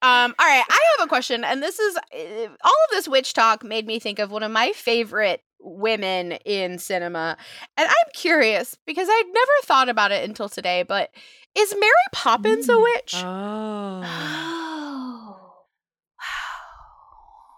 Um, 0.02 0.34
all 0.36 0.46
right, 0.46 0.64
I 0.68 0.80
have 0.98 1.06
a 1.06 1.08
question, 1.08 1.44
and 1.44 1.62
this 1.62 1.78
is 1.78 1.96
uh, 1.96 2.48
all 2.64 2.72
of 2.72 2.90
this 2.90 3.06
witch 3.06 3.34
talk 3.34 3.62
made 3.62 3.86
me 3.86 4.00
think 4.00 4.18
of 4.18 4.32
one 4.32 4.42
of 4.42 4.50
my 4.50 4.72
favorite 4.72 5.44
women 5.60 6.32
in 6.44 6.80
cinema, 6.80 7.36
and 7.76 7.88
I'm 7.88 8.12
curious 8.12 8.76
because 8.84 9.06
I'd 9.08 9.30
never 9.32 9.52
thought 9.62 9.88
about 9.88 10.10
it 10.10 10.28
until 10.28 10.48
today. 10.48 10.82
But 10.82 11.10
is 11.54 11.72
Mary 11.78 11.92
Poppins 12.10 12.68
a 12.68 12.80
witch? 12.80 13.14
Oh. 13.14 14.02
Oh. 14.04 14.61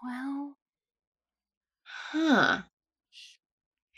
Well, 0.05 0.53
Huh. 2.11 2.61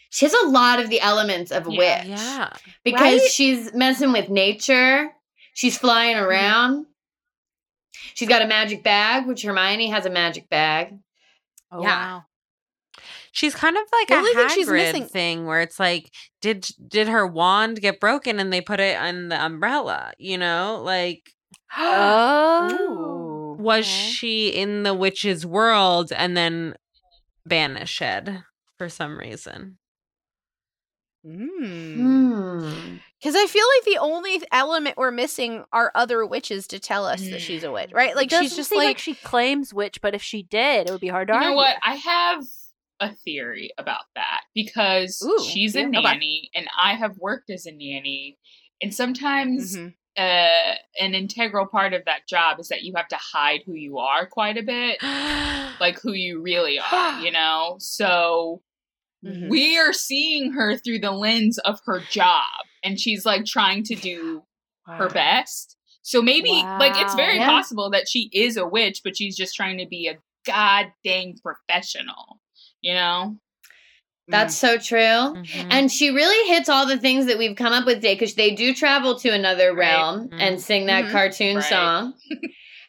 She 0.10 0.26
has 0.26 0.34
a 0.34 0.48
lot 0.48 0.80
of 0.80 0.90
the 0.90 1.00
elements 1.02 1.52
of 1.52 1.68
a 1.68 1.72
Yeah. 1.72 1.78
witch. 1.78 2.08
Yeah. 2.20 2.54
Because 2.84 3.22
Right? 3.22 3.32
she's 3.32 3.74
messing 3.74 4.12
with 4.12 4.30
nature. 4.30 5.12
She's 5.54 5.78
flying 5.78 6.16
mm-hmm. 6.16 6.26
around. 6.26 6.86
She's 8.16 8.28
got 8.28 8.42
a 8.42 8.48
magic 8.48 8.84
bag, 8.84 9.28
which 9.28 9.44
Hermione 9.44 9.90
has 9.90 10.06
a 10.06 10.10
magic 10.10 10.50
bag. 10.50 10.98
oh 11.72 11.82
Yeah. 11.82 11.88
wow. 11.88 12.24
She's 13.32 13.54
kind 13.54 13.78
of 13.78 13.84
like 13.92 14.08
The 14.08 14.20
a 14.20 14.24
thing 14.24 14.50
she's 14.50 14.68
Hagrid 14.68 14.78
missing- 14.94 15.06
thing 15.08 15.46
where 15.46 15.62
it's 15.62 15.80
like, 15.80 16.12
did 16.42 16.68
did 16.88 17.08
her 17.10 17.28
wand 17.28 17.82
get 17.82 18.00
broken 18.00 18.40
and 18.40 18.52
they 18.52 18.62
put 18.62 18.80
it 18.80 18.98
on 18.98 19.28
the 19.30 19.40
umbrella? 19.40 20.14
You 20.18 20.40
know, 20.40 20.82
like 20.84 21.30
oh. 21.78 23.27
Was 23.58 23.86
she 23.86 24.50
in 24.50 24.84
the 24.84 24.94
witch's 24.94 25.46
world 25.46 26.12
and 26.12 26.36
then 26.38 26.76
banished 27.46 28.02
for 28.78 28.90
some 28.90 29.18
reason? 29.18 29.78
Hmm. 31.24 32.98
Because 33.20 33.36
I 33.36 33.48
feel 33.48 33.66
like 33.78 33.86
the 33.86 33.98
only 34.00 34.42
element 34.52 34.96
we're 34.98 35.12
missing 35.12 35.66
are 35.74 35.92
other 35.96 36.26
witches 36.26 36.68
to 36.68 36.80
tell 36.80 37.06
us 37.06 37.22
that 37.30 37.42
she's 37.42 37.64
a 37.64 37.72
witch, 37.72 37.92
right? 37.92 38.16
Like 38.16 38.30
Doesn't 38.30 38.50
she's 38.50 38.56
just 38.56 38.70
seem 38.70 38.84
like, 38.84 39.00
she 39.00 39.16
claims 39.16 39.74
witch, 39.74 40.02
but 40.02 40.14
if 40.14 40.22
she 40.22 40.44
did, 40.44 40.88
it 40.88 40.92
would 40.92 41.02
be 41.02 41.08
hard 41.08 41.28
to 41.30 41.34
You 41.34 41.40
know 41.40 41.54
what? 41.54 41.76
I 41.84 41.96
have 41.96 42.44
a 43.00 43.14
theory 43.14 43.72
about 43.78 44.06
that 44.16 44.42
because 44.54 45.22
Ooh, 45.24 45.44
she's 45.44 45.76
yeah, 45.76 45.82
a 45.82 45.88
okay. 45.88 46.02
nanny 46.02 46.50
and 46.56 46.68
I 46.80 46.94
have 46.94 47.18
worked 47.18 47.50
as 47.50 47.66
a 47.66 47.72
nanny. 47.72 48.38
And 48.82 48.94
sometimes 48.94 49.76
Mhm. 49.76 49.96
Uh, 50.18 50.76
an 51.00 51.14
integral 51.14 51.66
part 51.68 51.94
of 51.94 52.06
that 52.06 52.28
job 52.28 52.60
is 52.60 52.70
that 52.70 52.84
you 52.84 52.94
have 52.96 53.08
to 53.10 53.18
hide 53.18 53.62
who 53.66 53.74
you 53.74 54.00
are 54.00 54.26
quite 54.26 54.58
a 54.58 54.64
bit, 54.64 54.98
like 55.80 56.00
who 56.02 56.14
you 56.14 56.42
really 56.42 56.80
are, 56.80 57.20
you 57.20 57.32
know? 57.32 57.76
So 57.80 58.62
Mhm. 59.26 59.50
we 59.50 59.78
are 59.78 59.94
seeing 59.94 60.52
her 60.54 60.78
through 60.78 61.00
the 61.00 61.12
lens 61.12 61.58
of 61.60 61.80
her 61.86 62.06
job 62.10 62.68
and 62.84 63.00
she's 63.00 63.26
like 63.26 63.46
trying 63.46 63.84
to 63.84 63.96
do 63.96 64.44
her 64.86 65.10
best. 65.10 65.76
So 66.04 66.22
maybe 66.22 66.64
like 66.80 66.96
it's 66.98 67.16
very 67.16 67.38
Yeah. 67.38 67.48
possible 67.50 67.90
that 67.92 68.08
she 68.08 68.30
is 68.32 68.58
a 68.58 68.68
witch, 68.68 69.02
but 69.04 69.18
she's 69.18 69.36
just 69.36 69.56
trying 69.56 69.78
to 69.80 69.88
be 69.88 70.08
a 70.08 70.18
god 70.46 70.94
dang 71.04 71.38
professional. 71.44 72.40
You 72.82 72.94
know? 72.94 73.38
That's 74.30 74.56
Mm. 74.56 74.60
so 74.60 74.78
true. 74.78 74.98
Mm-hmm. 75.00 75.68
And 75.72 75.90
she 75.92 76.10
really 76.10 76.50
hits 76.54 76.68
all 76.70 76.86
the 76.86 76.98
things 76.98 77.26
that 77.28 77.38
we've 77.38 77.56
come 77.56 77.72
up 77.74 77.86
with 77.86 77.96
today 77.98 78.14
because 78.16 78.34
they 78.36 78.52
do 78.52 78.74
travel 78.74 79.16
to 79.20 79.30
another 79.30 79.74
Right. 79.74 79.78
realm 79.96 80.30
and 80.34 80.60
sing 80.62 80.86
that 80.88 81.06
Mhm. 81.06 81.12
cartoon 81.12 81.56
Right. 81.58 81.66
song. 81.66 82.14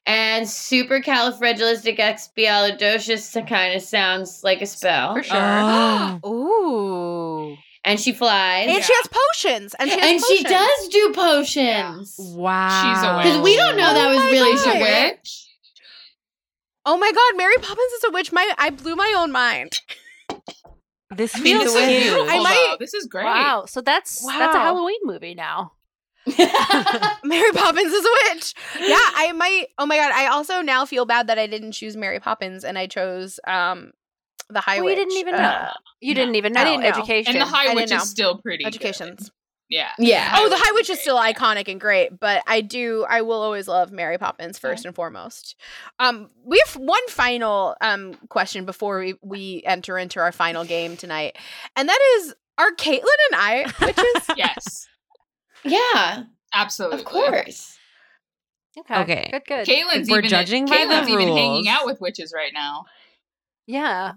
and 0.07 0.47
supercalifragilisticexpialidocious 0.47 3.47
kind 3.49 3.74
of 3.74 3.82
sounds 3.82 4.41
like 4.43 4.62
a 4.62 4.66
spell. 4.66 5.14
For 5.16 5.22
sure. 5.22 5.36
Oh. 5.41 6.18
ooh, 6.26 7.57
And 7.84 8.01
she 8.01 8.12
flies. 8.12 8.68
and 8.68 8.82
she 8.84 8.93
has 8.95 9.07
potions, 9.09 9.74
and 9.78 9.91
she 9.91 9.99
has 10.01 10.11
and 10.11 10.20
she 10.24 10.43
does 10.43 10.89
do 10.89 11.12
potions. 11.14 12.16
Wow. 12.18 12.82
She's 12.82 13.03
a 13.05 13.16
witch. 13.16 13.24
Because 13.26 13.43
we 13.43 13.57
don't 13.57 13.76
know 13.76 13.93
that 13.95 14.07
Oh 14.07 14.11
was 14.16 14.24
really 14.32 14.57
God. 14.57 14.76
a 14.76 14.80
witch. 14.80 15.45
Oh 16.86 16.97
my 16.97 17.12
god, 17.12 17.36
Mary 17.36 17.57
Poppins 17.57 17.93
is 17.99 18.05
a 18.05 18.11
witch. 18.11 18.32
My 18.32 18.51
I 18.59 18.70
blew 18.70 18.97
my 18.97 19.12
own 19.16 19.30
mind. 19.30 19.78
This 21.11 21.32
feels 21.34 21.64
this 21.64 21.74
is 21.74 22.02
beautiful. 22.04 22.30
I 22.30 22.38
might- 22.42 22.76
This 22.78 22.92
is 22.94 23.06
great. 23.06 23.24
Wow. 23.24 23.64
So 23.66 23.80
that's 23.80 24.24
that's 24.26 24.54
a 24.54 24.59
Halloween 24.59 25.00
movie 25.04 25.34
now. 25.34 25.72
Mary 27.24 27.52
Poppins 27.52 27.92
is 27.92 28.04
a 28.04 28.34
witch. 28.34 28.54
Yeah, 28.80 28.96
I 29.14 29.32
might. 29.34 29.68
Oh 29.78 29.86
my 29.86 29.96
god, 29.96 30.12
I 30.12 30.26
also 30.26 30.61
now 30.61 30.84
feel 30.84 31.06
bad 31.06 31.28
that 31.28 31.38
I 31.38 31.46
didn't 31.46 31.72
choose 31.72 31.96
Mary 31.96 32.20
Poppins 32.20 32.64
and 32.64 32.76
I 32.78 32.86
chose 32.86 33.40
um 33.46 33.92
the 34.50 34.61
High 34.61 34.76
Well, 34.76 34.86
Witch. 34.86 34.98
you 34.98 35.04
didn't 35.04 35.18
even 35.18 35.34
Uh, 35.34 35.38
know. 35.38 35.70
You 36.00 36.14
didn't 36.14 36.34
even 36.36 36.52
know. 36.52 36.61
I 36.61 36.64
didn't 36.64 36.80
know. 36.82 36.88
Education. 36.88 37.32
And 37.36 37.40
the 37.42 37.46
High 37.46 37.64
didn't 37.64 37.76
Witch 37.76 37.92
is 37.92 38.09
still 38.11 38.38
pretty. 38.38 38.64
good. 38.64 39.18
Educations. 39.70 39.94
Yeah. 39.98 40.06
Yeah. 40.08 40.32
Oh, 40.36 40.48
the 40.48 40.56
High 40.56 40.72
Witch 40.72 40.88
Witch 40.88 40.90
is 40.90 41.00
still 41.00 41.16
iconic 41.16 41.68
and 41.68 41.80
great, 41.80 42.18
but 42.18 42.42
I 42.46 42.60
do 42.60 43.04
I 43.08 43.22
will 43.22 43.40
always 43.42 43.68
love 43.68 43.90
Mary 43.90 44.16
Poppins 44.16 44.58
first 44.58 44.84
and 44.84 44.94
foremost. 44.94 45.56
Um 45.98 46.30
we 46.44 46.62
have 46.64 46.76
one 46.76 47.06
final 47.08 47.76
um 47.80 48.14
question 48.28 48.64
before 48.64 49.00
we, 49.00 49.14
we 49.22 49.62
enter 49.66 49.98
into 49.98 50.20
our 50.20 50.32
final 50.32 50.64
game 50.64 50.96
tonight. 50.96 51.36
And 51.76 51.88
that 51.88 51.98
is 52.18 52.34
are 52.58 52.70
Caitlin 52.72 53.02
and 53.30 53.34
I 53.34 53.72
witches? 53.80 54.36
Yes. 54.36 54.88
Yeah, 55.64 56.24
Absolutely. 56.54 57.00
of 57.00 57.04
course. 57.04 57.76
okay. 58.78 59.00
Okay. 59.00 59.28
Good. 59.32 59.44
Good. 59.46 59.66
Caitlin's 59.66 60.08
We're 60.08 60.18
even 60.18 60.30
judging 60.30 60.66
by 60.66 60.76
the 60.86 60.94
Caitlin's 60.94 61.08
even 61.08 61.36
hanging 61.36 61.68
out 61.68 61.86
with 61.86 62.00
witches 62.00 62.32
right 62.34 62.52
now. 62.54 62.84
Yeah. 63.66 64.12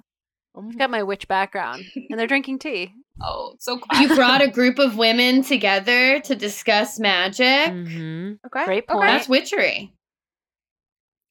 I've 0.55 0.77
got 0.77 0.89
my 0.91 1.03
witch 1.03 1.27
background, 1.27 1.85
and 2.09 2.19
they're 2.19 2.27
drinking 2.27 2.59
tea. 2.59 2.93
Oh, 3.23 3.55
so 3.59 3.79
You 3.99 4.15
brought 4.15 4.41
a 4.41 4.47
group 4.47 4.79
of 4.79 4.97
women 4.97 5.43
together 5.43 6.19
to 6.21 6.35
discuss 6.35 6.99
magic. 6.99 7.45
Mhm. 7.45 8.39
Okay. 8.45 8.65
Great 8.65 8.83
okay. 8.89 8.93
point. 8.93 9.07
That's 9.07 9.29
witchery. 9.29 9.93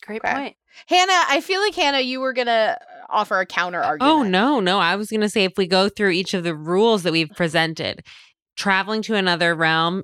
Great 0.07 0.22
Okay. 0.24 0.34
point. 0.34 0.57
Hannah, 0.86 1.24
I 1.28 1.41
feel 1.41 1.61
like 1.61 1.74
Hannah, 1.74 2.01
you 2.01 2.20
were 2.20 2.32
gonna 2.32 2.78
offer 3.09 3.38
a 3.41 3.47
counter 3.47 3.80
argument. 3.82 4.12
Oh 4.18 4.22
no, 4.22 4.61
no. 4.61 4.78
I 4.78 4.97
was 4.97 5.11
gonna 5.11 5.28
say 5.28 5.45
if 5.45 5.53
we 5.57 5.66
go 5.66 5.88
through 5.88 6.11
each 6.11 6.32
of 6.34 6.45
the 6.45 6.55
rules 6.55 7.03
that 7.03 7.12
we've 7.12 7.30
presented, 7.30 8.03
traveling 8.57 9.03
to 9.03 9.14
another 9.14 9.55
realm, 9.55 10.03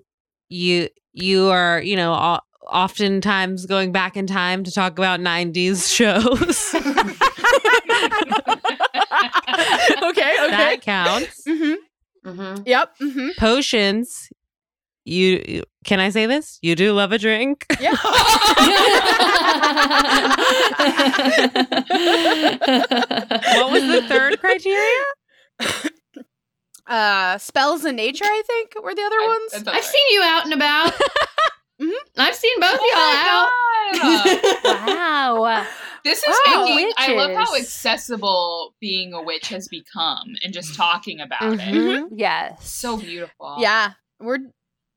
you 0.48 0.88
you 1.12 1.48
are, 1.48 1.80
you 1.80 1.96
know, 1.96 2.12
o- 2.12 2.40
oftentimes 2.66 3.66
going 3.66 3.92
back 3.92 4.16
in 4.16 4.26
time 4.26 4.64
to 4.64 4.72
talk 4.72 4.98
about 4.98 5.20
90s 5.20 5.92
shows. 5.94 6.74
okay, 10.02 10.36
okay. 10.40 10.50
that 10.50 10.78
counts. 10.82 11.42
mm-hmm. 11.46 11.74
Mm-hmm. 12.28 12.62
Yep. 12.66 12.98
Mm-hmm. 13.00 13.28
Potions. 13.38 14.28
You, 15.04 15.44
you 15.46 15.62
can 15.84 16.00
I 16.00 16.10
say 16.10 16.26
this? 16.26 16.58
You 16.62 16.74
do 16.74 16.92
love 16.92 17.12
a 17.12 17.18
drink. 17.18 17.64
Yeah. 17.78 17.90
what 23.54 23.70
was 23.70 23.86
the 23.86 24.04
third 24.08 24.40
criteria? 24.40 25.04
uh 26.88 27.38
spells 27.38 27.84
in 27.84 27.96
nature, 27.96 28.24
I 28.24 28.42
think, 28.46 28.74
were 28.82 28.94
the 28.94 29.02
other 29.02 29.26
ones. 29.28 29.52
That's 29.52 29.68
I've 29.68 29.74
right. 29.74 29.84
seen 29.84 30.06
you 30.10 30.22
out 30.22 30.44
and 30.44 30.54
about. 30.54 30.92
Mhm. 31.80 31.92
I've 32.16 32.34
seen 32.34 32.58
both 32.60 32.78
Oh 32.80 33.50
y'all 33.92 34.00
my 34.02 34.30
out. 34.32 34.62
God. 34.64 34.86
Wow. 35.36 35.66
This 36.04 36.18
is 36.22 36.36
Wow. 36.46 36.64
making. 36.74 36.92
I 36.96 37.12
love 37.14 37.32
how 37.32 37.56
accessible 37.56 38.74
being 38.80 39.12
a 39.12 39.22
witch 39.22 39.48
has 39.48 39.68
become, 39.68 40.36
and 40.42 40.52
just 40.52 40.74
talking 40.74 41.20
about 41.20 41.54
it. 41.54 41.60
Mhm. 41.60 42.08
Yes. 42.14 42.68
So 42.68 42.96
beautiful. 42.96 43.56
Yeah. 43.58 43.92
We're 44.20 44.38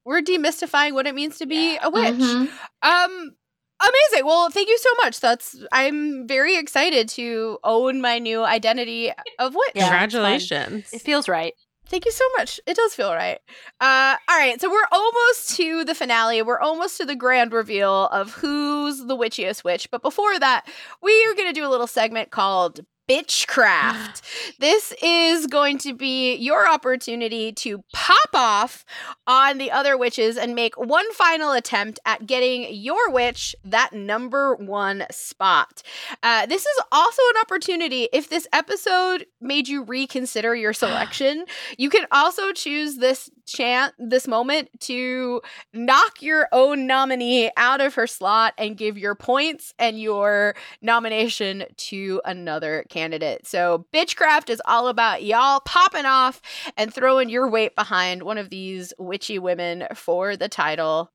we're 0.06 0.22
demystifying 0.22 0.94
what 0.94 1.06
it 1.08 1.16
means 1.16 1.38
to 1.40 1.46
be 1.46 1.74
Yeah. 1.74 1.80
a 1.88 1.90
witch. 1.90 2.14
Mhm. 2.16 2.50
Um 2.82 3.36
amazing. 3.82 4.26
Well, 4.26 4.50
thank 4.50 4.70
you 4.70 4.78
so 4.78 4.90
much. 5.04 5.20
That's 5.20 5.56
I'm 5.72 6.28
very 6.28 6.56
excited 6.58 7.10
to 7.10 7.60
own 7.64 8.02
my 8.02 8.20
new 8.20 8.44
identity 8.44 9.12
of 9.40 9.56
witch. 9.56 9.72
Yeah. 9.76 9.90
Congratulations. 9.90 10.92
It 10.94 11.02
feels 11.02 11.28
right. 11.28 11.54
Thank 11.90 12.06
you 12.06 12.12
so 12.12 12.24
much. 12.38 12.60
It 12.68 12.78
does 12.78 12.94
feel 12.94 13.12
right. 13.14 13.40
Uh, 13.82 14.16
all 14.30 14.38
right, 14.38 14.62
so 14.62 14.70
we're 14.70 14.88
almost 14.92 15.58
to 15.58 15.84
the 15.84 15.96
finale. 15.96 16.44
We're 16.44 16.60
almost 16.60 16.98
to 16.98 17.06
the 17.06 17.16
grand 17.16 17.52
reveal 17.52 18.06
of 18.08 18.32
who's 18.34 19.06
the 19.08 19.18
witchiest 19.18 19.64
witch. 19.64 19.90
But 19.90 20.04
before 20.04 20.38
that, 20.38 20.68
we 21.02 21.12
are 21.26 21.34
going 21.34 21.48
to 21.48 21.60
do 21.60 21.66
a 21.66 21.70
little 21.70 21.88
segment 21.88 22.30
called 22.30 22.82
Bitchcraft. 23.10 24.22
this 24.60 24.94
is 25.02 25.48
going 25.48 25.78
to 25.80 25.94
be 25.94 26.36
your 26.36 26.70
opportunity 26.70 27.52
to 27.54 27.84
pop 27.94 28.30
off 28.34 28.86
on 29.26 29.58
the 29.58 29.72
other 29.72 29.98
witches 29.98 30.38
and 30.38 30.54
make 30.54 30.76
one 30.78 31.12
final 31.14 31.52
attempt 31.52 32.00
at 32.06 32.28
getting 32.28 32.74
your 32.74 33.10
witch 33.10 33.56
that 33.64 33.94
number 33.94 34.56
one 34.56 35.06
spot. 35.12 35.82
Uh, 36.22 36.46
this 36.46 36.62
is 36.62 36.82
also 36.92 37.22
an 37.36 37.42
opportunity 37.42 38.08
if 38.14 38.30
this 38.30 38.48
episode 38.54 39.26
made 39.42 39.68
you 39.68 39.84
reconsider 39.84 40.56
your 40.56 40.74
selection 40.80 41.46
you 41.78 41.90
can 41.90 42.06
also 42.12 42.52
choose 42.52 42.98
this 42.98 43.30
chance 43.52 43.94
this 43.98 44.28
moment 44.28 44.70
to 44.82 45.42
knock 45.74 46.22
your 46.22 46.48
own 46.52 46.88
nominee 46.88 47.52
out 47.58 47.82
of 47.82 47.96
her 47.96 48.08
slot 48.08 48.54
and 48.58 48.78
give 48.78 48.98
your 48.98 49.16
points 49.16 49.74
and 49.80 50.00
your 50.00 50.56
nomination 50.82 51.66
to 51.78 52.22
another 52.26 52.86
candidate. 52.90 53.48
So 53.48 53.86
Bitchcraft 53.94 54.50
is 54.50 54.62
all 54.66 54.88
about 54.88 55.24
y'all 55.24 55.60
popping 55.62 56.06
off 56.06 56.42
and 56.78 56.94
throwing 56.94 57.30
your 57.30 57.50
weight 57.50 57.76
behind 57.76 58.24
one 58.24 58.38
of 58.38 58.50
these 58.50 58.94
witchy 58.98 59.40
women 59.40 59.88
for 59.94 60.36
the 60.36 60.50
title 60.50 61.12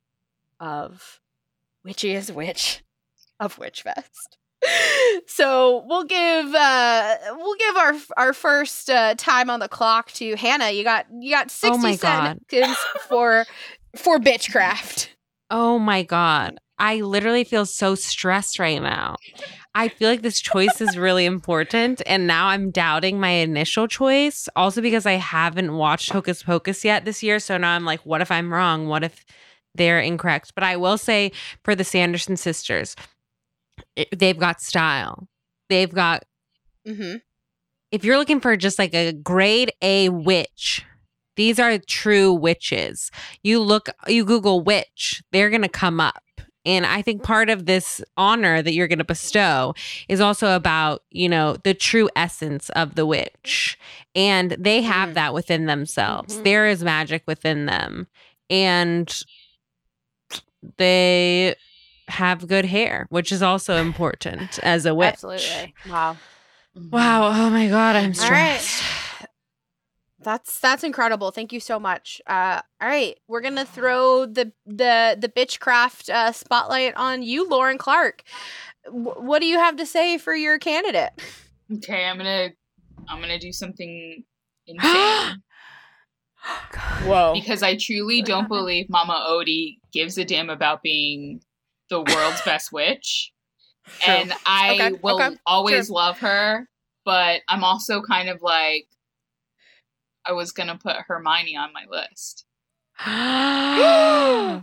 of 0.60 1.20
Witchiest 1.86 2.34
Witch 2.34 2.82
of 3.38 3.56
Witchfest. 3.56 4.38
So 5.26 5.84
we'll 5.86 6.04
give 6.04 6.54
uh 6.54 7.16
we'll 7.36 7.56
give 7.56 7.76
our 7.76 7.94
our 8.16 8.32
first 8.32 8.88
uh, 8.88 9.14
time 9.16 9.50
on 9.50 9.60
the 9.60 9.68
clock 9.68 10.12
to 10.12 10.36
Hannah. 10.36 10.70
You 10.70 10.84
got 10.84 11.06
you 11.20 11.30
got 11.30 11.46
Oh 11.62 11.78
sixty 11.78 11.96
God. 11.96 12.38
seconds 12.50 12.76
for 13.08 13.44
for 13.96 14.18
bitchcraft. 14.18 15.08
Oh 15.50 15.78
my 15.78 16.02
God. 16.02 16.58
I 16.78 17.00
literally 17.02 17.44
feel 17.44 17.66
so 17.66 17.94
stressed 17.94 18.58
right 18.58 18.82
now. 18.82 19.16
I 19.76 19.88
feel 19.88 20.10
like 20.10 20.22
this 20.22 20.40
choice 20.40 20.80
is 20.80 20.96
really 20.96 21.24
important. 21.34 22.02
And 22.06 22.26
now 22.26 22.48
I'm 22.48 22.70
doubting 22.70 23.20
my 23.20 23.30
initial 23.30 23.86
choice. 23.86 24.48
Also, 24.56 24.80
because 24.80 25.06
I 25.06 25.12
haven't 25.12 25.74
watched 25.76 26.10
Hocus 26.10 26.42
Pocus 26.42 26.84
yet 26.84 27.04
this 27.04 27.22
year. 27.22 27.38
So 27.38 27.56
now 27.58 27.74
I'm 27.74 27.84
like, 27.84 28.04
what 28.04 28.20
if 28.20 28.30
I'm 28.30 28.52
wrong? 28.52 28.88
What 28.88 29.04
if 29.04 29.24
they're 29.74 30.00
incorrect? 30.00 30.52
But 30.54 30.64
I 30.64 30.76
will 30.76 30.98
say 30.98 31.30
for 31.62 31.74
the 31.76 31.84
Sanderson 31.84 32.36
sisters, 32.36 32.96
it- 33.96 34.18
they've 34.18 34.38
got 34.38 34.60
style. 34.60 35.28
They've 35.68 35.92
got 35.92 36.24
Mm-hmm. 36.86 37.16
if 37.90 38.04
you're 38.04 38.18
looking 38.18 38.40
for 38.40 38.56
just 38.56 38.78
like 38.78 38.94
a 38.94 39.12
grade 39.12 39.72
A 39.80 40.10
witch, 40.10 40.84
these 41.36 41.58
are 41.58 41.78
true 41.78 42.32
witches. 42.32 43.10
You 43.42 43.60
look, 43.60 43.88
you 44.06 44.24
Google 44.24 44.60
witch, 44.60 45.22
they're 45.32 45.48
going 45.50 45.62
to 45.62 45.68
come 45.68 45.98
up. 46.00 46.22
And 46.66 46.84
I 46.86 47.02
think 47.02 47.22
part 47.22 47.50
of 47.50 47.66
this 47.66 48.02
honor 48.16 48.62
that 48.62 48.72
you're 48.74 48.88
going 48.88 48.98
to 48.98 49.04
bestow 49.04 49.74
is 50.08 50.20
also 50.20 50.54
about, 50.56 51.02
you 51.10 51.28
know, 51.28 51.56
the 51.64 51.74
true 51.74 52.08
essence 52.16 52.68
of 52.70 52.94
the 52.94 53.04
witch. 53.06 53.78
And 54.14 54.52
they 54.58 54.82
have 54.82 55.14
that 55.14 55.32
within 55.34 55.66
themselves. 55.66 56.40
There 56.42 56.66
is 56.68 56.82
magic 56.84 57.22
within 57.26 57.66
them. 57.66 58.06
And 58.50 59.10
they 60.78 61.54
have 62.08 62.46
good 62.46 62.66
hair, 62.66 63.06
which 63.10 63.32
is 63.32 63.42
also 63.42 63.76
important 63.76 64.58
as 64.62 64.86
a 64.86 64.94
witch. 64.94 65.12
Absolutely. 65.12 65.74
Wow. 65.88 66.16
Wow. 66.90 67.28
Oh 67.28 67.50
my 67.50 67.68
God. 67.68 67.96
I'm 67.96 68.14
All 68.20 68.30
right. 68.30 68.60
stressed. 68.60 68.82
That's 70.24 70.58
that's 70.58 70.82
incredible. 70.82 71.30
Thank 71.30 71.52
you 71.52 71.60
so 71.60 71.78
much. 71.78 72.20
Uh, 72.26 72.62
all 72.80 72.88
right, 72.88 73.18
we're 73.28 73.42
gonna 73.42 73.66
throw 73.66 74.24
the 74.24 74.52
the 74.64 75.16
the 75.20 75.28
bitchcraft 75.28 76.08
uh, 76.08 76.32
spotlight 76.32 76.94
on 76.96 77.22
you, 77.22 77.46
Lauren 77.46 77.76
Clark. 77.76 78.22
W- 78.86 79.14
what 79.20 79.40
do 79.40 79.46
you 79.46 79.58
have 79.58 79.76
to 79.76 79.84
say 79.84 80.16
for 80.16 80.34
your 80.34 80.58
candidate? 80.58 81.10
Okay, 81.74 82.06
I'm 82.06 82.16
gonna 82.16 82.50
I'm 83.08 83.20
gonna 83.20 83.38
do 83.38 83.52
something 83.52 84.24
insane. 84.66 85.42
Whoa. 87.04 87.32
Because 87.34 87.62
I 87.62 87.76
truly 87.76 88.22
don't 88.22 88.48
believe 88.48 88.86
Mama 88.88 89.26
Odie 89.28 89.78
gives 89.92 90.16
a 90.16 90.24
damn 90.24 90.48
about 90.48 90.82
being 90.82 91.40
the 91.94 92.14
world's 92.14 92.42
best 92.42 92.72
witch. 92.72 93.32
True. 94.00 94.14
And 94.14 94.32
I 94.46 94.74
Okay, 94.74 94.98
will 95.02 95.22
okay, 95.22 95.36
always 95.46 95.86
true. 95.86 95.96
love 95.96 96.18
her, 96.20 96.68
but 97.04 97.42
I'm 97.48 97.62
also 97.62 98.00
kind 98.02 98.30
of 98.30 98.40
like 98.40 98.86
I 100.26 100.32
was 100.32 100.52
gonna 100.52 100.78
put 100.78 100.96
Hermione 101.06 101.56
on 101.56 101.70
my 101.74 101.84
list. 101.90 102.46
I 102.98 104.62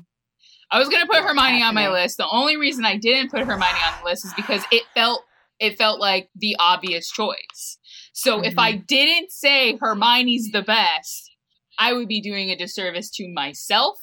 was 0.74 0.90
gonna 0.90 1.06
put 1.06 1.22
Hermione 1.22 1.62
on 1.62 1.76
my 1.76 1.90
list. 1.90 2.18
The 2.18 2.28
only 2.32 2.58
reason 2.58 2.84
I 2.84 2.98
didn't 2.98 3.30
put 3.30 3.42
Hermione 3.42 3.80
on 3.86 4.00
the 4.00 4.06
list 4.06 4.26
is 4.26 4.34
because 4.34 4.64
it 4.72 4.84
felt 4.96 5.24
it 5.60 5.78
felt 5.78 6.00
like 6.00 6.30
the 6.36 6.56
obvious 6.60 7.12
choice. 7.12 7.78
So 8.14 8.42
if 8.42 8.58
I 8.58 8.74
mm-hmm. 8.74 8.86
didn't 8.88 9.32
say 9.32 9.78
Hermione's 9.78 10.50
the 10.52 10.64
best, 10.64 11.30
I 11.78 11.94
would 11.94 12.08
be 12.08 12.22
doing 12.22 12.50
a 12.50 12.56
disservice 12.56 13.12
to 13.12 13.32
myself 13.32 13.98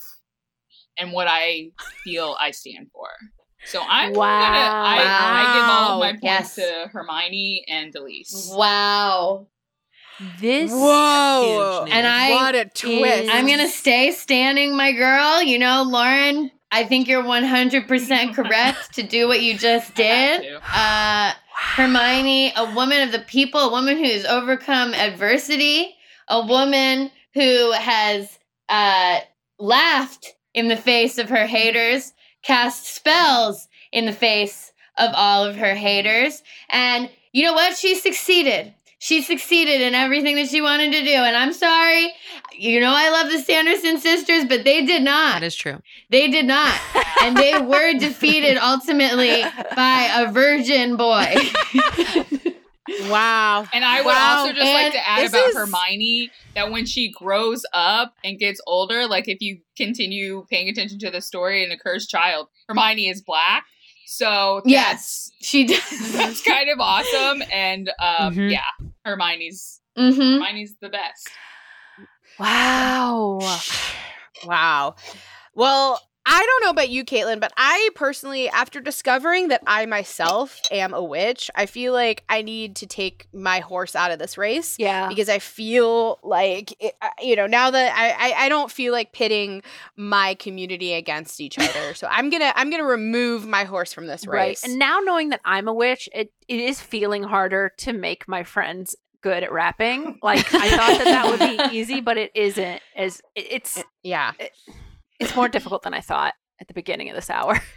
and 0.99 1.13
what 1.13 1.27
I 1.29 1.71
feel 2.05 2.37
I 2.41 2.51
stand 2.53 2.89
for. 2.93 3.09
So 3.65 3.83
I'm 3.87 4.13
gonna 4.15 4.23
I, 4.23 5.07
I 5.21 5.53
give 5.53 5.69
all 5.69 5.93
of 5.93 5.99
my 6.01 6.13
Wow. 6.13 6.19
points 6.21 6.23
Yes. 6.23 6.55
to 6.57 6.89
Hermione 6.93 7.65
and 7.69 7.93
Delise. 7.95 8.55
Wow. 8.57 9.47
This 10.41 10.71
Whoa. 10.73 11.85
And 11.91 12.07
I 12.07 12.31
What 12.31 12.55
a 12.55 12.65
twist. 12.65 13.31
I'm 13.33 13.47
gonna 13.47 13.69
stay 13.69 14.11
standing, 14.13 14.77
my 14.77 14.93
girl. 14.93 15.43
You 15.43 15.59
know, 15.59 15.85
Lauren, 15.87 16.51
I 16.73 16.85
think 16.85 17.09
you're 17.09 17.23
100% 17.23 18.35
correct 18.35 18.95
to 18.95 19.03
do 19.03 19.29
what 19.29 19.43
you 19.43 19.57
just 19.59 19.95
did. 19.95 20.45
Uh, 20.75 21.33
Hermione, 21.77 22.53
a 22.57 22.75
woman 22.75 23.03
of 23.03 23.13
the 23.13 23.21
people, 23.21 23.61
a 23.61 23.71
woman 23.71 23.97
who's 23.99 24.25
overcome 24.25 24.95
adversity, 24.95 25.95
a 26.29 26.45
woman 26.47 27.11
who 27.35 27.73
has 27.73 28.39
uh, 28.69 29.21
laughed 29.59 30.35
in 30.59 30.69
the 30.69 30.77
face 30.77 31.19
of 31.19 31.29
her 31.29 31.47
haters, 31.47 32.13
cast 32.43 32.87
spells 32.87 33.69
in 33.93 34.07
the 34.07 34.13
face 34.13 34.73
of 34.97 35.11
all 35.15 35.45
of 35.45 35.57
her 35.57 35.75
haters. 35.75 36.43
And 36.69 37.11
you 37.33 37.45
know 37.45 37.53
what? 37.53 37.77
She 37.77 37.95
succeeded. 37.95 38.75
She 39.01 39.23
succeeded 39.23 39.81
in 39.81 39.95
everything 39.95 40.35
that 40.37 40.49
she 40.49 40.61
wanted 40.61 40.93
to 40.93 41.05
do. 41.05 41.13
And 41.13 41.37
I'm 41.37 41.53
sorry. 41.53 42.13
You 42.53 42.81
know, 42.81 42.93
I 42.93 43.11
love 43.11 43.31
the 43.31 43.39
Sanderson 43.39 43.99
sisters, 43.99 44.45
but 44.45 44.65
they 44.65 44.85
did 44.85 45.03
not. 45.03 45.35
That 45.35 45.47
is 45.47 45.55
true. 45.55 45.81
They 46.11 46.29
did 46.29 46.47
not. 46.47 46.75
and 47.23 47.37
they 47.37 47.59
were 47.61 47.97
defeated 47.97 48.57
ultimately 48.57 49.45
by 49.77 50.11
a 50.17 50.33
virgin 50.33 50.97
boy. 50.97 51.33
wow. 53.11 53.67
And 53.73 53.85
I 53.85 54.01
would 54.01 54.07
Wow. 54.07 54.39
also 54.41 54.53
just 54.53 54.73
like 54.73 54.93
to 54.93 55.09
add 55.09 55.27
about 55.29 55.49
is- 55.51 55.57
Hermione 55.57 56.31
that 56.55 56.71
when 56.71 56.87
she 56.87 57.11
grows 57.11 57.65
up 57.73 58.15
and 58.25 58.39
gets 58.39 58.61
older, 58.67 59.07
like 59.07 59.29
if 59.29 59.39
you 59.41 59.61
continue 59.77 60.45
paying 60.51 60.69
attention 60.69 60.99
to 61.01 61.11
the 61.11 61.21
story 61.21 61.63
and 61.65 61.73
a 61.73 61.77
cursed 61.79 62.09
child, 62.11 62.49
Hermione 62.69 63.09
is 63.09 63.23
black. 63.23 63.65
So 64.07 64.63
Yes, 64.65 65.31
she 65.41 65.67
does. 65.67 65.79
that's, 65.91 66.13
that's 66.13 66.43
kind 66.43 66.71
of 66.71 66.79
awesome. 66.81 67.43
And 67.53 67.91
um, 68.01 68.35
Mhm. 68.35 68.51
yeah, 68.53 68.65
Hermione's 69.05 69.81
Mhm. 69.99 70.41
Hermione's 70.45 70.75
the 70.81 70.89
best. 70.89 71.29
Wow. 72.39 73.41
Wow. 74.45 74.95
Well, 75.55 76.01
I 76.31 76.45
don't 76.47 76.65
know 76.65 76.71
about 76.71 76.91
you, 76.91 77.05
Caitlin, 77.07 77.41
but 77.41 77.53
I 77.57 77.89
personally, 77.95 78.51
after 78.51 78.81
discovering 78.81 79.49
that 79.49 79.63
I 79.67 79.87
myself 79.87 80.61
am 80.71 80.93
a 80.93 81.03
witch, 81.03 81.51
I 81.55 81.65
feel 81.65 81.95
like 81.95 82.23
I 82.29 82.43
need 82.43 82.77
to 82.77 82.87
take 82.87 83.27
my 83.33 83.61
horse 83.61 83.97
out 83.97 84.11
of 84.11 84.19
this 84.19 84.37
race. 84.37 84.77
Yeah. 84.79 85.09
Because 85.09 85.31
I 85.31 85.39
feel 85.39 86.19
like, 86.23 86.75
it, 86.81 86.95
you 87.23 87.35
know, 87.35 87.47
now 87.47 87.71
that 87.71 87.97
I, 87.97 88.33
I, 88.33 88.45
I 88.45 88.49
don't 88.51 88.71
feel 88.71 88.93
like 88.93 89.13
pitting 89.15 89.63
my 89.97 90.35
community 90.35 90.93
against 90.93 91.41
each 91.41 91.59
other. 91.59 91.95
So 91.95 92.07
I'm 92.11 92.29
going 92.29 92.43
to, 92.43 92.59
I'm 92.59 92.69
going 92.69 92.83
to 92.83 92.89
remove 92.89 93.47
my 93.47 93.65
horse 93.65 93.95
from 93.95 94.07
this 94.07 94.27
Right. 94.27 94.49
race. 94.49 94.65
And 94.65 94.79
now 94.79 95.01
knowing 95.01 95.31
that 95.31 95.41
I'm 95.47 95.67
a 95.67 95.73
witch, 95.73 96.11
it, 96.15 96.31
it 96.47 96.61
is 96.61 96.79
feeling 96.79 97.23
harder 97.23 97.73
to 97.79 97.95
make 97.95 98.29
my 98.29 98.43
friends 98.45 98.95
good 99.23 99.43
at 99.43 99.51
rapping. 99.51 100.19
Like 100.23 100.53
I 100.55 100.69
thought 100.71 100.99
that 100.99 101.05
that 101.05 101.27
would 101.31 101.71
be 101.71 101.77
easy, 101.79 102.01
but 102.03 102.19
it 102.19 102.33
isn't. 102.35 102.83
As 102.95 103.23
it, 103.35 103.47
it's 103.51 103.83
yeah. 104.03 104.33
It's 105.21 105.35
more 105.37 105.49
difficult 105.49 105.83
than 105.83 105.95
I 105.95 106.01
thought 106.01 106.35
at 106.61 106.69
the 106.69 106.75
beginning 106.75 107.09
of 107.11 107.17
this 107.17 107.31
hour. 107.31 107.61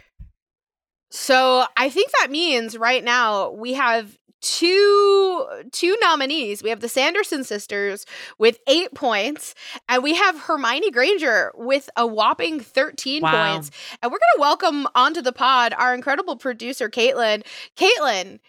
So 1.14 1.66
I 1.76 1.90
think 1.90 2.10
that 2.20 2.30
means 2.30 2.74
right 2.78 3.04
now 3.04 3.50
we 3.50 3.74
have 3.74 4.16
two 4.40 5.46
two 5.70 5.94
nominees. 6.00 6.62
We 6.62 6.70
have 6.70 6.80
the 6.80 6.88
Sanderson 6.88 7.44
sisters 7.44 8.06
with 8.38 8.58
eight 8.66 8.94
points, 8.94 9.54
and 9.90 10.02
we 10.02 10.14
have 10.14 10.40
Hermione 10.40 10.90
Granger 10.90 11.52
with 11.54 11.90
a 11.98 12.06
whopping 12.06 12.60
13 12.60 13.20
Wow. 13.22 13.30
points. 13.30 13.70
And 14.02 14.10
we're 14.10 14.18
gonna 14.18 14.40
welcome 14.40 14.88
onto 14.94 15.20
the 15.20 15.32
pod 15.34 15.74
our 15.76 15.94
incredible 15.94 16.36
producer, 16.36 16.88
Caitlin. 16.88 17.44
Caitlin, 17.76 18.40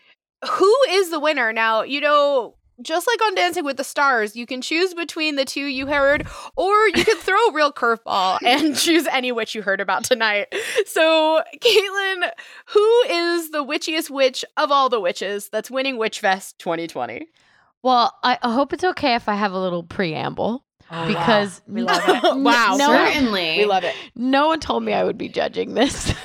who 0.50 0.74
is 0.89 1.10
the 1.10 1.20
winner? 1.20 1.52
Now, 1.52 1.82
you 1.84 2.00
know. 2.00 2.56
Just 2.82 3.08
like 3.08 3.22
on 3.22 3.36
Dancing 3.36 3.64
with 3.64 3.78
the 3.78 3.84
Stars, 3.84 4.36
you 4.36 4.46
can 4.46 4.62
choose 4.62 4.94
between 4.94 5.36
the 5.36 5.46
two 5.46 5.66
you 5.66 5.88
heard, 5.88 6.28
or 6.56 6.88
you 6.88 7.06
can 7.06 7.18
throw 7.18 7.38
a 7.48 7.54
real 7.54 7.72
curveball 7.72 8.40
and 8.46 8.76
choose 8.76 9.08
any 9.08 9.32
witch 9.32 9.54
you 9.54 9.62
heard 9.62 9.80
about 9.80 10.04
tonight. 10.04 10.54
So, 10.86 11.44
Caitlin, 11.60 12.30
who 12.68 13.02
is 13.10 13.52
the 13.52 13.64
witchiest 13.64 14.10
witch 14.10 14.44
of 14.58 14.72
all 14.72 14.90
the 14.90 15.00
witches 15.00 15.50
that's 15.50 15.70
winning 15.70 15.98
Witchfest 15.98 16.58
2020? 16.58 17.28
Well, 17.84 18.14
I, 18.24 18.40
I 18.42 18.54
hope 18.54 18.74
it's 18.74 18.84
okay 18.84 19.16
if 19.16 19.30
I 19.30 19.36
have 19.36 19.52
a 19.52 19.60
little 19.60 19.84
preamble. 19.84 20.64
Oh, 20.90 21.08
because 21.08 21.62
wow. 21.68 21.74
We 21.74 21.82
love 21.84 22.04
it. 22.08 22.24
Wow, 22.44 22.76
no, 22.78 22.88
certainly. 22.88 23.58
We 23.58 23.66
love 23.66 23.84
it. 23.84 23.96
No 24.16 24.48
one 24.48 24.60
told 24.60 24.84
me 24.84 24.94
I 24.94 25.04
would 25.04 25.18
be 25.18 25.30
judging 25.30 25.74
this. 25.74 26.14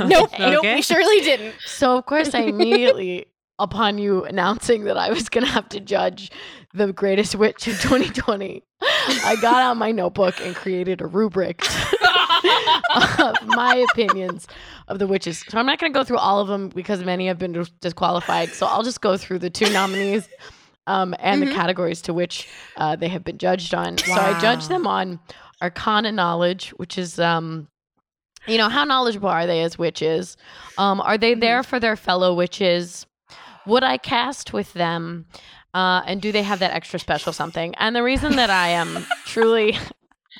Nope, 0.00 0.30
nope, 0.38 0.64
we 0.64 0.82
surely 0.82 1.20
didn't. 1.20 1.54
So 1.64 1.96
of 1.96 2.04
course 2.04 2.34
I 2.34 2.40
immediately, 2.40 3.26
upon 3.60 3.98
you 3.98 4.24
announcing 4.24 4.84
that 4.84 4.96
I 4.96 5.10
was 5.10 5.28
gonna 5.28 5.46
have 5.46 5.68
to 5.70 5.80
judge 5.80 6.30
the 6.74 6.92
greatest 6.92 7.34
witch 7.36 7.68
of 7.68 7.80
2020, 7.80 8.62
I 8.82 9.36
got 9.40 9.62
out 9.62 9.76
my 9.76 9.92
notebook 9.92 10.40
and 10.40 10.54
created 10.56 11.00
a 11.00 11.06
rubric 11.06 11.64
of 13.18 13.46
my 13.46 13.74
opinions 13.92 14.46
of 14.88 14.98
the 14.98 15.06
witches. 15.06 15.44
So 15.48 15.58
I'm 15.58 15.66
not 15.66 15.78
gonna 15.78 15.92
go 15.92 16.04
through 16.04 16.18
all 16.18 16.40
of 16.40 16.48
them 16.48 16.68
because 16.68 17.04
many 17.04 17.26
have 17.26 17.38
been 17.38 17.64
disqualified. 17.80 18.50
So 18.54 18.66
I'll 18.66 18.82
just 18.82 19.00
go 19.00 19.16
through 19.16 19.40
the 19.40 19.50
two 19.50 19.70
nominees. 19.70 20.28
Um, 20.86 21.14
and 21.20 21.42
Mhm. 21.42 21.48
the 21.48 21.54
categories 21.54 22.02
to 22.02 22.14
which 22.14 22.48
uh, 22.76 22.96
they 22.96 23.08
have 23.08 23.22
been 23.22 23.38
judged 23.38 23.74
on. 23.74 23.98
So 23.98 24.12
I 24.12 24.40
judge 24.40 24.66
them 24.66 24.86
on 24.86 25.20
arcana 25.62 26.10
knowledge, 26.10 26.70
which 26.70 26.98
is 26.98 27.20
um, 27.20 27.68
you 28.46 28.56
know, 28.58 28.68
how 28.70 28.84
knowledgeable 28.84 29.28
are 29.28 29.46
they 29.46 29.62
as 29.62 29.78
witches? 29.78 30.36
Um, 30.78 31.00
are 31.02 31.18
they 31.18 31.34
there 31.34 31.62
for 31.62 31.78
their 31.78 31.94
fellow 31.94 32.34
witches? 32.34 33.06
Would 33.66 33.84
I 33.84 33.98
cast 33.98 34.52
with 34.52 34.72
them? 34.72 35.26
Uh, 35.72 36.02
and 36.06 36.20
do 36.20 36.32
they 36.32 36.42
have 36.42 36.58
that 36.58 36.72
extra 36.72 36.98
special 36.98 37.32
something? 37.32 37.74
And 37.76 37.94
the 37.94 38.02
reason 38.02 38.36
that 38.36 38.50
I 38.50 38.68
am 38.68 39.06
truly, 39.24 39.78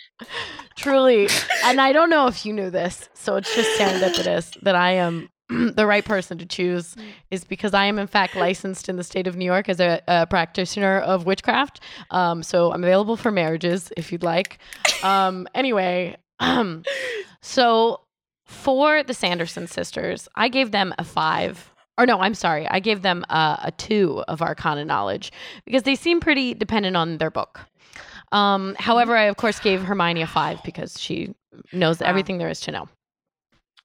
truly, 0.76 1.28
and 1.64 1.80
I 1.80 1.92
don't 1.92 2.10
know 2.10 2.26
if 2.26 2.44
you 2.44 2.52
knew 2.52 2.70
this, 2.70 3.08
so 3.14 3.36
it's 3.36 3.54
just 3.54 3.78
serendipitous 3.78 4.60
that 4.62 4.74
I 4.74 4.92
am 4.92 5.28
the 5.74 5.86
right 5.86 6.04
person 6.04 6.38
to 6.38 6.46
choose 6.46 6.96
is 7.30 7.44
because 7.44 7.74
I 7.74 7.86
am 7.86 7.98
in 7.98 8.06
fact 8.06 8.36
licensed 8.36 8.88
in 8.88 8.96
the 8.96 9.04
state 9.04 9.26
of 9.26 9.36
New 9.36 9.44
York 9.44 9.68
as 9.68 9.80
a, 9.80 10.00
a 10.06 10.26
practitioner 10.26 10.98
of 10.98 11.26
witchcraft. 11.26 11.80
Um, 12.10 12.42
so 12.42 12.72
I'm 12.72 12.84
available 12.84 13.16
for 13.16 13.30
marriages 13.30 13.92
if 13.96 14.12
you'd 14.12 14.22
like. 14.22 14.58
Um, 15.02 15.48
anyway, 15.54 16.16
um, 16.38 16.84
so 17.42 18.00
for 18.44 19.02
the 19.02 19.14
Sanderson 19.14 19.66
sisters, 19.66 20.28
I 20.34 20.48
gave 20.48 20.70
them 20.70 20.94
a 20.98 21.04
five 21.04 21.69
or 21.98 22.06
no, 22.06 22.20
I'm 22.20 22.34
sorry. 22.34 22.66
I 22.68 22.80
gave 22.80 23.02
them 23.02 23.24
uh, 23.28 23.56
a 23.62 23.72
two 23.72 24.24
of 24.28 24.42
Arcana 24.42 24.84
knowledge 24.84 25.32
because 25.64 25.82
they 25.82 25.94
seem 25.94 26.20
pretty 26.20 26.54
dependent 26.54 26.96
on 26.96 27.18
their 27.18 27.30
book. 27.30 27.60
Um, 28.32 28.76
however, 28.78 29.16
I 29.16 29.24
of 29.24 29.36
course 29.36 29.58
gave 29.60 29.82
Hermione 29.82 30.22
a 30.22 30.26
five 30.26 30.62
because 30.64 31.00
she 31.00 31.34
knows 31.72 32.00
everything 32.00 32.38
there 32.38 32.48
is 32.48 32.60
to 32.60 32.72
know. 32.72 32.88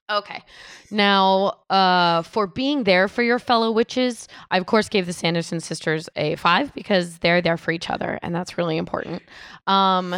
Okay. 0.10 0.44
Now, 0.92 1.58
uh, 1.70 2.22
for 2.22 2.46
being 2.46 2.84
there 2.84 3.08
for 3.08 3.24
your 3.24 3.40
fellow 3.40 3.72
witches, 3.72 4.28
I 4.52 4.60
of 4.60 4.68
course 4.68 4.88
gave 4.88 5.08
the 5.08 5.14
Sanderson 5.14 5.60
sisters 5.60 6.10
a 6.16 6.36
five 6.36 6.74
because 6.76 7.18
they're 7.20 7.42
there 7.42 7.58
for 7.58 7.72
each 7.72 7.90
other, 7.90 8.20
and 8.22 8.34
that's 8.34 8.56
really 8.56 8.78
important. 8.78 9.24
Um, 9.66 10.16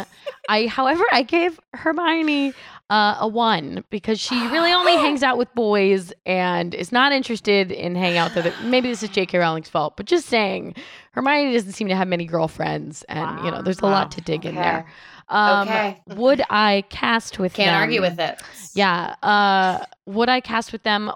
I, 0.48 0.66
however, 0.66 1.04
I 1.10 1.22
gave 1.22 1.58
Hermione 1.72 2.52
uh, 2.90 3.16
a 3.20 3.28
one 3.28 3.82
because 3.88 4.20
she 4.20 4.34
really 4.48 4.72
only 4.72 4.92
hangs 4.96 5.22
out 5.22 5.38
with 5.38 5.52
boys 5.54 6.12
and 6.26 6.74
is 6.74 6.92
not 6.92 7.12
interested 7.12 7.72
in 7.72 7.94
hanging 7.94 8.18
out 8.18 8.34
with 8.34 8.46
other. 8.46 8.54
Maybe 8.64 8.90
this 8.90 9.02
is 9.02 9.08
J.K. 9.08 9.38
Rowling's 9.38 9.70
fault, 9.70 9.96
but 9.96 10.04
just 10.04 10.26
saying, 10.26 10.74
Hermione 11.12 11.54
doesn't 11.54 11.72
seem 11.72 11.88
to 11.88 11.96
have 11.96 12.08
many 12.08 12.26
girlfriends, 12.26 13.04
and 13.04 13.42
you 13.42 13.50
know, 13.50 13.62
there's 13.62 13.80
a 13.80 13.86
lot 13.86 14.12
to 14.12 14.20
dig 14.20 14.44
in 14.44 14.54
there. 14.54 14.86
Um, 15.28 15.68
Okay. 15.68 16.00
Would 16.08 16.42
I 16.50 16.84
cast 16.88 17.38
with 17.38 17.52
them? 17.54 17.64
Can't 17.64 17.74
them? 17.74 17.80
argue 17.82 18.00
with 18.00 18.18
it. 18.18 18.40
Yeah. 18.74 19.14
Uh, 19.22 19.84
would 20.06 20.28
I 20.28 20.40
cast 20.40 20.72
with 20.72 20.82
them? 20.82 21.10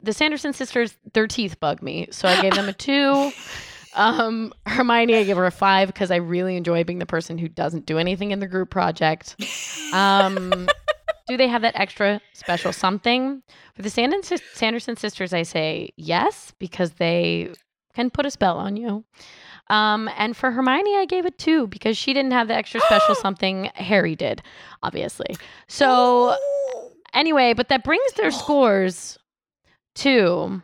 The 0.00 0.12
Sanderson 0.12 0.52
sisters, 0.52 0.96
their 1.12 1.26
teeth 1.26 1.58
bug 1.58 1.82
me, 1.82 2.06
so 2.10 2.28
I 2.28 2.40
gave 2.40 2.54
them 2.54 2.68
a 2.68 2.72
two. 2.72 3.32
Um, 3.94 4.52
Hermione, 4.66 5.16
I 5.16 5.24
gave 5.24 5.36
her 5.38 5.46
a 5.46 5.50
five 5.50 5.88
because 5.88 6.10
I 6.12 6.16
really 6.16 6.56
enjoy 6.56 6.84
being 6.84 7.00
the 7.00 7.06
person 7.06 7.36
who 7.36 7.48
doesn't 7.48 7.84
do 7.86 7.98
anything 7.98 8.30
in 8.30 8.38
the 8.38 8.46
group 8.46 8.70
project. 8.70 9.34
Um, 9.92 10.68
do 11.26 11.36
they 11.36 11.48
have 11.48 11.62
that 11.62 11.74
extra 11.74 12.20
special 12.32 12.72
something? 12.72 13.42
For 13.74 13.82
the 13.82 13.90
Sanderson 13.90 14.96
sisters, 14.96 15.32
I 15.32 15.42
say 15.42 15.90
yes 15.96 16.52
because 16.60 16.92
they 16.92 17.50
can 17.94 18.10
put 18.10 18.26
a 18.26 18.30
spell 18.30 18.58
on 18.58 18.76
you. 18.76 19.04
Um, 19.70 20.08
and 20.16 20.36
for 20.36 20.50
Hermione, 20.50 20.96
I 20.96 21.04
gave 21.04 21.26
it 21.26 21.38
two 21.38 21.66
because 21.66 21.96
she 21.96 22.12
didn't 22.14 22.32
have 22.32 22.48
the 22.48 22.54
extra 22.54 22.80
special 22.80 23.14
something 23.22 23.70
Harry 23.74 24.16
did, 24.16 24.42
obviously. 24.82 25.36
So, 25.66 26.36
anyway, 27.12 27.52
but 27.52 27.68
that 27.68 27.84
brings 27.84 28.12
their 28.14 28.30
scores 28.32 29.18
to 29.96 30.62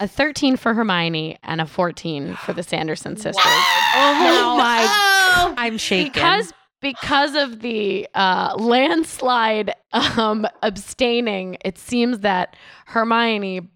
a 0.00 0.08
13 0.08 0.56
for 0.56 0.74
Hermione 0.74 1.38
and 1.42 1.60
a 1.60 1.66
14 1.66 2.34
for 2.36 2.52
the 2.52 2.62
Sanderson 2.62 3.16
sisters. 3.16 3.44
Oh 3.44 4.56
my! 4.58 5.54
I'm 5.56 5.78
shaking 5.78 6.12
Because 6.12 6.52
because 6.80 7.36
of 7.36 7.60
the 7.60 8.08
uh, 8.14 8.54
landslide 8.58 9.72
um, 9.92 10.46
abstaining, 10.62 11.56
it 11.64 11.78
seems 11.78 12.20
that 12.20 12.56
Hermione 12.86 13.68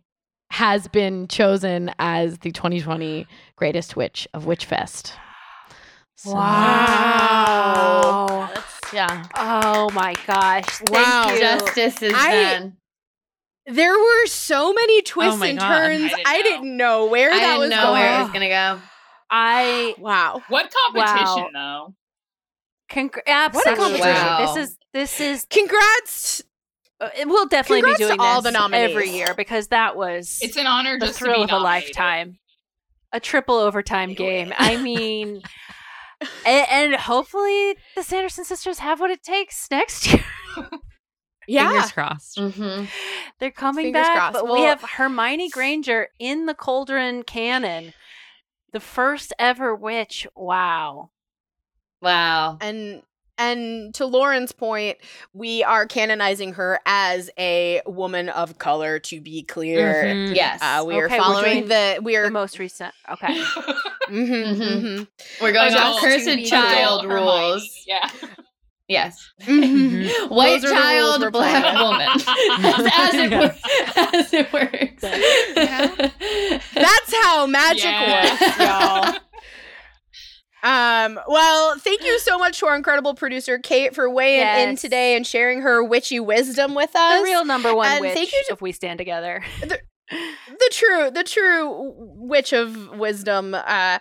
has 0.50 0.88
been 0.88 1.28
chosen 1.28 1.90
as 1.98 2.38
the 2.38 2.50
2020 2.52 3.26
greatest 3.56 3.96
witch 3.96 4.26
of 4.32 4.44
Witchfest. 4.44 5.12
So- 6.16 6.32
Wow. 6.34 8.26
That's- 8.48 8.80
yeah. 8.92 9.24
Oh 9.34 9.90
my 9.90 10.14
gosh. 10.26 10.64
Thank 10.78 10.90
Wow. 10.90 11.30
you. 11.32 11.40
Justice 11.40 12.02
is 12.02 12.14
I- 12.16 12.58
done. 12.58 12.76
There 13.66 13.98
were 13.98 14.26
so 14.26 14.72
many 14.72 15.02
twists 15.02 15.34
oh 15.34 15.38
my 15.38 15.48
and 15.48 15.58
God. 15.58 15.68
turns. 15.68 16.12
I 16.24 16.40
didn't 16.42 16.76
know, 16.76 17.06
where 17.06 17.30
I 17.32 17.34
that 17.34 17.40
didn't 17.46 17.58
was 17.60 17.70
know 17.70 17.82
going. 17.82 17.92
where 18.00 18.20
it 18.20 18.22
was 18.22 18.32
gonna 18.32 18.48
go. 18.48 18.80
I 19.28 19.94
Wow. 19.98 20.40
What 20.48 20.72
competition 20.92 21.48
though? 21.52 21.94
Congr- 22.88 23.52
What 23.52 23.66
a 23.66 23.74
competition. 23.74 24.14
Wow. 24.14 24.54
This 24.54 24.68
is 24.68 24.78
this 24.92 25.20
is 25.20 25.46
Congrats. 25.50 26.42
Uh, 27.00 27.08
we'll 27.26 27.46
definitely 27.46 27.82
Congrats 27.82 27.98
be 27.98 28.04
doing 28.06 28.20
all 28.20 28.40
this 28.42 28.52
the 28.52 28.58
nominees. 28.58 28.90
every 28.90 29.10
year 29.10 29.34
because 29.34 29.68
that 29.68 29.96
was 29.96 30.38
It's 30.42 30.56
an 30.56 30.66
honor 30.66 30.98
the 30.98 31.06
just 31.06 31.18
to 31.18 31.24
thrill 31.24 31.46
be 31.46 31.52
of 31.52 31.60
a 31.60 31.62
lifetime. 31.62 32.38
A 33.12 33.20
triple 33.20 33.56
overtime 33.56 34.14
game. 34.14 34.52
I 34.58 34.76
mean, 34.82 35.42
and, 36.46 36.66
and 36.70 36.94
hopefully 36.94 37.76
the 37.94 38.02
Sanderson 38.02 38.44
sisters 38.44 38.78
have 38.80 39.00
what 39.00 39.10
it 39.10 39.22
takes 39.22 39.70
next 39.70 40.12
year. 40.12 40.24
Yeah. 41.48 41.70
Fingers 41.70 41.92
crossed. 41.92 42.36
Mm-hmm. 42.38 42.86
They're 43.38 43.52
coming 43.52 43.86
Fingers 43.86 44.02
back, 44.02 44.16
crossed. 44.16 44.32
but 44.34 44.52
we 44.52 44.62
have 44.62 44.82
Hermione 44.82 45.48
Granger 45.48 46.08
in 46.18 46.46
the 46.46 46.54
Cauldron 46.54 47.22
canon, 47.22 47.92
the 48.72 48.80
first 48.80 49.32
ever 49.38 49.72
witch. 49.72 50.26
Wow. 50.34 51.10
Wow. 52.02 52.58
And 52.60 53.02
and 53.38 53.94
to 53.94 54.06
Lauren's 54.06 54.52
point, 54.52 54.98
we 55.32 55.62
are 55.64 55.86
canonizing 55.86 56.54
her 56.54 56.80
as 56.86 57.30
a 57.38 57.82
woman 57.86 58.28
of 58.30 58.58
color. 58.58 58.98
To 59.00 59.20
be 59.20 59.42
clear, 59.42 60.04
Mhm. 60.04 60.34
Yes. 60.34 60.60
uh, 60.62 60.84
we 60.86 60.94
are 60.98 61.06
Okay, 61.06 61.18
we're 61.18 61.24
following 61.24 61.68
the 61.68 61.98
we 62.02 62.12
The 62.12 62.18
are 62.24 62.30
most 62.30 62.58
recent. 62.58 62.94
Okay. 63.10 63.34
mhm, 63.34 63.76
Mhm. 64.10 64.58
mhm. 64.58 65.08
We're 65.40 65.52
going 65.52 65.72
Just 65.72 65.82
off 65.84 66.00
cursed 66.00 66.26
be 66.26 66.44
child 66.44 67.02
Hermione. 67.04 67.22
rules. 67.24 67.82
Yeah. 67.86 68.08
Yes. 68.88 69.18
Mhm. 69.42 70.28
White 70.30 70.60
Those 70.62 70.64
are 70.66 70.68
the 70.68 70.74
rules 70.74 71.18
child, 71.18 71.32
black 71.32 71.62
playing. 71.64 71.88
woman. 71.88 72.08
as, 72.94 73.14
it, 73.14 73.30
wo- 73.32 74.12
as 74.18 74.32
it 74.32 74.52
works. 74.52 75.02
That's 76.74 77.14
how 77.24 77.46
magic 77.46 77.84
Yeah. 77.84 78.30
works, 78.30 78.58
y'all. 78.58 79.20
Um, 80.66 81.20
well, 81.28 81.78
thank 81.78 82.02
you 82.04 82.18
so 82.18 82.38
much 82.38 82.58
to 82.58 82.66
our 82.66 82.74
incredible 82.74 83.14
producer 83.14 83.58
Kate 83.58 83.94
for 83.94 84.10
weighing 84.10 84.68
in 84.68 84.76
today 84.76 85.14
and 85.16 85.24
sharing 85.24 85.60
her 85.60 85.84
witchy 85.84 86.18
wisdom 86.18 86.74
with 86.74 86.90
us. 86.96 87.18
the 87.20 87.24
real 87.24 87.44
number 87.44 87.72
one 87.72 87.86
And 87.88 88.00
witch 88.00 88.14
thank 88.14 88.32
you 88.32 88.42
to- 88.48 88.52
if 88.54 88.60
we 88.60 88.72
stand 88.72 88.98
together. 88.98 89.44
the 89.60 89.78
true 90.70 91.10
the 91.10 91.24
true 91.24 91.92
witch 91.96 92.52
of 92.52 92.90
wisdom 92.98 93.54
uh 93.54 93.98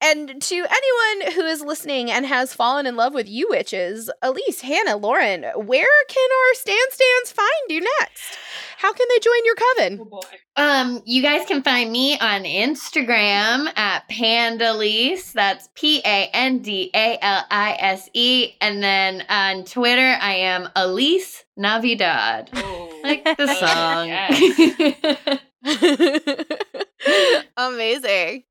and 0.00 0.42
to 0.42 0.54
anyone 0.54 1.34
who 1.34 1.42
is 1.42 1.62
listening 1.62 2.10
and 2.10 2.26
has 2.26 2.52
fallen 2.52 2.86
in 2.86 2.96
love 2.96 3.14
with 3.14 3.28
you 3.28 3.46
witches 3.50 4.10
elise 4.22 4.60
hannah 4.60 4.96
lauren 4.96 5.44
where 5.56 5.86
can 6.08 6.28
our 6.30 6.54
stan 6.54 6.76
stans 6.90 7.32
find 7.32 7.48
you 7.68 7.80
next 8.00 8.38
how 8.78 8.92
can 8.92 9.06
they 9.08 9.18
join 9.20 9.44
your 9.44 9.54
coven 9.54 9.98
Oh 10.00 10.04
boy. 10.04 10.20
Um, 10.56 11.02
you 11.04 11.22
guys 11.22 11.46
can 11.46 11.62
find 11.62 11.92
me 11.92 12.18
on 12.18 12.44
Instagram 12.44 13.68
at 13.76 14.08
Pandalise. 14.08 15.32
That's 15.32 15.68
P 15.74 16.00
A 16.02 16.30
N 16.32 16.60
D 16.60 16.90
A 16.94 17.18
L 17.20 17.44
I 17.50 17.76
S 17.78 18.08
E. 18.14 18.54
And 18.62 18.82
then 18.82 19.22
on 19.28 19.64
Twitter, 19.64 20.16
I 20.18 20.34
am 20.36 20.70
Elise 20.74 21.44
Navidad. 21.58 22.48
Oh. 22.54 22.95
Like 23.06 23.36
the 23.36 23.46
song. 23.54 24.08
Yes. 24.08 25.40
amazing 27.56 28.44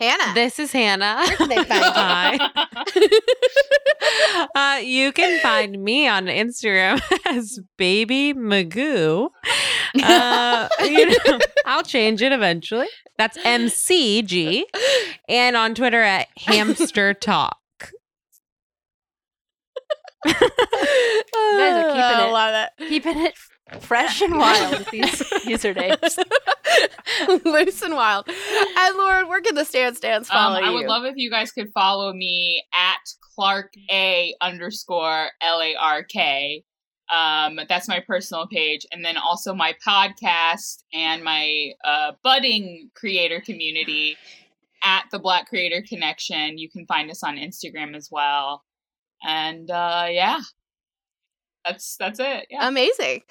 hannah 0.00 0.34
This 0.34 0.58
is 0.58 0.72
Hannah. 0.72 1.22
where 1.26 1.36
can 1.36 1.48
they 1.48 1.62
find 1.64 1.84
you 1.84 1.90
Hi. 1.94 2.38
uh, 4.78 4.80
you 4.80 5.12
can 5.12 5.40
find 5.40 5.82
me 5.82 6.08
on 6.08 6.26
Instagram 6.26 7.00
as 7.26 7.60
Baby 7.76 8.34
Magoo. 8.34 9.28
Uh, 10.02 10.68
you 10.82 11.06
know, 11.06 11.38
I'll 11.64 11.84
change 11.84 12.20
it 12.22 12.32
eventually. 12.32 12.88
That's 13.18 13.38
MCG. 13.38 14.62
And 15.28 15.54
on 15.56 15.74
Twitter 15.76 16.02
at 16.02 16.26
Hamster 16.38 17.14
Talk. 17.14 17.58
You 20.24 20.32
guys 21.58 21.76
are 21.76 21.88
keeping 21.88 22.02
I 22.02 22.26
it- 22.28 22.32
love 22.32 22.68
it 22.78 22.88
Keeping 22.88 23.18
it 23.18 23.34
fresh 23.80 24.20
and 24.20 24.36
wild 24.36 24.78
with 24.78 24.90
these 24.90 25.04
usernames. 25.46 26.18
loose 27.44 27.82
and 27.82 27.94
wild 27.94 28.28
and 28.28 28.96
lauren 28.96 29.26
where 29.28 29.40
can 29.40 29.54
the 29.54 29.64
stan 29.64 29.94
stans 29.94 30.28
Um, 30.30 30.34
follow 30.36 30.56
I 30.60 30.68
you 30.68 30.74
would 30.74 30.86
love 30.86 31.04
if 31.04 31.14
you 31.16 31.30
guys 31.30 31.50
could 31.50 31.70
follow 31.72 32.12
me 32.12 32.62
at 32.74 32.98
Clark 33.34 33.72
A 33.90 34.34
underscore 34.40 35.28
L 35.40 35.60
A 35.62 35.74
R 35.76 36.02
K. 36.04 36.62
Um, 37.12 37.58
that's 37.68 37.86
my 37.88 38.00
personal 38.00 38.46
page, 38.46 38.86
and 38.92 39.04
then 39.04 39.16
also 39.18 39.54
my 39.54 39.74
podcast 39.86 40.82
and 40.92 41.22
my 41.22 41.72
uh, 41.84 42.12
budding 42.22 42.90
creator 42.94 43.40
community 43.40 44.16
at 44.82 45.04
the 45.10 45.18
Black 45.18 45.48
Creator 45.48 45.84
Connection. 45.88 46.56
You 46.58 46.70
can 46.70 46.86
find 46.86 47.10
us 47.10 47.22
on 47.22 47.36
Instagram 47.36 47.94
as 47.94 48.08
well, 48.10 48.62
and 49.24 49.70
uh, 49.70 50.06
yeah, 50.10 50.40
that's 51.64 51.96
that's 51.96 52.20
it. 52.20 52.46
Yeah. 52.50 52.68
Amazing. 52.68 53.22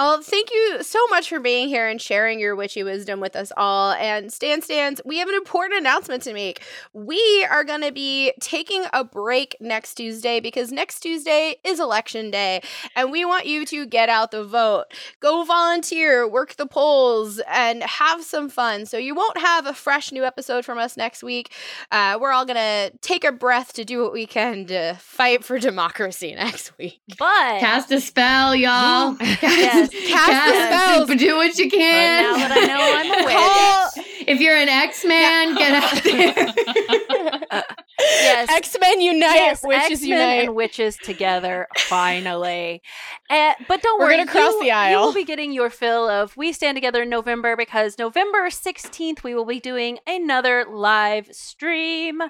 Oh, 0.00 0.20
thank 0.22 0.52
you 0.52 0.80
so 0.80 1.04
much 1.08 1.28
for 1.28 1.40
being 1.40 1.66
here 1.66 1.88
and 1.88 2.00
sharing 2.00 2.38
your 2.38 2.54
witchy 2.54 2.84
wisdom 2.84 3.18
with 3.18 3.34
us 3.34 3.50
all. 3.56 3.90
And 3.94 4.32
Stan 4.32 4.62
Stans, 4.62 5.00
we 5.04 5.18
have 5.18 5.28
an 5.28 5.34
important 5.34 5.80
announcement 5.80 6.22
to 6.22 6.32
make. 6.32 6.62
We 6.92 7.44
are 7.50 7.64
going 7.64 7.80
to 7.80 7.90
be 7.90 8.32
taking 8.40 8.84
a 8.92 9.02
break 9.02 9.56
next 9.60 9.96
Tuesday 9.96 10.38
because 10.38 10.70
next 10.70 11.00
Tuesday 11.00 11.56
is 11.64 11.80
election 11.80 12.30
day 12.30 12.62
and 12.94 13.10
we 13.10 13.24
want 13.24 13.46
you 13.46 13.66
to 13.66 13.86
get 13.86 14.08
out 14.08 14.30
the 14.30 14.44
vote. 14.44 14.84
Go 15.18 15.42
volunteer, 15.42 16.28
work 16.28 16.54
the 16.54 16.66
polls, 16.66 17.40
and 17.48 17.82
have 17.82 18.22
some 18.22 18.48
fun. 18.48 18.86
So 18.86 18.98
you 18.98 19.16
won't 19.16 19.38
have 19.38 19.66
a 19.66 19.74
fresh 19.74 20.12
new 20.12 20.24
episode 20.24 20.64
from 20.64 20.78
us 20.78 20.96
next 20.96 21.24
week. 21.24 21.52
Uh, 21.90 22.18
we're 22.20 22.30
all 22.30 22.46
going 22.46 22.54
to 22.54 22.96
take 23.00 23.24
a 23.24 23.32
breath 23.32 23.72
to 23.72 23.84
do 23.84 24.04
what 24.04 24.12
we 24.12 24.26
can 24.26 24.64
to 24.66 24.94
fight 25.00 25.44
for 25.44 25.58
democracy 25.58 26.34
next 26.36 26.78
week. 26.78 27.00
But 27.18 27.58
Cast 27.58 27.90
a 27.90 28.00
spell, 28.00 28.54
y'all. 28.54 29.16
yes, 29.42 29.87
Cast 29.90 30.52
the 30.54 31.06
spells. 31.06 31.18
Do 31.20 31.36
what 31.36 31.58
you 31.58 31.70
can. 31.70 32.22
now 32.22 32.36
that 32.48 32.52
I 32.52 32.66
know 32.66 32.80
I'm 32.80 33.10
a 33.10 33.24
witch. 33.24 33.34
Call 33.34 34.04
If 34.26 34.40
you're 34.40 34.56
an 34.56 34.68
X-Man, 34.68 35.54
get 35.54 35.72
out 35.82 36.02
there. 36.04 37.62
yes. 37.98 38.48
X-Men 38.50 39.00
Unite, 39.00 39.34
yes, 39.34 39.62
witches 39.64 39.92
X-Men 40.02 40.08
unite. 40.10 40.44
and 40.44 40.54
witches 40.54 40.96
together, 40.96 41.66
finally. 41.78 42.82
Uh, 43.30 43.54
but 43.66 43.82
don't 43.82 43.98
We're 43.98 44.06
worry, 44.06 44.16
gonna 44.18 44.30
cross 44.30 44.52
you, 44.54 44.60
the 44.60 44.66
You 44.66 44.72
aisle. 44.72 45.06
will 45.06 45.14
be 45.14 45.24
getting 45.24 45.52
your 45.52 45.70
fill 45.70 46.08
of 46.08 46.36
We 46.36 46.52
Stand 46.52 46.76
Together 46.76 47.02
in 47.02 47.08
November 47.10 47.56
because 47.56 47.98
November 47.98 48.48
16th 48.50 49.22
we 49.22 49.34
will 49.34 49.46
be 49.46 49.60
doing 49.60 49.98
another 50.06 50.64
live 50.68 51.28
stream 51.32 52.20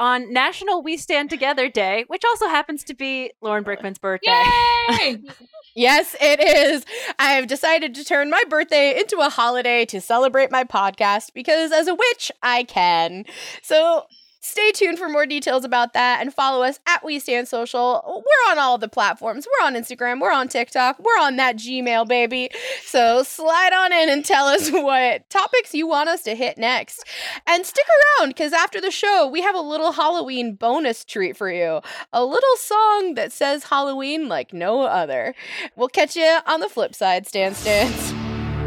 on 0.00 0.32
National 0.32 0.82
We 0.82 0.96
Stand 0.96 1.30
Together 1.30 1.68
Day, 1.68 2.04
which 2.08 2.22
also 2.24 2.48
happens 2.48 2.82
to 2.84 2.94
be 2.94 3.30
Lauren 3.40 3.62
Brickman's 3.62 3.98
birthday. 3.98 4.44
Yay! 4.88 5.20
Yes, 5.76 6.16
it 6.20 6.40
is. 6.40 6.84
I 7.20 7.30
have 7.34 7.46
decided 7.46 7.94
to 7.94 8.04
turn 8.04 8.28
my 8.28 8.42
birthday 8.50 8.98
into 8.98 9.18
a 9.18 9.28
holiday 9.28 9.84
to 9.86 10.00
celebrate 10.00 10.50
my 10.50 10.64
podcast 10.64 11.32
because 11.32 11.70
as 11.70 11.86
a 11.86 11.94
witch, 11.94 12.32
I 12.42 12.64
can. 12.64 13.24
So 13.62 14.06
stay 14.40 14.72
tuned 14.72 14.98
for 14.98 15.08
more 15.08 15.26
details 15.26 15.64
about 15.64 15.92
that 15.92 16.20
and 16.20 16.32
follow 16.32 16.62
us 16.62 16.80
at 16.86 17.04
We 17.04 17.18
Stand 17.18 17.48
Social. 17.48 18.02
We're 18.06 18.50
on 18.50 18.58
all 18.58 18.78
the 18.78 18.88
platforms. 18.88 19.46
We're 19.46 19.66
on 19.66 19.74
Instagram. 19.74 20.20
We're 20.20 20.32
on 20.32 20.48
TikTok. 20.48 20.98
We're 20.98 21.22
on 21.22 21.36
that 21.36 21.56
Gmail, 21.56 22.08
baby. 22.08 22.50
So 22.84 23.22
slide 23.22 23.72
on 23.72 23.92
in 23.92 24.08
and 24.08 24.24
tell 24.24 24.46
us 24.46 24.70
what 24.72 25.28
topics 25.30 25.74
you 25.74 25.86
want 25.86 26.08
us 26.08 26.22
to 26.22 26.34
hit 26.34 26.58
next. 26.58 27.04
And 27.46 27.64
stick 27.66 27.86
around 28.20 28.30
because 28.30 28.52
after 28.52 28.80
the 28.80 28.90
show, 28.90 29.28
we 29.28 29.42
have 29.42 29.54
a 29.54 29.60
little 29.60 29.92
Halloween 29.92 30.54
bonus 30.54 31.04
treat 31.04 31.36
for 31.36 31.50
you. 31.50 31.80
A 32.12 32.24
little 32.24 32.56
song 32.56 33.14
that 33.14 33.32
says 33.32 33.64
Halloween 33.64 34.28
like 34.28 34.52
no 34.52 34.82
other. 34.82 35.34
We'll 35.76 35.88
catch 35.88 36.16
you 36.16 36.38
on 36.46 36.60
the 36.60 36.68
flip 36.68 36.94
side, 36.94 37.26
Stan 37.26 37.54
Stans. 37.54 38.12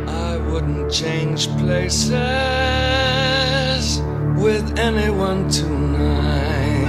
I 0.09 0.37
wouldn't 0.37 0.91
change 0.91 1.47
places 1.57 3.12
with 4.43 4.77
anyone 4.77 5.49
tonight. 5.49 6.83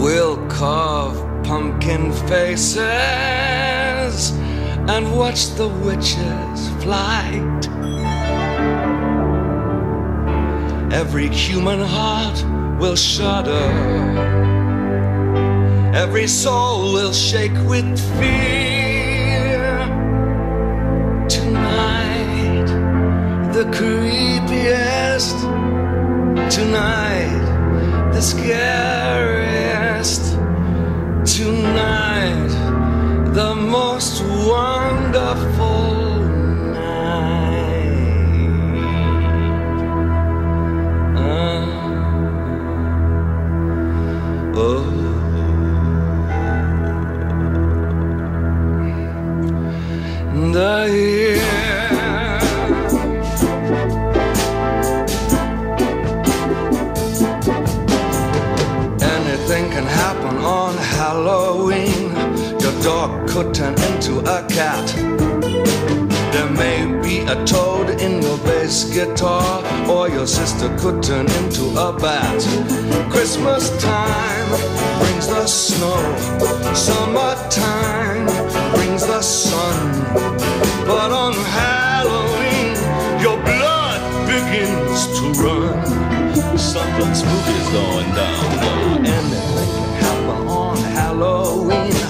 We'll 0.00 0.38
carve 0.48 1.18
pumpkin 1.44 2.12
faces 2.26 2.80
and 4.88 5.14
watch 5.14 5.50
the 5.56 5.68
witches' 5.68 6.68
flight. 6.82 7.62
Every 10.90 11.28
human 11.28 11.80
heart 11.80 12.42
will 12.80 12.96
shudder. 12.96 13.68
Every 15.94 16.28
soul 16.28 16.94
will 16.94 17.12
shake 17.12 17.58
with 17.68 17.98
fear. 18.18 18.67
The 23.58 23.64
creepiest. 23.76 25.36
Tonight, 26.48 28.12
the 28.12 28.20
scariest. 28.20 29.37
Could 63.38 63.54
turn 63.54 63.74
into 63.92 64.18
a 64.18 64.44
cat. 64.48 64.84
There 66.32 66.50
may 66.50 67.00
be 67.00 67.20
a 67.20 67.36
toad 67.46 67.88
in 68.00 68.20
your 68.20 68.36
bass 68.38 68.92
guitar, 68.92 69.62
or 69.88 70.08
your 70.08 70.26
sister 70.26 70.68
could 70.76 71.04
turn 71.04 71.26
into 71.40 71.66
a 71.78 71.96
bat. 71.96 72.40
Christmas 73.12 73.70
time 73.80 74.48
brings 74.98 75.28
the 75.28 75.46
snow, 75.46 76.02
summertime 76.74 78.26
brings 78.74 79.06
the 79.06 79.22
sun. 79.22 79.86
But 80.84 81.12
on 81.12 81.34
Halloween, 81.60 82.74
your 83.22 83.38
blood 83.48 84.00
begins 84.26 85.06
to 85.16 85.26
run. 85.44 86.58
Something 86.58 87.14
spooky's 87.14 87.68
going 87.70 88.10
down. 88.18 88.44
And 88.96 89.06
anything 89.06 89.70
can 89.76 90.02
happen 90.02 90.48
on 90.48 90.76
Halloween. 90.76 92.07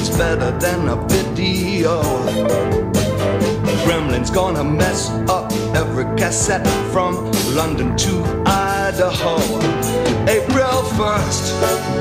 It's 0.00 0.16
better 0.16 0.56
than 0.60 0.88
a 0.88 0.94
video. 1.08 2.00
Gremlin's 3.84 4.30
gonna 4.30 4.62
mess 4.62 5.10
up 5.28 5.50
every 5.74 6.04
cassette 6.16 6.64
from 6.92 7.32
London 7.56 7.96
to 7.96 8.22
Idaho. 8.46 9.38
April 10.28 10.82
1st 10.94 11.44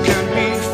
can 0.06 0.26
be 0.36 0.66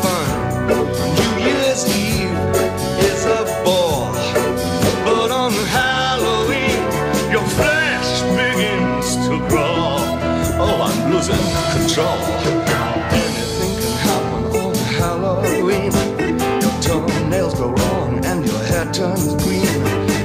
turns 18.94 19.34
green. 19.42 19.66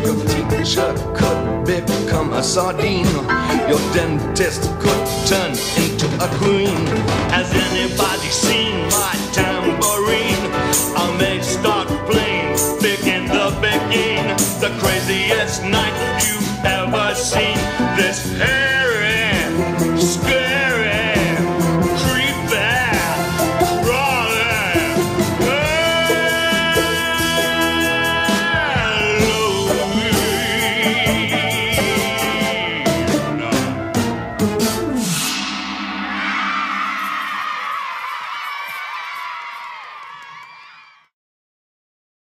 Your 0.06 0.16
teacher 0.30 0.94
could 1.16 1.66
become 1.66 2.34
a 2.34 2.44
sardine. 2.44 3.10
Your 3.68 3.82
dentist 3.94 4.62
could 4.80 5.04
turn 5.26 5.52
into 5.82 6.06
a 6.22 6.28
queen. 6.38 6.86
Has 7.34 7.50
anybody 7.52 8.30
seen 8.30 8.86
my 8.90 9.16
tambourine? 9.34 10.46
I 10.96 11.16
may 11.18 11.42
start 11.42 11.88
playing 12.06 12.58
big 12.80 13.02
in 13.08 13.26
the 13.26 13.50
beginning. 13.60 14.38
The 14.62 14.70
craziest 14.80 15.64
night 15.64 15.96
you've 16.24 16.66
ever 16.66 17.16
seen. 17.16 17.58
This. 17.98 18.59